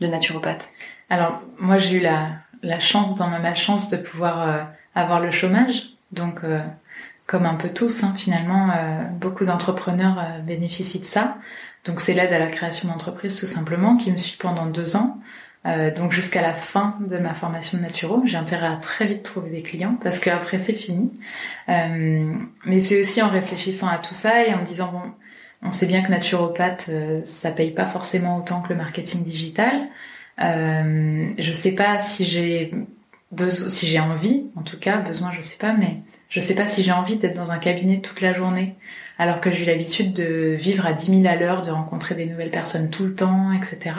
de 0.00 0.06
naturopathe? 0.08 0.68
Alors 1.08 1.40
moi 1.60 1.78
j'ai 1.78 1.98
eu 1.98 2.00
la, 2.00 2.30
la 2.62 2.78
chance 2.78 3.14
dans 3.14 3.28
ma 3.28 3.38
malchance 3.38 3.88
de 3.88 3.96
pouvoir 3.96 4.48
euh, 4.48 4.62
avoir 4.94 5.20
le 5.20 5.30
chômage. 5.30 5.90
Donc, 6.12 6.40
euh, 6.44 6.60
comme 7.26 7.46
un 7.46 7.54
peu 7.54 7.68
tous, 7.70 8.04
hein, 8.04 8.14
finalement, 8.16 8.70
euh, 8.70 9.02
beaucoup 9.20 9.44
d'entrepreneurs 9.44 10.22
bénéficient 10.44 11.00
de 11.00 11.04
ça. 11.04 11.38
Donc, 11.84 12.00
c'est 12.00 12.14
l'aide 12.14 12.32
à 12.32 12.38
la 12.38 12.48
création 12.48 12.88
d'entreprise 12.88 13.38
tout 13.38 13.46
simplement 13.46 13.96
qui 13.96 14.12
me 14.12 14.18
suit 14.18 14.38
pendant 14.38 14.66
deux 14.66 14.96
ans. 14.96 15.20
donc 15.96 16.12
jusqu'à 16.12 16.42
la 16.42 16.54
fin 16.54 16.96
de 17.00 17.18
ma 17.18 17.34
formation 17.34 17.76
de 17.78 17.82
naturo, 17.82 18.22
j'ai 18.24 18.36
intérêt 18.36 18.68
à 18.68 18.76
très 18.76 19.04
vite 19.04 19.24
trouver 19.24 19.50
des 19.50 19.62
clients 19.62 19.98
parce 20.00 20.20
qu'après 20.20 20.60
c'est 20.60 20.72
fini. 20.72 21.10
mais 21.66 22.80
c'est 22.80 23.00
aussi 23.00 23.20
en 23.20 23.28
réfléchissant 23.28 23.88
à 23.88 23.98
tout 23.98 24.14
ça 24.14 24.44
et 24.46 24.54
en 24.54 24.62
disant 24.62 24.90
bon, 24.92 25.02
on 25.62 25.72
sait 25.72 25.86
bien 25.86 26.02
que 26.02 26.10
naturopathe, 26.10 26.90
ça 27.24 27.50
paye 27.50 27.72
pas 27.72 27.86
forcément 27.86 28.36
autant 28.38 28.62
que 28.62 28.68
le 28.68 28.76
marketing 28.76 29.22
digital. 29.24 29.88
Euh, 30.40 31.32
je 31.38 31.52
sais 31.52 31.74
pas 31.74 31.98
si 31.98 32.24
j'ai 32.26 32.72
besoin, 33.32 33.68
si 33.68 33.86
j'ai 33.86 34.00
envie, 34.00 34.46
en 34.56 34.62
tout 34.62 34.78
cas, 34.78 34.98
besoin, 34.98 35.32
je 35.32 35.40
sais 35.40 35.58
pas, 35.58 35.72
mais 35.72 36.00
je 36.28 36.40
sais 36.40 36.54
pas 36.54 36.66
si 36.66 36.82
j'ai 36.82 36.92
envie 36.92 37.16
d'être 37.16 37.36
dans 37.36 37.50
un 37.50 37.58
cabinet 37.58 38.00
toute 38.00 38.20
la 38.20 38.32
journée, 38.32 38.76
alors 39.18 39.40
que 39.40 39.50
j'ai 39.50 39.64
l'habitude 39.64 40.12
de 40.12 40.54
vivre 40.54 40.86
à 40.86 40.92
10 40.92 41.22
000 41.22 41.26
à 41.26 41.36
l'heure, 41.36 41.62
de 41.62 41.70
rencontrer 41.70 42.14
des 42.14 42.26
nouvelles 42.26 42.50
personnes 42.50 42.90
tout 42.90 43.04
le 43.04 43.14
temps, 43.14 43.52
etc. 43.52 43.96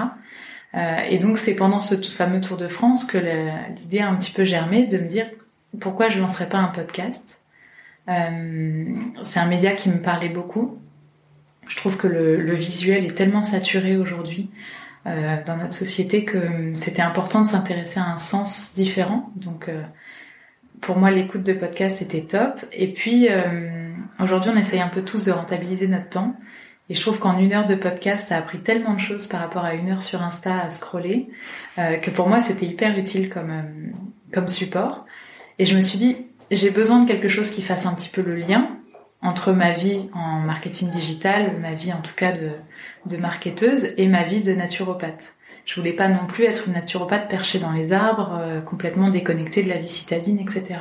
Euh, 0.76 1.00
et 1.10 1.18
donc 1.18 1.38
c'est 1.38 1.56
pendant 1.56 1.80
ce 1.80 1.96
fameux 1.96 2.42
Tour 2.42 2.58
de 2.58 2.68
France 2.68 3.06
que 3.06 3.18
l'idée 3.78 4.00
a 4.00 4.10
un 4.10 4.16
petit 4.16 4.32
peu 4.32 4.44
germé 4.44 4.86
de 4.86 4.98
me 4.98 5.08
dire 5.08 5.28
pourquoi 5.80 6.10
je 6.10 6.20
lancerais 6.20 6.50
pas 6.50 6.58
un 6.58 6.68
podcast? 6.68 7.42
Euh, 8.10 8.86
c'est 9.22 9.40
un 9.40 9.48
média 9.48 9.72
qui 9.72 9.90
me 9.90 10.02
parlait 10.02 10.30
beaucoup. 10.30 10.78
Je 11.68 11.76
trouve 11.76 11.98
que 11.98 12.08
le 12.08 12.54
visuel 12.54 13.06
est 13.06 13.14
tellement 13.14 13.42
saturé 13.42 13.98
aujourd'hui 13.98 14.50
euh, 15.08 15.38
dans 15.46 15.56
notre 15.56 15.74
société 15.74 16.26
que 16.26 16.74
c'était 16.74 17.02
important 17.02 17.42
de 17.42 17.48
s'intéresser 17.48 18.00
à 18.00 18.06
un 18.06 18.18
sens 18.18 18.74
différent. 18.76 19.32
Donc 19.36 19.70
euh, 19.70 19.82
pour 20.82 20.98
moi, 20.98 21.12
l'écoute 21.12 21.44
de 21.44 21.54
podcast 21.54 22.02
était 22.02 22.24
top. 22.24 22.60
Et 22.74 22.94
puis 22.94 23.28
euh, 23.30 23.90
aujourd'hui, 24.20 24.52
on 24.54 24.58
essaye 24.58 24.82
un 24.82 24.90
peu 24.90 25.04
tous 25.04 25.24
de 25.24 25.32
rentabiliser 25.32 25.88
notre 25.88 26.10
temps. 26.10 26.36
Et 26.90 26.96
je 26.96 27.02
trouve 27.02 27.20
qu'en 27.20 27.38
une 27.38 27.54
heure 27.54 27.68
de 27.68 27.76
podcast, 27.76 28.30
ça 28.30 28.36
a 28.36 28.40
appris 28.40 28.60
tellement 28.60 28.94
de 28.94 29.00
choses 29.00 29.28
par 29.28 29.40
rapport 29.40 29.66
à 29.66 29.76
une 29.76 29.90
heure 29.90 30.02
sur 30.02 30.22
Insta 30.22 30.62
à 30.62 30.70
scroller, 30.70 31.28
que 31.76 32.10
pour 32.12 32.30
moi, 32.30 32.40
c'était 32.40 32.66
hyper 32.66 32.98
utile 32.98 33.30
comme, 33.30 33.92
comme 34.32 34.48
support. 34.48 35.06
Et 35.60 35.66
je 35.66 35.76
me 35.76 35.82
suis 35.82 35.98
dit, 35.98 36.16
j'ai 36.50 36.70
besoin 36.70 37.04
de 37.04 37.06
quelque 37.06 37.28
chose 37.28 37.50
qui 37.50 37.62
fasse 37.62 37.86
un 37.86 37.94
petit 37.94 38.08
peu 38.08 38.22
le 38.22 38.36
lien 38.36 38.77
entre 39.28 39.52
ma 39.52 39.72
vie 39.72 40.10
en 40.14 40.40
marketing 40.40 40.90
digital, 40.90 41.58
ma 41.60 41.74
vie 41.74 41.92
en 41.92 42.00
tout 42.02 42.14
cas 42.16 42.32
de, 42.32 43.18
marketeuse 43.18 43.90
et 43.98 44.08
ma 44.08 44.24
vie 44.24 44.42
de 44.42 44.54
naturopathe. 44.54 45.34
Je 45.66 45.76
voulais 45.76 45.94
pas 45.94 46.08
non 46.08 46.26
plus 46.28 46.46
être 46.46 46.68
une 46.68 46.74
naturopathe 46.74 47.28
perchée 47.28 47.60
dans 47.60 47.74
les 47.74 47.92
arbres, 47.92 48.40
euh, 48.40 48.62
complètement 48.62 49.10
déconnectée 49.10 49.64
de 49.64 49.70
la 49.70 49.78
vie 49.78 49.90
citadine, 49.90 50.40
etc. 50.40 50.80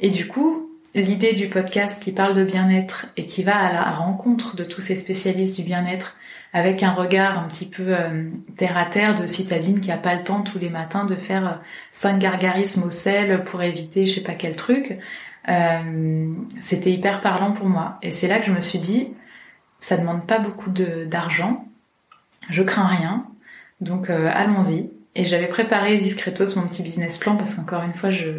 Et 0.00 0.10
du 0.10 0.26
coup, 0.26 0.68
l'idée 0.96 1.32
du 1.32 1.48
podcast 1.48 2.02
qui 2.02 2.10
parle 2.10 2.34
de 2.34 2.44
bien-être 2.44 3.06
et 3.16 3.26
qui 3.26 3.44
va 3.44 3.56
à 3.56 3.72
la 3.72 3.84
rencontre 3.84 4.56
de 4.56 4.64
tous 4.64 4.80
ces 4.80 4.96
spécialistes 4.96 5.54
du 5.54 5.62
bien-être 5.62 6.16
avec 6.52 6.82
un 6.82 6.90
regard 6.90 7.38
un 7.38 7.46
petit 7.46 7.66
peu 7.66 7.84
euh, 7.86 8.28
terre 8.56 8.76
à 8.76 8.86
terre 8.86 9.14
de 9.14 9.28
citadine 9.28 9.80
qui 9.80 9.92
a 9.92 9.96
pas 9.96 10.16
le 10.16 10.24
temps 10.24 10.42
tous 10.42 10.58
les 10.58 10.70
matins 10.70 11.04
de 11.04 11.14
faire 11.14 11.46
euh, 11.46 11.56
cinq 11.92 12.18
gargarismes 12.18 12.82
au 12.82 12.90
sel 12.90 13.44
pour 13.44 13.62
éviter 13.62 14.06
je 14.06 14.16
sais 14.16 14.22
pas 14.22 14.34
quel 14.34 14.56
truc. 14.56 14.98
C'était 16.60 16.92
hyper 16.92 17.20
parlant 17.20 17.52
pour 17.52 17.66
moi. 17.66 17.98
Et 18.02 18.10
c'est 18.10 18.28
là 18.28 18.38
que 18.38 18.46
je 18.46 18.52
me 18.52 18.60
suis 18.60 18.78
dit, 18.78 19.14
ça 19.78 19.96
demande 19.96 20.26
pas 20.26 20.38
beaucoup 20.38 20.70
d'argent. 20.70 21.66
Je 22.48 22.62
crains 22.62 22.86
rien. 22.86 23.26
Donc 23.80 24.10
euh, 24.10 24.30
allons-y. 24.32 24.90
Et 25.16 25.24
j'avais 25.24 25.48
préparé 25.48 25.96
discretos 25.96 26.56
mon 26.56 26.66
petit 26.68 26.82
business 26.82 27.18
plan 27.18 27.36
parce 27.36 27.54
qu'encore 27.54 27.82
une 27.82 27.94
fois, 27.94 28.10
je, 28.10 28.30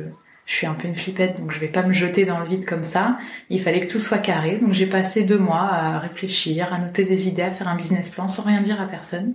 je 0.46 0.54
suis 0.54 0.68
un 0.68 0.74
peu 0.74 0.88
une 0.88 0.96
flippette, 0.96 1.38
donc 1.38 1.52
je 1.52 1.60
vais 1.60 1.68
pas 1.68 1.84
me 1.84 1.94
jeter 1.94 2.26
dans 2.26 2.40
le 2.40 2.48
vide 2.48 2.66
comme 2.66 2.84
ça. 2.84 3.18
Il 3.50 3.62
fallait 3.62 3.82
que 3.82 3.92
tout 3.92 4.00
soit 4.00 4.20
carré. 4.20 4.58
Donc 4.58 4.74
j'ai 4.74 4.88
passé 4.88 5.24
deux 5.24 5.38
mois 5.38 5.64
à 5.64 6.00
réfléchir, 6.00 6.74
à 6.74 6.78
noter 6.78 7.04
des 7.04 7.28
idées, 7.28 7.42
à 7.42 7.52
faire 7.52 7.68
un 7.68 7.76
business 7.76 8.10
plan 8.10 8.28
sans 8.28 8.44
rien 8.44 8.62
dire 8.62 8.80
à 8.80 8.86
personne. 8.86 9.34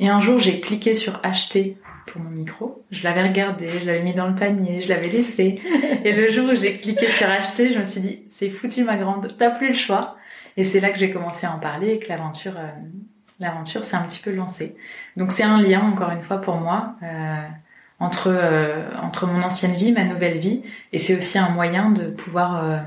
Et 0.00 0.08
un 0.08 0.20
jour, 0.20 0.38
j'ai 0.38 0.60
cliqué 0.60 0.94
sur 0.94 1.20
acheter 1.22 1.76
pour 2.10 2.20
mon 2.20 2.30
micro. 2.30 2.84
Je 2.90 3.04
l'avais 3.04 3.22
regardé, 3.22 3.68
je 3.80 3.86
l'avais 3.86 4.02
mis 4.02 4.14
dans 4.14 4.26
le 4.26 4.34
panier, 4.34 4.80
je 4.80 4.88
l'avais 4.88 5.08
laissé. 5.08 5.60
Et 6.04 6.12
le 6.12 6.30
jour 6.30 6.50
où 6.50 6.54
j'ai 6.54 6.78
cliqué 6.78 7.06
sur 7.06 7.30
acheter, 7.30 7.72
je 7.72 7.78
me 7.78 7.84
suis 7.84 8.00
dit, 8.00 8.24
c'est 8.30 8.50
foutu 8.50 8.84
ma 8.84 8.96
grande, 8.96 9.34
t'as 9.38 9.50
plus 9.50 9.68
le 9.68 9.74
choix. 9.74 10.16
Et 10.56 10.64
c'est 10.64 10.80
là 10.80 10.90
que 10.90 10.98
j'ai 10.98 11.10
commencé 11.10 11.46
à 11.46 11.52
en 11.52 11.58
parler 11.58 11.92
et 11.92 11.98
que 11.98 12.08
l'aventure, 12.08 12.54
euh, 12.56 12.68
l'aventure 13.40 13.84
s'est 13.84 13.96
un 13.96 14.02
petit 14.02 14.20
peu 14.20 14.32
lancée. 14.32 14.76
Donc 15.16 15.30
c'est 15.32 15.44
un 15.44 15.60
lien, 15.60 15.82
encore 15.82 16.10
une 16.10 16.22
fois, 16.22 16.40
pour 16.40 16.56
moi, 16.56 16.96
euh, 17.02 17.36
entre, 18.00 18.28
euh, 18.28 18.88
entre 19.02 19.26
mon 19.26 19.42
ancienne 19.42 19.74
vie, 19.74 19.92
ma 19.92 20.04
nouvelle 20.04 20.38
vie. 20.38 20.62
Et 20.92 20.98
c'est 20.98 21.16
aussi 21.16 21.38
un 21.38 21.50
moyen 21.50 21.90
de 21.90 22.10
pouvoir 22.10 22.64
euh, 22.64 22.78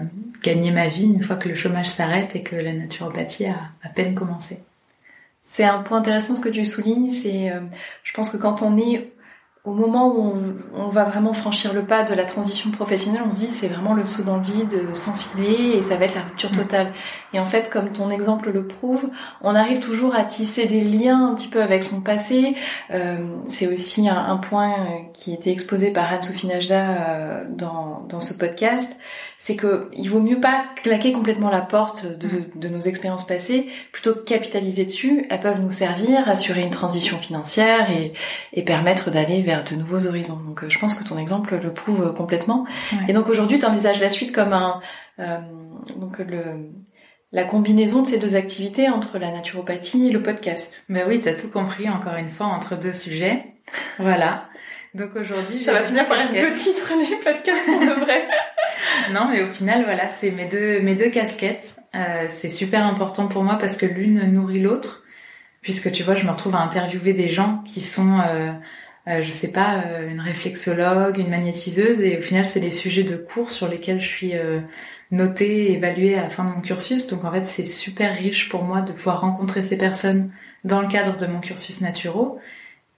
gagner 0.42 0.72
ma 0.72 0.88
vie 0.88 1.06
une 1.06 1.24
fois 1.24 1.36
que 1.36 1.50
le 1.50 1.56
chômage 1.56 1.90
s'arrête 1.90 2.36
et 2.36 2.44
que 2.44 2.56
la 2.56 2.74
naturopathie 2.74 3.46
a 3.46 3.56
à 3.84 3.90
peine 3.90 4.16
commencé. 4.16 4.60
C'est 5.52 5.66
un 5.66 5.80
point 5.80 5.98
intéressant 5.98 6.38
ce 6.38 6.40
que 6.40 6.48
tu 6.48 6.64
soulignes. 6.64 7.10
C'est, 7.10 7.52
euh, 7.52 7.60
je 8.04 8.14
pense 8.14 8.30
que 8.30 8.38
quand 8.38 8.62
on 8.62 8.78
est 8.78 9.12
au 9.64 9.74
moment 9.74 10.08
où 10.08 10.34
on, 10.74 10.88
va 10.88 11.04
vraiment 11.04 11.34
franchir 11.34 11.74
le 11.74 11.84
pas 11.84 12.04
de 12.04 12.16
la 12.16 12.24
transition 12.24 12.72
professionnelle, 12.72 13.22
on 13.26 13.30
se 13.30 13.40
dit 13.40 13.46
c'est 13.46 13.68
vraiment 13.68 13.94
le 13.94 14.06
saut 14.06 14.24
dans 14.24 14.38
le 14.38 14.44
vide, 14.44 14.96
s'enfiler 14.96 15.74
et 15.76 15.82
ça 15.84 15.98
va 15.98 16.06
être 16.06 16.16
la 16.16 16.24
rupture 16.24 16.52
mm. 16.52 16.56
totale. 16.56 16.94
Et 17.34 17.40
en 17.40 17.46
fait, 17.46 17.70
comme 17.70 17.92
ton 17.92 18.10
exemple 18.10 18.50
le 18.50 18.66
prouve, 18.66 19.10
on 19.42 19.54
arrive 19.54 19.80
toujours 19.80 20.16
à 20.16 20.24
tisser 20.24 20.68
des 20.68 20.82
liens 20.82 21.32
un 21.32 21.36
petit 21.36 21.50
peu 21.50 21.62
avec 21.62 21.84
son 21.84 22.02
passé. 22.02 22.56
Euh, 22.92 23.18
c'est 23.46 23.68
aussi 23.68 24.08
un, 24.10 24.38
point 24.38 24.72
euh, 24.72 24.86
qui 25.14 25.34
était 25.34 25.52
exposé 25.52 25.92
par 25.92 26.12
Anne-Sophie 26.12 26.48
Najda 26.48 26.82
euh, 26.82 27.44
dans, 27.50 28.06
dans 28.10 28.22
ce 28.22 28.34
podcast 28.34 28.98
c'est 29.44 29.56
que 29.56 29.90
il 29.92 30.08
vaut 30.08 30.20
mieux 30.20 30.40
pas 30.40 30.66
claquer 30.84 31.14
complètement 31.14 31.50
la 31.50 31.62
porte 31.62 32.06
de, 32.06 32.68
nos 32.68 32.82
expériences 32.82 33.26
passées, 33.26 33.70
plutôt 33.92 34.14
que 34.14 34.20
capitaliser 34.20 34.86
dessus. 34.86 35.26
Elles 35.32 35.40
peuvent 35.40 35.60
nous 35.60 35.72
servir, 35.72 36.30
assurer 36.30 36.62
une 36.62 36.70
transition 36.70 37.18
financière 37.18 37.88
et, 37.90 38.62
permettre 38.62 39.10
d'aller 39.10 39.42
vers 39.42 39.64
de 39.64 39.74
nouveaux 39.74 40.06
horizons. 40.06 40.40
Donc, 40.46 40.64
euh, 40.64 40.70
je 40.70 40.78
pense 40.78 40.94
que 40.94 41.04
ton 41.04 41.18
exemple 41.18 41.58
le 41.58 41.74
prouve 41.74 42.14
complètement. 42.14 42.68
Et 43.08 43.14
donc 43.14 43.30
aujourd'hui, 43.30 43.58
tu 43.58 43.66
envisages 43.66 44.00
la 44.00 44.10
suite 44.10 44.32
comme 44.32 44.54
un 44.54 44.80
euh, 45.18 45.40
donc 45.98 46.20
le 46.20 46.70
la 47.32 47.44
combinaison 47.44 48.04
de 48.04 48.08
ces 48.08 48.20
deux 48.20 48.36
activités 48.36 48.90
entre 48.90 49.18
la 49.18 49.32
naturopathie 49.32 50.08
et 50.08 50.12
le 50.12 50.22
podcast. 50.22 50.84
Ben 50.88 51.06
oui, 51.08 51.20
t'as 51.20 51.34
tout 51.34 51.50
compris 51.50 51.90
encore 51.90 52.16
une 52.16 52.30
fois 52.30 52.46
entre 52.46 52.78
deux 52.78 52.94
sujets. 52.94 53.56
Voilà. 53.98 54.51
Donc 54.94 55.16
aujourd'hui, 55.16 55.60
ça 55.60 55.72
va 55.72 55.84
finir 55.84 56.06
par 56.08 56.20
être 56.20 56.34
le 56.34 56.54
titre 56.54 56.92
du 56.98 57.16
podcast 57.24 57.66
pour 57.66 57.80
de 57.80 58.00
vrai. 58.02 58.28
non, 59.14 59.30
mais 59.30 59.42
au 59.42 59.48
final, 59.48 59.86
voilà, 59.86 60.10
c'est 60.10 60.32
mes 60.32 60.46
deux 60.46 60.82
mes 60.82 60.96
deux 60.96 61.10
casquettes. 61.10 61.76
Euh, 61.96 62.26
c'est 62.30 62.50
super 62.50 62.86
important 62.86 63.28
pour 63.28 63.44
moi 63.44 63.58
parce 63.58 63.78
que 63.78 63.86
l'une 63.86 64.22
nourrit 64.34 64.60
l'autre. 64.60 65.04
Puisque 65.62 65.92
tu 65.92 66.04
vois, 66.04 66.16
je 66.16 66.26
me 66.26 66.32
retrouve 66.32 66.56
à 66.56 66.60
interviewer 66.60 67.14
des 67.14 67.28
gens 67.28 67.64
qui 67.66 67.82
sont, 67.82 68.20
euh, 68.20 68.52
euh, 69.08 69.22
je 69.22 69.32
sais 69.32 69.52
pas, 69.52 69.84
euh, 69.86 70.10
une 70.10 70.20
réflexologue, 70.20 71.20
une 71.20 71.30
magnétiseuse, 71.30 72.02
et 72.02 72.18
au 72.18 72.22
final, 72.22 72.46
c'est 72.46 72.60
des 72.60 72.72
sujets 72.72 73.04
de 73.04 73.16
cours 73.16 73.52
sur 73.52 73.68
lesquels 73.68 74.02
je 74.02 74.08
suis 74.08 74.36
euh, 74.36 74.60
notée, 75.12 75.72
évaluée 75.74 76.18
à 76.18 76.24
la 76.24 76.30
fin 76.30 76.44
de 76.44 76.50
mon 76.50 76.62
cursus. 76.62 77.08
Donc 77.08 77.24
en 77.26 77.32
fait, 77.32 77.46
c'est 77.46 77.66
super 77.66 78.16
riche 78.16 78.50
pour 78.50 78.64
moi 78.64 78.82
de 78.82 78.92
pouvoir 78.92 79.22
rencontrer 79.22 79.62
ces 79.62 79.78
personnes 79.78 80.32
dans 80.64 80.82
le 80.82 80.88
cadre 80.88 81.16
de 81.18 81.28
mon 81.28 81.40
cursus 81.40 81.82
naturel 81.82 82.42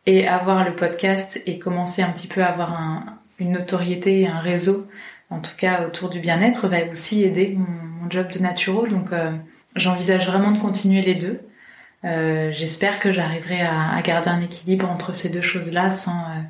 et 0.06 0.28
avoir 0.28 0.66
le 0.66 0.76
podcast 0.76 1.42
et 1.46 1.60
commencer 1.60 2.02
un 2.02 2.10
petit 2.10 2.28
peu 2.28 2.44
à 2.44 2.48
avoir 2.48 2.74
un, 2.74 3.20
une 3.40 3.52
notoriété 3.52 4.22
et 4.22 4.28
un 4.28 4.40
réseau, 4.40 4.88
en 5.30 5.40
tout 5.40 5.56
cas 5.58 5.86
autour 5.86 6.10
du 6.10 6.20
bien-être, 6.20 6.68
va 6.68 6.86
aussi 6.92 7.24
aider 7.24 7.58
mon, 7.58 8.10
job 8.10 8.28
de 8.32 8.40
naturo. 8.40 8.86
Donc 8.86 9.14
euh, 9.14 9.32
j'envisage 9.78 10.28
vraiment 10.28 10.52
de 10.52 10.60
continuer 10.60 11.02
les 11.02 11.16
deux. 11.16 11.42
Euh, 12.06 12.52
J'espère 12.52 13.00
que 13.00 13.14
j'arriverai 13.14 13.62
à, 13.62 13.96
à, 13.96 14.02
garder 14.02 14.30
un 14.30 14.42
équilibre 14.42 14.90
entre 14.90 15.16
ces 15.16 15.30
deux 15.30 15.42
choses-là 15.42 15.90
sans, 15.90 16.20
euh, 16.20 16.42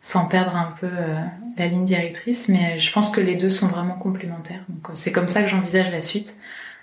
sans 0.00 0.26
perdre 0.26 0.56
un 0.56 0.74
peu 0.80 0.88
euh, 0.88 1.20
la 1.56 1.66
ligne 1.68 1.84
directrice. 1.84 2.48
Mais 2.48 2.80
je 2.80 2.92
pense 2.92 3.10
que 3.10 3.20
les 3.20 3.36
deux 3.36 3.48
sont 3.48 3.68
vraiment 3.68 3.94
complémentaires. 3.94 4.64
Donc 4.68 4.90
c'est 4.94 5.12
comme 5.12 5.28
ça 5.28 5.42
que 5.42 5.48
j'envisage 5.48 5.90
la 5.90 6.02
suite. 6.02 6.36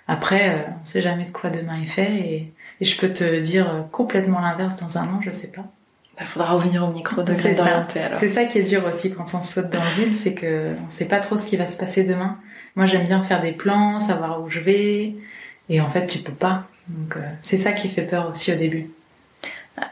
Après, 0.08 0.66
on 0.80 0.84
sait 0.84 1.02
jamais 1.02 1.24
de 1.24 1.32
quoi 1.32 1.50
demain 1.50 1.80
est 1.82 1.86
fait 1.86 2.14
et, 2.14 2.54
et 2.80 2.84
je 2.84 2.98
peux 2.98 3.12
te 3.12 3.40
dire 3.40 3.86
complètement 3.90 4.40
l'inverse 4.40 4.76
dans 4.76 4.98
un 4.98 5.08
an, 5.08 5.20
je 5.20 5.30
sais 5.30 5.48
pas. 5.48 5.64
Il 6.16 6.20
bah, 6.20 6.26
faudra 6.26 6.52
revenir 6.54 6.82
au 6.82 6.90
micro 6.92 7.22
de 7.22 7.34
C'est 7.34 8.28
ça 8.28 8.44
qui 8.46 8.58
est 8.58 8.62
dur 8.62 8.82
aussi 8.86 9.12
quand 9.12 9.34
on 9.34 9.42
saute 9.42 9.68
dans 9.68 9.82
le 9.82 10.04
vide, 10.04 10.14
c'est 10.14 10.32
que 10.32 10.70
on 10.86 10.88
sait 10.88 11.04
pas 11.04 11.20
trop 11.20 11.36
ce 11.36 11.44
qui 11.44 11.56
va 11.56 11.66
se 11.66 11.76
passer 11.76 12.04
demain. 12.04 12.38
Moi, 12.74 12.86
j'aime 12.86 13.04
bien 13.04 13.22
faire 13.22 13.42
des 13.42 13.52
plans, 13.52 14.00
savoir 14.00 14.42
où 14.42 14.48
je 14.48 14.60
vais, 14.60 15.14
et 15.68 15.80
en 15.80 15.90
fait, 15.90 16.06
tu 16.06 16.20
peux 16.20 16.32
pas. 16.32 16.64
Donc, 16.88 17.16
euh, 17.16 17.20
c'est 17.42 17.58
ça 17.58 17.72
qui 17.72 17.88
fait 17.88 18.02
peur 18.02 18.30
aussi 18.30 18.50
au 18.50 18.56
début. 18.56 18.88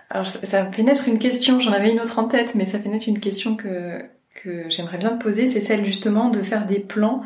Alors, 0.09 0.27
ça 0.27 0.65
fait 0.71 0.83
naître 0.83 1.09
une 1.09 1.19
question. 1.19 1.61
J'en 1.61 1.73
avais 1.73 1.91
une 1.91 2.01
autre 2.01 2.19
en 2.19 2.25
tête, 2.25 2.55
mais 2.55 2.65
ça 2.65 2.79
fait 2.79 2.89
naître 2.89 3.09
une 3.09 3.21
question 3.21 3.57
que 3.57 4.03
que 4.43 4.69
j'aimerais 4.69 4.99
bien 4.99 5.11
te 5.11 5.23
poser. 5.23 5.49
C'est 5.49 5.61
celle 5.61 5.85
justement 5.85 6.31
de 6.31 6.43
faire 6.43 6.65
des 6.65 6.81
plans. 6.81 7.23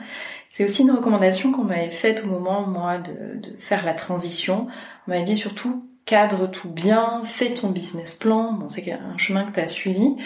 C'est 0.50 0.64
aussi 0.64 0.82
une 0.82 0.90
recommandation 0.90 1.52
qu'on 1.52 1.64
m'avait 1.64 1.90
faite 1.90 2.24
au 2.24 2.28
moment, 2.28 2.66
moi, 2.66 2.98
de, 2.98 3.38
de 3.40 3.56
faire 3.58 3.84
la 3.84 3.94
transition. 3.94 4.66
On 5.06 5.12
m'avait 5.12 5.22
dit 5.22 5.36
surtout 5.36 5.87
cadre 6.08 6.46
tout 6.46 6.70
bien, 6.70 7.20
fais 7.24 7.52
ton 7.52 7.68
business 7.68 8.14
plan. 8.14 8.52
Bon, 8.54 8.70
c'est 8.70 8.90
un 8.90 9.18
chemin 9.18 9.44
que 9.44 9.52
tu 9.52 9.60
as 9.60 9.66
suivi. 9.66 10.16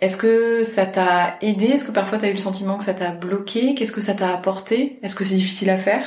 Est-ce 0.00 0.16
que 0.16 0.62
ça 0.62 0.86
t'a 0.86 1.36
aidé? 1.40 1.66
Est-ce 1.66 1.84
que 1.84 1.90
parfois 1.90 2.18
tu 2.18 2.26
as 2.26 2.28
eu 2.28 2.32
le 2.32 2.38
sentiment 2.38 2.78
que 2.78 2.84
ça 2.84 2.94
t'a 2.94 3.10
bloqué? 3.10 3.74
Qu'est-ce 3.74 3.90
que 3.90 4.00
ça 4.00 4.14
t'a 4.14 4.32
apporté? 4.32 5.00
Est-ce 5.02 5.16
que 5.16 5.24
c'est 5.24 5.34
difficile 5.34 5.70
à 5.70 5.78
faire? 5.78 6.04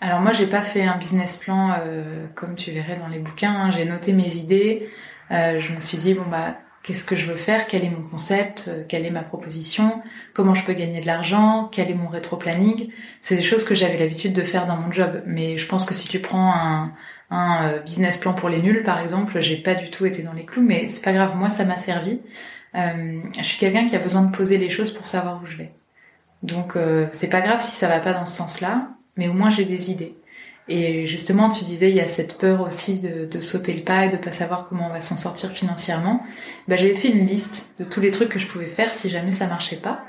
Alors 0.00 0.20
moi, 0.20 0.32
j'ai 0.32 0.46
pas 0.46 0.62
fait 0.62 0.84
un 0.84 0.96
business 0.96 1.36
plan 1.36 1.74
euh, 1.78 2.26
comme 2.34 2.54
tu 2.56 2.70
verrais 2.70 2.96
dans 2.96 3.08
les 3.08 3.18
bouquins. 3.18 3.52
Hein. 3.52 3.70
J'ai 3.72 3.84
noté 3.84 4.14
mes 4.14 4.36
idées. 4.36 4.88
Euh, 5.30 5.60
je 5.60 5.72
me 5.74 5.80
suis 5.80 5.98
dit 5.98 6.14
bon 6.14 6.24
bah 6.30 6.56
qu'est-ce 6.82 7.04
que 7.04 7.16
je 7.16 7.26
veux 7.26 7.36
faire? 7.36 7.66
Quel 7.66 7.84
est 7.84 7.90
mon 7.90 8.08
concept? 8.08 8.68
Euh, 8.68 8.84
Quelle 8.88 9.04
est 9.04 9.10
ma 9.10 9.22
proposition? 9.22 10.00
Comment 10.32 10.54
je 10.54 10.64
peux 10.64 10.72
gagner 10.72 11.02
de 11.02 11.06
l'argent? 11.06 11.68
Quel 11.70 11.90
est 11.90 11.94
mon 11.94 12.08
rétro-planning? 12.08 12.90
C'est 13.20 13.36
des 13.36 13.42
choses 13.42 13.64
que 13.64 13.74
j'avais 13.74 13.98
l'habitude 13.98 14.32
de 14.32 14.42
faire 14.42 14.64
dans 14.64 14.76
mon 14.76 14.90
job. 14.92 15.22
Mais 15.26 15.58
je 15.58 15.66
pense 15.66 15.84
que 15.84 15.92
si 15.92 16.08
tu 16.08 16.20
prends 16.20 16.54
un 16.54 16.94
un 17.30 17.68
euh, 17.68 17.78
business 17.80 18.18
plan 18.18 18.32
pour 18.32 18.48
les 18.48 18.62
nuls, 18.62 18.82
par 18.84 19.00
exemple, 19.00 19.40
j'ai 19.40 19.56
pas 19.56 19.74
du 19.74 19.90
tout 19.90 20.06
été 20.06 20.22
dans 20.22 20.32
les 20.32 20.44
clous, 20.44 20.62
mais 20.62 20.88
c'est 20.88 21.02
pas 21.02 21.12
grave, 21.12 21.36
moi 21.36 21.48
ça 21.48 21.64
m'a 21.64 21.76
servi. 21.76 22.20
Euh, 22.74 23.20
je 23.36 23.42
suis 23.42 23.58
quelqu'un 23.58 23.86
qui 23.86 23.96
a 23.96 23.98
besoin 23.98 24.22
de 24.22 24.34
poser 24.34 24.58
les 24.58 24.70
choses 24.70 24.92
pour 24.92 25.06
savoir 25.06 25.40
où 25.42 25.46
je 25.46 25.56
vais. 25.56 25.72
Donc 26.42 26.76
euh, 26.76 27.06
c'est 27.12 27.28
pas 27.28 27.40
grave 27.40 27.60
si 27.60 27.72
ça 27.72 27.88
va 27.88 27.98
pas 27.98 28.12
dans 28.12 28.24
ce 28.24 28.36
sens-là, 28.36 28.88
mais 29.16 29.28
au 29.28 29.32
moins 29.32 29.50
j'ai 29.50 29.64
des 29.64 29.90
idées. 29.90 30.16
Et 30.68 31.06
justement, 31.06 31.48
tu 31.48 31.62
disais, 31.62 31.90
il 31.90 31.96
y 31.96 32.00
a 32.00 32.08
cette 32.08 32.38
peur 32.38 32.60
aussi 32.60 32.98
de, 32.98 33.24
de 33.24 33.40
sauter 33.40 33.72
le 33.72 33.82
pas 33.82 34.06
et 34.06 34.08
de 34.08 34.16
pas 34.16 34.32
savoir 34.32 34.66
comment 34.68 34.88
on 34.88 34.92
va 34.92 35.00
s'en 35.00 35.16
sortir 35.16 35.52
financièrement. 35.52 36.24
Bah, 36.66 36.74
j'avais 36.74 36.96
fait 36.96 37.08
une 37.08 37.24
liste 37.24 37.76
de 37.78 37.84
tous 37.84 38.00
les 38.00 38.10
trucs 38.10 38.30
que 38.30 38.40
je 38.40 38.48
pouvais 38.48 38.66
faire 38.66 38.92
si 38.92 39.08
jamais 39.08 39.30
ça 39.30 39.46
marchait 39.46 39.76
pas. 39.76 40.04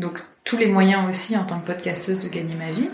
Donc 0.00 0.20
tous 0.44 0.56
les 0.56 0.66
moyens 0.66 1.08
aussi 1.08 1.36
en 1.36 1.44
tant 1.44 1.60
que 1.60 1.66
podcasteuse 1.66 2.18
de 2.18 2.28
gagner 2.28 2.56
ma 2.56 2.72
vie 2.72 2.90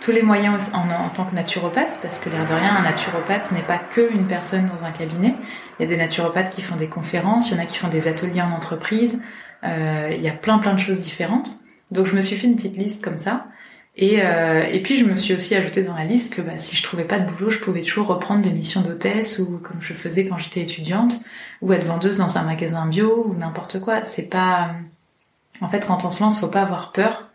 tous 0.00 0.12
les 0.12 0.22
moyens 0.22 0.72
en, 0.74 1.08
tant 1.08 1.24
que 1.24 1.34
naturopathe, 1.34 1.98
parce 2.02 2.18
que 2.18 2.28
l'air 2.28 2.44
de 2.44 2.52
rien, 2.52 2.76
un 2.76 2.82
naturopathe 2.82 3.50
n'est 3.52 3.62
pas 3.62 3.78
que 3.78 4.12
une 4.12 4.26
personne 4.26 4.66
dans 4.66 4.84
un 4.84 4.90
cabinet. 4.90 5.34
Il 5.78 5.82
y 5.82 5.84
a 5.86 5.88
des 5.88 5.96
naturopathes 5.96 6.50
qui 6.50 6.62
font 6.62 6.76
des 6.76 6.88
conférences, 6.88 7.50
il 7.50 7.56
y 7.56 7.58
en 7.58 7.62
a 7.62 7.66
qui 7.66 7.78
font 7.78 7.88
des 7.88 8.08
ateliers 8.08 8.42
en 8.42 8.52
entreprise. 8.52 9.18
Euh, 9.64 10.10
il 10.12 10.20
y 10.20 10.28
a 10.28 10.32
plein 10.32 10.58
plein 10.58 10.74
de 10.74 10.80
choses 10.80 10.98
différentes. 10.98 11.58
Donc 11.90 12.06
je 12.06 12.14
me 12.14 12.20
suis 12.20 12.36
fait 12.36 12.46
une 12.46 12.56
petite 12.56 12.76
liste 12.76 13.02
comme 13.02 13.18
ça. 13.18 13.46
Et, 13.98 14.20
euh, 14.22 14.64
et 14.70 14.82
puis 14.82 14.98
je 14.98 15.06
me 15.06 15.16
suis 15.16 15.32
aussi 15.32 15.54
ajouté 15.54 15.82
dans 15.82 15.94
la 15.94 16.04
liste 16.04 16.34
que 16.34 16.42
bah, 16.42 16.58
si 16.58 16.76
je 16.76 16.82
trouvais 16.82 17.04
pas 17.04 17.18
de 17.18 17.30
boulot, 17.30 17.48
je 17.48 17.58
pouvais 17.58 17.80
toujours 17.80 18.08
reprendre 18.08 18.42
des 18.42 18.50
missions 18.50 18.82
d'hôtesse 18.82 19.38
ou 19.38 19.58
comme 19.58 19.80
je 19.80 19.94
faisais 19.94 20.26
quand 20.26 20.36
j'étais 20.36 20.60
étudiante, 20.60 21.20
ou 21.62 21.72
être 21.72 21.86
vendeuse 21.86 22.18
dans 22.18 22.36
un 22.36 22.42
magasin 22.42 22.86
bio 22.86 23.26
ou 23.26 23.34
n'importe 23.34 23.80
quoi. 23.80 24.04
C'est 24.04 24.24
pas, 24.24 24.72
en 25.62 25.68
fait, 25.70 25.86
quand 25.86 26.04
on 26.04 26.10
se 26.10 26.22
lance, 26.22 26.38
faut 26.38 26.48
pas 26.48 26.60
avoir 26.60 26.92
peur 26.92 27.25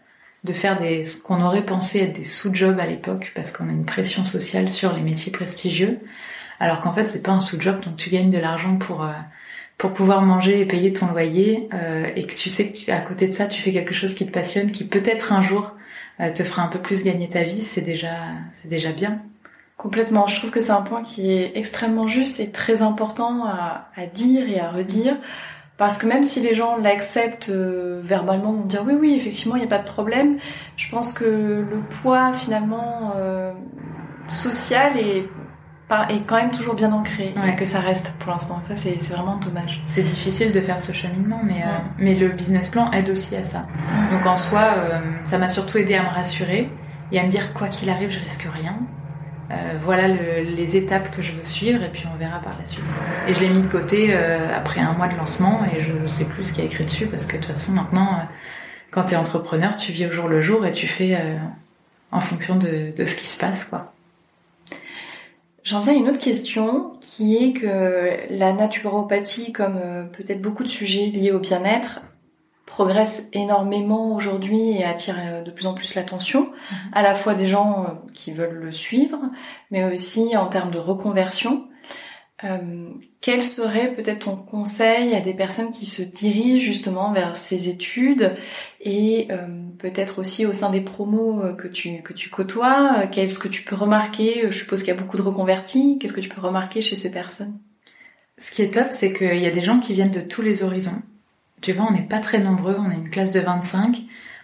de 0.44 0.54
faire 0.54 0.80
des 0.80 1.04
ce 1.04 1.22
qu'on 1.22 1.42
aurait 1.42 1.66
pensé 1.66 2.00
être 2.00 2.16
des 2.16 2.24
sous-jobs 2.24 2.80
à 2.80 2.86
l'époque 2.86 3.32
parce 3.36 3.52
qu'on 3.52 3.68
a 3.70 3.72
une 3.72 3.86
pression 3.86 4.24
sociale 4.24 4.70
sur 4.70 4.94
les 4.94 5.02
métiers 5.02 5.32
prestigieux 5.32 6.00
alors 6.60 6.82
qu'en 6.82 6.94
fait 6.94 7.08
c'est 7.08 7.22
pas 7.22 7.32
un 7.32 7.40
sous-job 7.40 7.82
donc 7.82 7.96
tu 7.96 8.10
gagnes 8.10 8.30
de 8.30 8.40
l'argent 8.40 8.78
pour 8.78 9.04
euh, 9.04 9.12
pour 9.78 9.94
pouvoir 9.94 10.22
manger 10.22 10.62
et 10.62 10.66
payer 10.66 10.94
ton 10.94 11.08
loyer 11.08 11.70
euh, 11.74 12.08
et 12.16 12.26
que 12.26 12.36
tu 12.36 12.50
sais 12.50 12.72
que 12.72 12.92
à 12.92 13.02
côté 13.02 13.28
de 13.28 13.34
ça 13.34 13.46
tu 13.46 13.62
fais 13.62 13.72
quelque 13.72 13.94
chose 13.94 14.16
qui 14.16 14.26
te 14.26 14.32
passionne 14.32 14.72
qui 14.72 14.84
peut-être 14.84 15.32
un 15.32 15.44
jour 15.44 15.74
euh, 16.20 16.32
te 16.32 16.44
fera 16.44 16.64
un 16.64 16.68
peu 16.68 16.80
plus 16.80 17.04
gagner 17.04 17.30
ta 17.30 17.44
vie 17.44 17.62
c'est 17.62 17.82
déjà 17.82 18.16
c'est 18.54 18.68
déjà 18.68 18.92
bien 18.92 19.22
Complètement. 19.82 20.28
Je 20.28 20.36
trouve 20.36 20.52
que 20.52 20.60
c'est 20.60 20.70
un 20.72 20.84
point 20.84 21.02
qui 21.02 21.32
est 21.32 21.54
extrêmement 21.58 22.08
juste 22.08 22.40
et 22.40 22.52
très 22.52 22.84
important 22.84 23.48
à, 23.48 23.90
à 23.96 24.06
dire 24.06 24.48
et 24.48 24.60
à 24.60 24.70
redire. 24.70 25.18
Parce 25.78 25.98
que 25.98 26.06
même 26.06 26.24
si 26.24 26.42
les 26.42 26.54
gens 26.54 26.78
l'acceptent 26.78 27.50
euh, 27.50 28.02
verbalement, 28.04 28.52
vont 28.54 28.66
dire 28.66 28.84
oui, 28.86 28.94
oui, 29.00 29.14
effectivement, 29.16 29.56
il 29.56 29.60
n'y 29.60 29.66
a 29.66 29.70
pas 29.70 29.80
de 29.80 29.88
problème, 29.88 30.38
je 30.78 30.90
pense 30.90 31.12
que 31.12 31.26
le 31.26 31.80
poids 32.02 32.34
finalement 32.34 33.14
euh, 33.16 33.52
social 34.30 34.98
est, 34.98 35.28
est 36.10 36.22
quand 36.28 36.36
même 36.36 36.52
toujours 36.52 36.76
bien 36.76 36.94
ancré 36.94 37.34
et 37.48 37.56
que 37.56 37.66
ça 37.66 37.80
reste 37.80 38.14
pour 38.20 38.32
l'instant. 38.32 38.60
Ça, 38.62 38.76
c'est 38.76 39.02
vraiment 39.10 39.38
dommage. 39.38 39.82
C'est 39.88 40.04
difficile 40.04 40.52
de 40.52 40.62
faire 40.62 40.80
ce 40.80 40.92
cheminement, 40.92 41.42
mais, 41.44 41.64
euh, 41.64 41.78
mais 41.98 42.16
le 42.16 42.30
business 42.30 42.70
plan 42.70 42.92
aide 42.92 43.10
aussi 43.10 43.36
à 43.36 43.44
ça. 43.44 43.66
Donc 44.12 44.26
en 44.26 44.38
soi, 44.38 44.76
ça 45.24 45.38
m'a 45.38 45.50
surtout 45.50 45.80
aidé 45.80 45.96
à 45.96 46.04
me 46.04 46.10
rassurer 46.10 46.70
et 47.12 47.20
à 47.20 47.24
me 47.24 47.30
dire 47.30 47.54
quoi 47.54 47.68
qu'il 47.68 47.90
arrive, 47.90 48.12
je 48.12 48.20
risque 48.20 48.48
rien. 48.54 48.76
Voilà 49.82 50.08
les 50.08 50.78
étapes 50.78 51.16
que 51.16 51.22
je 51.22 51.32
veux 51.32 51.44
suivre 51.44 51.84
et 51.84 51.90
puis 51.90 52.06
on 52.14 52.18
verra 52.18 52.40
par 52.40 52.58
la 52.58 52.66
suite. 52.66 52.84
Et 53.28 53.34
je 53.34 53.40
l'ai 53.40 53.50
mis 53.50 53.62
de 53.62 53.68
côté 53.68 54.14
après 54.14 54.82
un 54.82 54.94
mois 54.94 55.08
de 55.08 55.16
lancement 55.16 55.62
et 55.66 55.82
je 55.82 55.92
ne 55.92 56.08
sais 56.08 56.26
plus 56.26 56.46
ce 56.46 56.54
qu'il 56.54 56.64
y 56.64 56.68
a 56.68 56.70
écrit 56.70 56.86
dessus 56.86 57.08
parce 57.08 57.26
que 57.26 57.34
de 57.34 57.42
toute 57.42 57.52
façon 57.52 57.72
maintenant, 57.72 58.28
quand 58.92 59.06
tu 59.06 59.14
es 59.14 59.18
entrepreneur, 59.18 59.76
tu 59.78 59.92
vis 59.92 60.08
au 60.08 60.12
jour 60.12 60.28
le 60.28 60.42
jour 60.42 60.66
et 60.66 60.72
tu 60.72 60.88
fais 60.88 61.18
en 62.12 62.22
fonction 62.22 62.58
de, 62.58 62.94
de 62.96 63.06
ce 63.06 63.16
qui 63.16 63.26
se 63.26 63.38
passe. 63.38 63.66
quoi. 63.66 63.94
J'en 65.64 65.80
viens 65.80 65.94
à 65.94 65.96
une 65.96 66.10
autre 66.10 66.20
question 66.20 66.94
qui 67.02 67.38
est 67.38 67.54
que 67.54 68.18
la 68.32 68.52
naturopathie, 68.52 69.52
comme 69.52 69.78
euh, 69.78 70.04
peut-être 70.04 70.42
beaucoup 70.42 70.64
de 70.64 70.70
sujets 70.70 71.06
liés 71.06 71.32
au 71.32 71.40
bien-être, 71.40 72.02
progresse 72.72 73.28
énormément 73.34 74.16
aujourd'hui 74.16 74.72
et 74.72 74.86
attire 74.86 75.18
euh, 75.20 75.42
de 75.42 75.52
plus 75.52 75.68
en 75.68 75.74
plus 75.74 75.94
l'attention, 75.94 76.44
mhm. 76.44 76.78
à 76.94 77.02
la 77.02 77.14
fois 77.14 77.36
des 77.36 77.46
gens 77.46 77.84
euh, 77.84 78.10
qui 78.14 78.32
veulent 78.32 78.62
le 78.64 78.72
suivre, 78.72 79.20
mais 79.72 79.84
aussi 79.84 80.38
en 80.38 80.48
termes 80.48 80.72
de 80.72 80.80
reconversion. 80.80 81.68
Euh, 82.46 82.90
quel 83.20 83.44
serait 83.44 83.94
peut-être 83.94 84.20
ton 84.20 84.38
conseil 84.38 85.14
à 85.14 85.20
des 85.20 85.34
personnes 85.34 85.72
qui 85.72 85.86
se 85.86 86.02
dirigent 86.02 86.64
justement 86.64 87.12
vers 87.12 87.36
ces 87.36 87.68
études 87.68 88.36
et 88.80 89.28
euh, 89.30 89.48
peut-être 89.78 90.18
aussi 90.18 90.46
au 90.46 90.54
sein 90.54 90.72
des 90.72 90.82
promos 90.82 91.54
que 91.56 91.68
tu 91.68 92.02
que 92.02 92.14
tu 92.14 92.30
côtoies, 92.32 93.06
qu'est-ce 93.12 93.38
que 93.38 93.50
tu 93.50 93.64
peux 93.64 93.76
remarquer? 93.76 94.48
Je 94.50 94.58
suppose 94.58 94.82
qu'il 94.82 94.94
y 94.94 94.98
a 94.98 95.00
beaucoup 95.00 95.18
de 95.18 95.22
reconvertis. 95.22 96.00
Qu'est-ce 96.00 96.14
que 96.14 96.22
tu 96.22 96.30
peux 96.30 96.42
remarquer 96.42 96.82
chez 96.82 96.96
ces 96.96 97.12
personnes? 97.12 97.60
Ce 98.40 98.50
qui 98.50 98.64
est 98.64 98.74
top, 98.74 98.88
c'est 98.90 99.14
qu'il 99.14 99.38
y 99.38 99.46
a 99.46 99.52
des 99.52 99.62
gens 99.62 99.80
qui 99.80 99.94
viennent 99.94 100.10
de 100.10 100.22
tous 100.22 100.42
les 100.42 100.64
horizons. 100.64 101.04
Tu 101.62 101.74
vois, 101.74 101.86
on 101.88 101.92
n'est 101.92 102.02
pas 102.02 102.20
très 102.20 102.40
nombreux, 102.40 102.76
on 102.80 102.92
est 102.92 102.96
une 102.96 103.10
classe 103.10 103.32
de 103.32 103.40
25. 103.40 104.04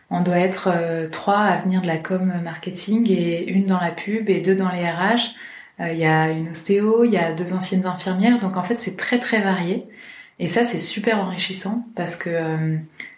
On 0.10 0.22
doit 0.22 0.40
être 0.40 0.72
trois 1.12 1.40
à 1.40 1.58
venir 1.58 1.82
de 1.82 1.88
la 1.88 1.98
com 1.98 2.32
marketing 2.44 3.10
et 3.12 3.50
une 3.50 3.66
dans 3.66 3.80
la 3.80 3.92
pub 3.92 4.30
et 4.30 4.40
deux 4.40 4.56
dans 4.56 4.72
les 4.72 4.88
RH. 4.88 5.34
Euh, 5.80 5.92
il 5.92 6.00
y 6.00 6.06
a 6.06 6.30
une 6.30 6.50
ostéo, 6.50 7.04
il 7.04 7.12
y 7.12 7.18
a 7.18 7.32
deux 7.32 7.54
anciennes 7.54 7.86
infirmières, 7.86 8.40
donc 8.40 8.58
en 8.58 8.64
fait 8.64 8.76
c'est 8.76 8.98
très 8.98 9.20
très 9.20 9.42
varié. 9.42 9.88
Et 10.40 10.48
ça 10.48 10.66
c'est 10.66 10.78
super 10.78 11.20
enrichissant 11.20 11.88
parce 11.96 12.16
que 12.16 12.30
euh, 12.30 12.78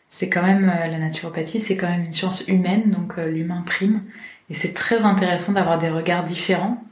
c'est 0.10 0.30
quand 0.30 0.44
même 0.44 0.70
euh, 0.70 0.88
la 0.88 0.98
naturopathie, 0.98 1.60
c'est 1.60 1.78
quand 1.78 1.90
même 1.90 2.06
une 2.06 2.12
science 2.12 2.48
humaine, 2.48 2.92
donc 2.92 3.18
l'humain 3.18 3.64
prime. 3.66 4.04
Et 4.50 4.54
c'est 4.54 4.74
très 4.74 5.00
intéressant 5.04 5.52
d'avoir 5.54 5.78
des 5.78 5.90
regards 5.90 6.24
différents. 6.24 6.84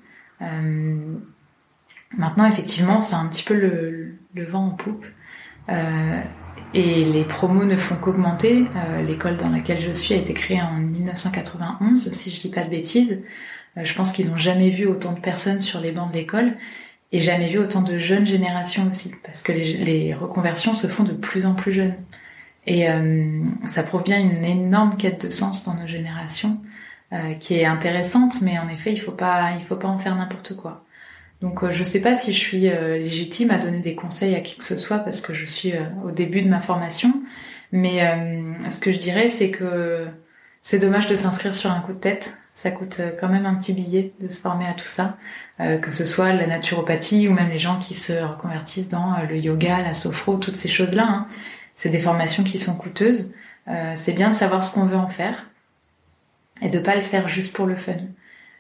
maintenant 2.18 2.46
effectivement 2.46 3.00
c'est 3.00 3.16
un 3.16 3.28
petit 3.28 3.44
peu 3.44 3.56
le 3.56 4.46
vent 4.46 4.68
en 4.68 4.72
poupe. 4.72 5.06
Et 6.74 7.06
les 7.06 7.24
promos 7.24 7.66
ne 7.66 7.76
font 7.76 7.96
qu'augmenter. 7.96 8.66
L'école 9.06 9.38
dans 9.38 9.50
laquelle 9.50 9.82
je 9.82 9.92
suis 9.92 10.14
a 10.14 10.18
été 10.18 10.34
créée 10.34 10.62
en 10.62 10.74
1991, 10.74 12.12
si 12.12 12.32
je 12.32 12.40
dis 12.40 12.50
pas 12.50 12.64
de 12.64 12.70
bêtises. 12.70 13.20
Euh, 13.78 13.86
je 13.86 13.94
pense 13.94 14.12
qu'ils 14.12 14.30
n'ont 14.30 14.38
jamais 14.38 14.70
vu 14.70 14.86
autant 14.88 15.14
de 15.14 15.20
personnes 15.20 15.62
sur 15.62 15.80
les 15.80 15.92
bancs 15.92 16.10
de 16.12 16.16
l'école 16.16 16.54
et 17.12 17.22
jamais 17.22 17.48
vu 17.48 17.60
autant 17.60 17.82
de 17.82 17.98
jeunes 17.98 18.26
générations 18.26 18.88
aussi, 18.90 19.12
parce 19.24 19.42
que 19.42 19.54
les, 19.54 20.14
reconversions 20.14 20.74
se 20.74 20.88
font 20.88 21.04
de 21.04 21.14
plus 21.14 21.46
en 21.46 21.54
plus 21.54 21.72
jeunes. 21.72 21.96
Et 22.66 22.90
euh, 22.90 23.44
ça 23.66 23.84
prouve 23.84 24.04
bien 24.04 24.20
une 24.20 24.44
énorme 24.44 24.98
quête 24.98 25.26
de 25.26 25.30
sens 25.30 25.64
dans 25.64 25.74
nos 25.74 25.88
générations, 25.88 26.60
euh, 27.14 27.34
qui 27.36 27.56
est 27.56 27.66
intéressante, 27.66 28.42
mais 28.42 28.60
en 28.60 28.68
effet, 28.68 28.92
il 28.92 29.00
faut 29.00 29.16
il 29.58 29.64
faut 29.66 29.78
pas 29.78 29.88
en 29.88 30.00
faire 30.00 30.16
n'importe 30.16 30.58
quoi. 30.58 30.84
Donc, 31.42 31.70
je 31.70 31.84
sais 31.84 32.02
pas 32.02 32.16
si 32.16 32.34
je 32.34 32.40
suis 32.40 32.70
légitime 32.70 33.52
à 33.52 33.60
donner 33.60 33.80
des 33.80 33.94
conseils 33.94 34.34
à 34.36 34.40
qui 34.40 34.58
que 34.58 34.64
ce 34.64 34.76
soit, 34.76 35.00
parce 35.00 35.22
que 35.22 35.34
je 35.34 35.46
suis 35.46 35.74
au 36.04 36.10
début 36.10 36.42
de 36.42 36.50
ma 36.50 36.62
formation. 36.62 37.14
Mais 37.72 38.00
ce 38.70 38.80
que 38.80 38.92
je 38.92 38.98
dirais, 38.98 39.30
c'est 39.30 39.52
que 39.52 40.08
c'est 40.62 40.80
dommage 40.80 41.06
de 41.06 41.16
s'inscrire 41.16 41.54
sur 41.54 41.72
un 41.72 41.80
coup 41.82 41.94
de 41.94 42.00
tête 42.00 42.36
ça 42.58 42.72
coûte 42.72 42.98
euh, 43.02 43.12
quand 43.20 43.30
même 43.30 43.46
un 43.46 43.54
petit 43.54 43.72
billet 43.72 44.14
de 44.20 44.30
se 44.30 44.40
former 44.40 44.66
à 44.66 44.74
tout 44.74 44.88
ça, 44.88 45.18
euh, 45.60 45.78
que 45.78 45.92
ce 45.92 46.08
soit 46.08 46.34
la 46.34 46.48
naturopathie 46.48 47.28
ou 47.28 47.34
même 47.34 47.50
les 47.50 47.60
gens 47.60 47.78
qui 47.78 47.94
se 47.94 48.14
reconvertissent 48.14 48.90
dans 48.90 49.14
euh, 49.14 49.28
le 49.30 49.38
yoga, 49.38 49.84
la 49.84 49.94
sophro, 49.94 50.38
toutes 50.38 50.58
ces 50.58 50.68
choses-là. 50.68 51.06
Hein. 51.08 51.28
C'est 51.76 51.90
des 51.90 52.00
formations 52.00 52.44
qui 52.44 52.58
sont 52.58 52.76
coûteuses. 52.76 53.32
c'est 53.94 54.14
bien 54.14 54.30
de 54.32 54.34
savoir 54.34 54.64
ce 54.64 54.74
qu'on 54.74 54.88
veut 54.88 54.98
en 54.98 55.08
faire 55.08 55.52
et 56.64 56.70
de 56.70 56.80
pas 56.80 56.96
le 56.96 57.04
faire 57.04 57.30
juste 57.30 57.56
pour 57.56 57.68
le 57.68 57.76
fun. 57.76 57.94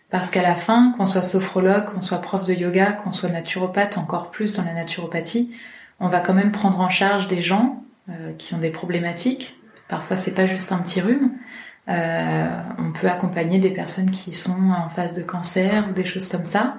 Parce 0.09 0.29
qu'à 0.29 0.41
la 0.41 0.55
fin, 0.55 0.93
qu'on 0.97 1.05
soit 1.05 1.21
sophrologue, 1.21 1.85
qu'on 1.85 2.01
soit 2.01 2.21
prof 2.21 2.43
de 2.43 2.53
yoga, 2.53 2.93
qu'on 2.93 3.11
soit 3.11 3.29
naturopathe, 3.29 3.97
encore 3.97 4.31
plus 4.31 4.53
dans 4.53 4.63
la 4.63 4.73
naturopathie, 4.73 5.51
on 5.99 6.07
va 6.07 6.21
quand 6.21 6.33
même 6.33 6.51
prendre 6.51 6.79
en 6.79 6.89
charge 6.89 7.27
des 7.27 7.41
gens 7.41 7.83
qui 8.37 8.53
ont 8.53 8.59
des 8.59 8.69
problématiques. 8.69 9.57
Parfois, 9.89 10.15
c'est 10.15 10.31
pas 10.33 10.45
juste 10.45 10.71
un 10.71 10.77
petit 10.77 11.01
rhume. 11.01 11.31
Euh, 11.89 12.61
on 12.77 12.91
peut 12.91 13.07
accompagner 13.07 13.59
des 13.59 13.69
personnes 13.69 14.11
qui 14.11 14.33
sont 14.33 14.71
en 14.71 14.89
phase 14.89 15.13
de 15.13 15.21
cancer 15.21 15.87
ou 15.89 15.93
des 15.93 16.05
choses 16.05 16.27
comme 16.27 16.45
ça. 16.45 16.77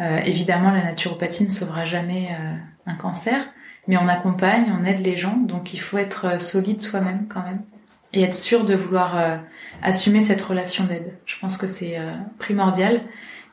Euh, 0.00 0.18
évidemment, 0.24 0.70
la 0.70 0.82
naturopathie 0.82 1.44
ne 1.44 1.48
sauvera 1.48 1.84
jamais 1.84 2.28
euh, 2.32 2.54
un 2.86 2.94
cancer, 2.94 3.42
mais 3.86 3.96
on 3.96 4.08
accompagne, 4.08 4.66
on 4.78 4.84
aide 4.84 5.00
les 5.00 5.16
gens, 5.16 5.36
donc 5.36 5.72
il 5.72 5.80
faut 5.80 5.98
être 5.98 6.40
solide 6.40 6.80
soi-même 6.80 7.26
quand 7.28 7.42
même 7.42 7.62
et 8.12 8.22
être 8.22 8.34
sûr 8.34 8.64
de 8.64 8.74
vouloir 8.74 9.14
assumer 9.82 10.20
cette 10.20 10.42
relation 10.42 10.84
d'aide. 10.84 11.14
Je 11.26 11.36
pense 11.40 11.56
que 11.56 11.66
c'est 11.66 11.98
primordial 12.38 13.00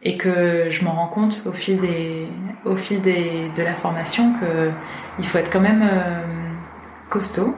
et 0.04 0.18
que 0.18 0.70
je 0.70 0.84
m'en 0.84 0.94
rends 0.94 1.08
compte 1.08 1.44
au 1.46 1.54
fil 1.54 1.80
des 1.80 2.28
au 2.66 2.76
fil 2.76 3.02
des, 3.02 3.50
de 3.56 3.64
la 3.64 3.74
formation 3.74 4.34
que 4.34 4.72
il 5.20 5.26
faut 5.26 5.38
être 5.38 5.52
quand 5.52 5.60
même 5.60 5.88
costaud 7.10 7.56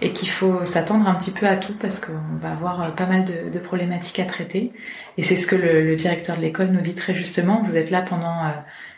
et 0.00 0.12
qu'il 0.12 0.28
faut 0.28 0.64
s'attendre 0.64 1.08
un 1.08 1.14
petit 1.14 1.30
peu 1.30 1.46
à 1.46 1.56
tout 1.56 1.74
parce 1.74 2.00
qu'on 2.00 2.36
va 2.40 2.52
avoir 2.52 2.82
euh, 2.82 2.90
pas 2.90 3.06
mal 3.06 3.24
de, 3.24 3.58
problématiques 3.58 4.20
à 4.20 4.24
traiter. 4.24 4.72
Et 5.16 5.22
c'est 5.22 5.36
ce 5.36 5.46
que 5.46 5.56
le, 5.56 5.96
directeur 5.96 6.36
de 6.36 6.42
l'école 6.42 6.68
nous 6.68 6.80
dit 6.80 6.94
très 6.94 7.14
justement. 7.14 7.62
Vous 7.64 7.76
êtes 7.76 7.90
là 7.90 8.02
pendant, 8.02 8.44
euh, 8.44 8.50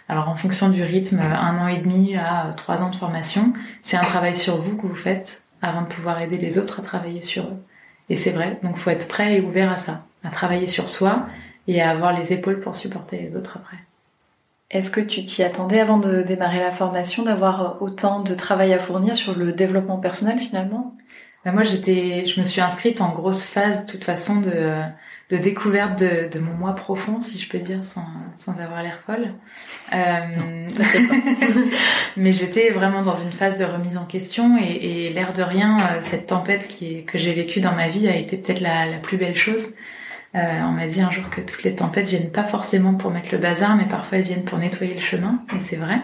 alors 0.09 0.29
en 0.29 0.37
fonction 0.37 0.69
du 0.69 0.83
rythme, 0.83 1.21
un 1.21 1.59
an 1.59 1.69
et 1.69 1.79
demi 1.79 2.17
à 2.17 2.53
trois 2.57 2.83
ans 2.83 2.91
de 2.91 2.97
formation. 2.97 3.53
C'est 3.83 3.97
un 3.97 4.03
travail 4.03 4.37
sur 4.37 4.61
vous 4.61 4.77
que 4.77 4.87
vous 4.87 4.95
faites 4.95 5.45
avant 5.63 5.83
de 5.83 5.87
pouvoir 5.87 6.21
aider 6.21 6.39
les 6.39 6.59
autres 6.59 6.81
à 6.81 6.83
travailler 6.83 7.23
sur 7.23 7.45
eux. 7.45 7.63
Et 8.11 8.17
c'est 8.17 8.33
vrai, 8.33 8.59
donc 8.63 8.77
faut 8.77 8.91
être 8.91 9.09
prêt 9.09 9.37
et 9.37 9.41
ouvert 9.41 9.73
à 9.73 9.77
ça, 9.77 10.03
à 10.25 10.29
travailler 10.29 10.67
sur 10.67 10.91
soi 10.91 11.27
et 11.69 11.81
à 11.81 11.91
avoir 11.91 12.13
les 12.13 12.33
épaules 12.33 12.61
pour 12.61 12.77
supporter 12.77 13.17
les 13.17 13.37
autres 13.37 13.57
après. 13.57 13.79
Est-ce 14.71 14.91
que 14.91 15.01
tu 15.01 15.25
t'y 15.25 15.43
attendais 15.43 15.81
avant 15.81 15.99
de 15.99 16.23
démarrer 16.23 16.61
la 16.61 16.73
formation 16.73 17.23
d'avoir 17.23 17.81
autant 17.81 18.21
de 18.21 18.35
travail 18.35 18.73
à 18.75 18.79
fournir 18.79 19.17
sur 19.17 19.37
le 19.37 19.53
développement 19.53 19.99
personnel 19.99 20.39
finalement? 20.39 20.95
Ben 21.45 21.53
Moi, 21.53 21.63
j'étais, 21.63 22.27
je 22.27 22.39
me 22.39 22.45
suis 22.45 22.61
inscrite 22.61 23.01
en 23.01 23.13
grosse 23.13 23.45
phase, 23.45 23.87
de 23.87 23.91
toute 23.91 24.05
façon, 24.05 24.41
de, 24.41 24.83
de 25.31 25.37
découverte 25.37 25.99
de, 25.99 26.29
de, 26.29 26.39
mon 26.41 26.55
moi 26.55 26.75
profond, 26.75 27.21
si 27.21 27.39
je 27.39 27.49
peux 27.49 27.59
dire, 27.59 27.85
sans, 27.85 28.07
sans 28.37 28.59
avoir 28.59 28.83
l'air 28.83 29.01
folle. 29.07 29.35
Euh, 29.95 30.69
mais 32.17 32.33
j'étais 32.33 32.71
vraiment 32.71 33.03
dans 33.03 33.21
une 33.21 33.33
phase 33.33 33.57
de 33.57 33.65
remise 33.65 33.97
en 33.97 34.05
question 34.05 34.59
et, 34.59 35.07
et 35.07 35.13
l'air 35.13 35.33
de 35.33 35.43
rien, 35.43 35.79
euh, 35.79 35.99
cette 36.01 36.27
tempête 36.27 36.67
qui 36.67 36.97
est, 36.97 37.03
que 37.03 37.17
j'ai 37.17 37.33
vécue 37.33 37.61
dans 37.61 37.75
ma 37.75 37.89
vie 37.89 38.09
a 38.09 38.17
été 38.17 38.37
peut-être 38.37 38.61
la, 38.61 38.87
la 38.87 38.99
plus 38.99 39.17
belle 39.17 39.37
chose 39.37 39.75
euh, 40.37 40.39
on 40.63 40.71
m'a 40.71 40.87
dit 40.87 41.01
un 41.01 41.11
jour 41.11 41.29
que 41.29 41.41
toutes 41.41 41.65
les 41.65 41.75
tempêtes 41.75 42.07
viennent 42.07 42.31
pas 42.31 42.45
forcément 42.45 42.95
pour 42.95 43.11
mettre 43.11 43.31
le 43.33 43.39
bazar, 43.39 43.77
mais 43.77 43.87
parfois 43.87 44.19
elles 44.19 44.25
viennent 44.25 44.45
pour 44.45 44.59
nettoyer 44.59 44.95
le 44.95 45.01
chemin, 45.01 45.43
et 45.55 45.61
c'est 45.61 45.77
vrai. 45.77 46.01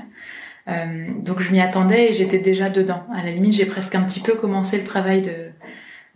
Euh, 0.68 1.06
donc 1.20 1.40
je 1.40 1.52
m'y 1.52 1.60
attendais 1.60 2.10
et 2.10 2.12
j'étais 2.12 2.40
déjà 2.40 2.68
dedans. 2.68 3.06
À 3.14 3.22
la 3.22 3.30
limite, 3.30 3.52
j'ai 3.52 3.66
presque 3.66 3.94
un 3.94 4.02
petit 4.02 4.20
peu 4.20 4.34
commencé 4.34 4.78
le 4.78 4.84
travail 4.84 5.22
de, 5.22 5.50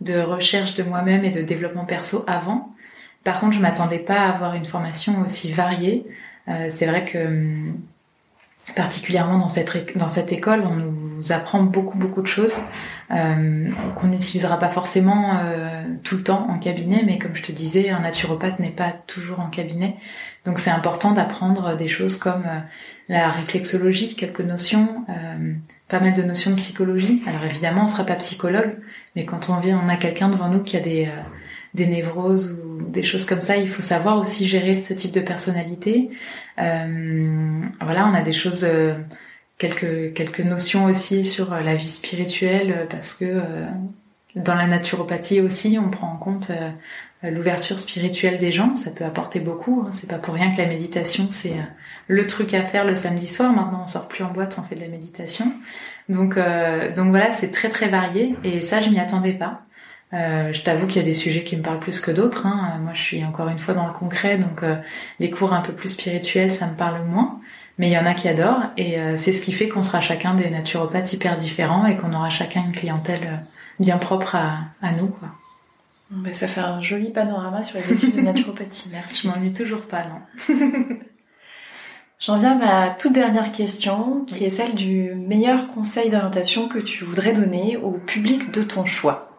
de 0.01 0.19
recherche 0.19 0.73
de 0.73 0.83
moi-même 0.83 1.23
et 1.23 1.31
de 1.31 1.41
développement 1.41 1.85
perso 1.85 2.25
avant. 2.27 2.75
Par 3.23 3.39
contre, 3.39 3.53
je 3.53 3.59
m'attendais 3.59 3.99
pas 3.99 4.19
à 4.21 4.29
avoir 4.29 4.55
une 4.55 4.65
formation 4.65 5.21
aussi 5.21 5.51
variée. 5.51 6.05
Euh, 6.47 6.67
c'est 6.69 6.87
vrai 6.87 7.05
que 7.05 7.27
hum, 7.27 7.77
particulièrement 8.75 9.37
dans 9.37 9.47
cette, 9.47 10.31
école, 10.31 10.63
on 10.65 10.75
nous 10.75 11.31
apprend 11.31 11.61
beaucoup 11.63 11.97
beaucoup 11.97 12.21
de 12.21 12.27
choses 12.27 12.57
euh, 13.11 13.69
qu'on 13.95 14.07
n'utilisera 14.07 14.57
pas 14.57 14.69
forcément 14.69 15.37
euh, 15.43 15.83
tout 16.03 16.17
le 16.17 16.23
temps 16.23 16.47
en 16.49 16.57
cabinet, 16.57 17.03
mais 17.05 17.17
comme 17.17 17.35
je 17.35 17.43
te 17.43 17.51
disais, 17.51 17.89
un 17.89 17.99
naturopathe 17.99 18.59
n'est 18.59 18.69
pas 18.69 18.91
toujours 19.07 19.39
en 19.39 19.49
cabinet, 19.49 19.97
donc 20.45 20.59
c'est 20.59 20.69
important 20.69 21.11
d'apprendre 21.11 21.75
des 21.75 21.87
choses 21.87 22.17
comme 22.17 22.45
la 23.09 23.29
réflexologie, 23.29 24.15
quelques 24.15 24.41
notions, 24.41 25.05
pas 25.87 25.99
mal 25.99 26.13
de 26.13 26.23
notions 26.23 26.51
de 26.51 26.55
psychologie. 26.55 27.21
Alors 27.27 27.43
évidemment, 27.43 27.83
on 27.83 27.87
sera 27.87 28.05
pas 28.05 28.15
psychologue, 28.15 28.77
mais 29.15 29.25
quand 29.25 29.49
on 29.49 29.59
vient, 29.59 29.81
on 29.83 29.89
a 29.89 29.97
quelqu'un 29.97 30.29
devant 30.29 30.49
nous 30.49 30.63
qui 30.63 30.77
a 30.77 30.81
des 30.81 31.09
des 31.73 31.87
névroses 31.87 32.51
ou 32.51 32.81
des 32.89 33.03
choses 33.03 33.25
comme 33.25 33.41
ça, 33.41 33.57
il 33.57 33.69
faut 33.69 33.81
savoir 33.81 34.19
aussi 34.21 34.47
gérer 34.47 34.75
ce 34.75 34.93
type 34.93 35.11
de 35.11 35.21
personnalité. 35.21 36.09
Euh, 36.59 37.61
voilà, 37.81 38.07
on 38.07 38.13
a 38.13 38.21
des 38.21 38.33
choses, 38.33 38.65
euh, 38.65 38.93
quelques 39.57 40.13
quelques 40.13 40.41
notions 40.41 40.85
aussi 40.85 41.23
sur 41.23 41.51
la 41.51 41.75
vie 41.75 41.87
spirituelle 41.87 42.87
parce 42.89 43.13
que 43.13 43.25
euh, 43.25 43.65
dans 44.35 44.55
la 44.55 44.67
naturopathie 44.67 45.39
aussi, 45.39 45.77
on 45.79 45.89
prend 45.89 46.11
en 46.11 46.17
compte 46.17 46.51
l'ouverture 47.23 47.79
spirituelle 47.79 48.39
des 48.39 48.51
gens. 48.51 48.75
Ça 48.75 48.91
peut 48.91 49.05
apporter 49.05 49.39
beaucoup. 49.39 49.83
Hein. 49.85 49.91
C'est 49.91 50.09
pas 50.09 50.17
pour 50.17 50.33
rien 50.33 50.51
que 50.53 50.57
la 50.57 50.67
méditation 50.67 51.27
c'est 51.29 51.53
le 52.07 52.27
truc 52.27 52.53
à 52.53 52.63
faire 52.63 52.85
le 52.85 52.95
samedi 52.95 53.27
soir. 53.27 53.53
Maintenant, 53.53 53.81
on 53.83 53.87
sort 53.87 54.07
plus 54.07 54.23
en 54.23 54.31
boîte, 54.31 54.57
on 54.57 54.63
fait 54.63 54.75
de 54.75 54.81
la 54.81 54.87
méditation. 54.87 55.45
Donc 56.09 56.37
donc 56.95 57.09
voilà, 57.09 57.31
c'est 57.31 57.51
très 57.51 57.69
très 57.69 57.89
varié 57.89 58.35
et 58.43 58.61
ça 58.61 58.79
je 58.79 58.89
m'y 58.89 58.99
attendais 58.99 59.33
pas. 59.33 59.61
Euh, 60.13 60.51
je 60.51 60.61
t'avoue 60.61 60.87
qu'il 60.87 60.97
y 60.97 60.99
a 60.99 61.05
des 61.05 61.13
sujets 61.13 61.43
qui 61.43 61.55
me 61.55 61.61
parlent 61.61 61.79
plus 61.79 61.99
que 61.99 62.11
d'autres. 62.11 62.45
Hein. 62.45 62.79
Moi, 62.81 62.93
je 62.93 63.01
suis 63.01 63.23
encore 63.23 63.47
une 63.47 63.59
fois 63.59 63.73
dans 63.73 63.87
le 63.87 63.93
concret, 63.93 64.37
donc 64.37 64.63
euh, 64.63 64.75
les 65.19 65.29
cours 65.29 65.53
un 65.53 65.61
peu 65.61 65.73
plus 65.73 65.89
spirituels, 65.89 66.53
ça 66.53 66.67
me 66.67 66.75
parle 66.75 67.05
moins. 67.05 67.39
Mais 67.77 67.87
il 67.87 67.93
y 67.93 67.97
en 67.97 68.05
a 68.05 68.13
qui 68.13 68.27
adorent, 68.27 68.63
et 68.77 68.99
euh, 68.99 69.15
c'est 69.15 69.31
ce 69.31 69.41
qui 69.41 69.53
fait 69.53 69.69
qu'on 69.69 69.83
sera 69.83 70.01
chacun 70.01 70.35
des 70.35 70.49
naturopathes 70.49 71.13
hyper 71.13 71.37
différents 71.37 71.85
et 71.85 71.95
qu'on 71.95 72.13
aura 72.13 72.29
chacun 72.29 72.63
une 72.65 72.73
clientèle 72.73 73.45
bien 73.79 73.97
propre 73.97 74.35
à, 74.35 74.59
à 74.81 74.91
nous. 74.91 75.07
Quoi. 75.07 75.29
Ben, 76.11 76.33
ça 76.33 76.47
fait 76.47 76.59
un 76.59 76.81
joli 76.81 77.09
panorama 77.09 77.63
sur 77.63 77.79
les 77.79 77.93
études 77.93 78.17
de 78.17 78.21
naturopathie. 78.21 78.89
Merci. 78.91 79.21
Je 79.23 79.27
m'ennuie 79.29 79.53
toujours 79.53 79.83
pas, 79.83 80.03
non. 80.03 80.55
J'en 82.19 82.37
viens 82.37 82.51
à 82.51 82.55
ma 82.55 82.89
toute 82.89 83.13
dernière 83.13 83.51
question, 83.51 84.25
qui 84.27 84.43
est 84.43 84.51
celle 84.51 84.75
du 84.75 85.15
meilleur 85.15 85.69
conseil 85.69 86.09
d'orientation 86.09 86.67
que 86.67 86.77
tu 86.77 87.03
voudrais 87.03 87.33
donner 87.33 87.77
au 87.77 87.91
public 87.93 88.51
de 88.51 88.61
ton 88.61 88.85
choix. 88.85 89.30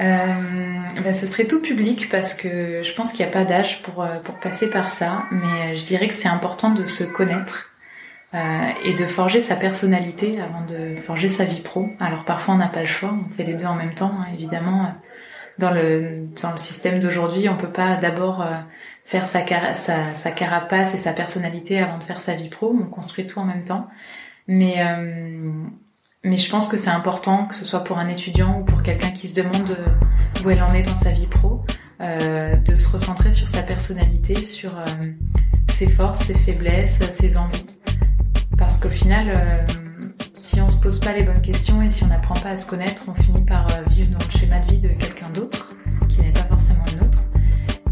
Euh, 0.00 1.02
bah, 1.02 1.12
ce 1.12 1.26
serait 1.26 1.46
tout 1.46 1.60
public 1.60 2.08
parce 2.08 2.34
que 2.34 2.82
je 2.82 2.94
pense 2.94 3.12
qu'il 3.12 3.24
n'y 3.24 3.30
a 3.30 3.34
pas 3.34 3.44
d'âge 3.44 3.82
pour, 3.82 4.02
euh, 4.02 4.18
pour 4.20 4.36
passer 4.36 4.68
par 4.68 4.88
ça, 4.88 5.24
mais 5.30 5.74
je 5.74 5.84
dirais 5.84 6.08
que 6.08 6.14
c'est 6.14 6.28
important 6.28 6.70
de 6.70 6.86
se 6.86 7.02
connaître 7.04 7.70
euh, 8.34 8.38
et 8.84 8.94
de 8.94 9.04
forger 9.04 9.40
sa 9.40 9.56
personnalité 9.56 10.40
avant 10.40 10.64
de 10.64 11.00
forger 11.00 11.28
sa 11.28 11.44
vie 11.44 11.60
pro. 11.60 11.88
Alors 11.98 12.24
parfois 12.24 12.54
on 12.54 12.58
n'a 12.58 12.68
pas 12.68 12.82
le 12.82 12.86
choix, 12.86 13.12
on 13.12 13.34
fait 13.34 13.44
les 13.44 13.54
deux 13.54 13.66
en 13.66 13.74
même 13.74 13.94
temps, 13.94 14.14
hein, 14.20 14.26
évidemment. 14.32 14.94
Dans 15.58 15.72
le, 15.72 16.28
dans 16.40 16.52
le 16.52 16.56
système 16.56 17.00
d'aujourd'hui, 17.00 17.48
on 17.48 17.56
peut 17.56 17.72
pas 17.72 17.96
d'abord 17.96 18.46
faire 19.04 19.26
sa, 19.26 19.44
sa, 19.74 20.14
sa, 20.14 20.30
carapace 20.30 20.94
et 20.94 20.98
sa 20.98 21.12
personnalité 21.12 21.80
avant 21.80 21.98
de 21.98 22.04
faire 22.04 22.20
sa 22.20 22.34
vie 22.34 22.48
pro, 22.48 22.76
on 22.80 22.86
construit 22.86 23.26
tout 23.26 23.40
en 23.40 23.44
même 23.44 23.64
temps. 23.64 23.88
Mais 24.48 24.76
euh, 24.78 25.52
mais 26.24 26.36
je 26.36 26.50
pense 26.50 26.68
que 26.68 26.76
c'est 26.76 26.90
important, 26.90 27.46
que 27.46 27.54
ce 27.54 27.64
soit 27.64 27.84
pour 27.84 27.98
un 27.98 28.08
étudiant 28.08 28.60
ou 28.60 28.64
pour 28.64 28.82
quelqu'un 28.82 29.10
qui 29.10 29.28
se 29.28 29.34
demande 29.34 29.70
euh, 29.70 30.44
où 30.44 30.50
elle 30.50 30.62
en 30.62 30.72
est 30.74 30.82
dans 30.82 30.96
sa 30.96 31.10
vie 31.10 31.26
pro, 31.26 31.64
euh, 32.02 32.54
de 32.56 32.76
se 32.76 32.88
recentrer 32.88 33.30
sur 33.30 33.48
sa 33.48 33.62
personnalité, 33.62 34.42
sur 34.42 34.76
euh, 34.76 34.86
ses 35.72 35.86
forces, 35.86 36.24
ses 36.24 36.34
faiblesses, 36.34 37.00
ses 37.10 37.36
envies. 37.36 37.66
Parce 38.56 38.80
qu'au 38.80 38.88
final, 38.88 39.66
si 40.32 40.60
on 40.60 40.66
se 40.66 40.80
pose 40.80 40.98
pas 40.98 41.12
les 41.12 41.22
bonnes 41.22 41.40
questions 41.40 41.80
et 41.80 41.90
si 41.90 42.02
on 42.02 42.08
n'apprend 42.08 42.34
pas 42.34 42.50
à 42.50 42.56
se 42.56 42.66
connaître, 42.66 43.04
on 43.08 43.14
finit 43.14 43.44
par 43.44 43.68
vivre 43.90 44.10
dans 44.10 44.24
le 44.24 44.30
schéma 44.36 44.58
de 44.58 44.72
vie 44.72 44.78
de 44.78 44.88
quelqu'un 44.88 45.30
d'autre, 45.30 45.76
qui 46.08 46.18
n'est 46.18 46.32
pas 46.32 46.42
forcément 46.50 46.84
le 46.86 47.00
nôtre. 47.00 47.22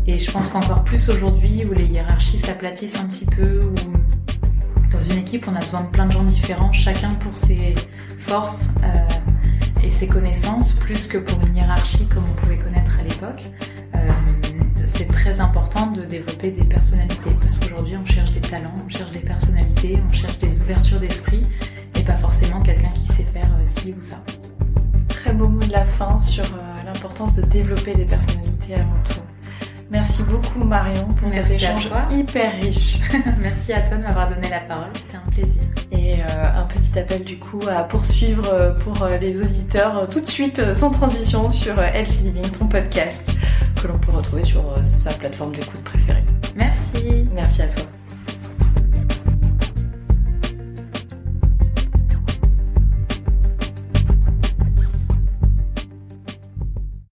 Et 0.08 0.18
je 0.18 0.28
pense 0.28 0.48
qu'encore 0.48 0.82
plus 0.82 1.08
aujourd'hui, 1.08 1.64
où 1.70 1.72
les 1.72 1.84
hiérarchies 1.84 2.40
s'aplatissent 2.40 2.96
un 2.96 3.06
petit 3.06 3.26
peu, 3.26 3.60
où 3.60 4.90
dans 4.90 5.00
une 5.00 5.18
équipe, 5.18 5.46
on 5.46 5.54
a 5.54 5.60
besoin 5.60 5.82
de 5.82 5.88
plein 5.88 6.06
de 6.06 6.12
gens 6.12 6.24
différents, 6.24 6.72
chacun 6.72 7.10
pour 7.10 7.36
ses 7.36 7.76
forces 8.26 8.70
euh, 8.82 9.84
et 9.84 9.90
ses 9.90 10.08
connaissances, 10.08 10.72
plus 10.72 11.06
que 11.06 11.18
pour 11.18 11.40
une 11.46 11.56
hiérarchie 11.56 12.06
comme 12.08 12.24
on 12.28 12.34
pouvait 12.34 12.58
connaître 12.58 12.98
à 12.98 13.02
l'époque. 13.02 13.42
Euh, 13.94 13.98
c'est 14.84 15.06
très 15.06 15.40
important 15.40 15.86
de 15.92 16.04
développer 16.04 16.50
des 16.50 16.64
personnalités 16.64 17.30
parce 17.40 17.60
qu'aujourd'hui 17.60 17.96
on 17.96 18.04
cherche 18.06 18.32
des 18.32 18.40
talents, 18.40 18.74
on 18.84 18.88
cherche 18.88 19.12
des 19.12 19.20
personnalités, 19.20 19.94
on 20.04 20.12
cherche 20.12 20.38
des 20.38 20.60
ouvertures 20.60 20.98
d'esprit 20.98 21.42
et 21.94 22.02
pas 22.02 22.16
forcément 22.16 22.60
quelqu'un 22.62 22.90
qui 22.94 23.06
sait 23.06 23.26
faire 23.32 23.50
euh, 23.60 23.64
ci 23.64 23.94
ou 23.96 24.02
ça. 24.02 24.20
Très 25.08 25.32
beau 25.32 25.48
mot 25.48 25.64
de 25.64 25.72
la 25.72 25.84
fin 25.84 26.18
sur 26.18 26.44
l'importance 26.84 27.32
de 27.34 27.42
développer 27.42 27.92
des 27.92 28.04
personnalités 28.04 28.74
avant 28.74 29.02
tout. 29.04 29.36
Merci 29.91 30.22
beaucoup 30.24 30.64
Marion 30.64 31.07
pour 31.07 31.30
cet 31.30 31.49
échange 31.51 31.89
hyper 32.11 32.53
riche. 32.61 32.99
Merci 33.43 33.72
à 33.72 33.82
toi 33.82 33.97
de 33.97 34.03
m'avoir 34.03 34.28
donné 34.28 34.49
la 34.49 34.61
parole, 34.61 34.91
c'était 34.95 35.16
un 35.16 35.30
plaisir. 35.30 35.62
Et 35.93 36.14
euh, 36.14 36.61
un 36.61 36.64
petit 36.64 36.99
appel 36.99 37.22
du 37.22 37.39
coup 37.39 37.61
à 37.68 37.84
poursuivre 37.84 38.49
euh, 38.49 38.72
pour 38.72 39.01
euh, 39.03 39.16
les 39.18 39.41
auditeurs 39.41 40.09
tout 40.09 40.20
de 40.20 40.28
suite 40.28 40.74
sans 40.74 40.91
transition 40.91 41.51
sur 41.51 41.78
Healthy 41.78 42.24
Living, 42.24 42.51
ton 42.51 42.66
podcast 42.66 43.30
que 43.80 43.87
l'on 43.87 43.99
peut 43.99 44.12
retrouver 44.12 44.45
sur 44.45 44.62
sa 45.01 45.12
plateforme 45.14 45.55
d'écoute 45.55 45.84
préférée. 45.84 46.24
Merci. 46.57 47.28
Merci 47.32 47.62
à 47.62 47.68
toi. 47.68 47.84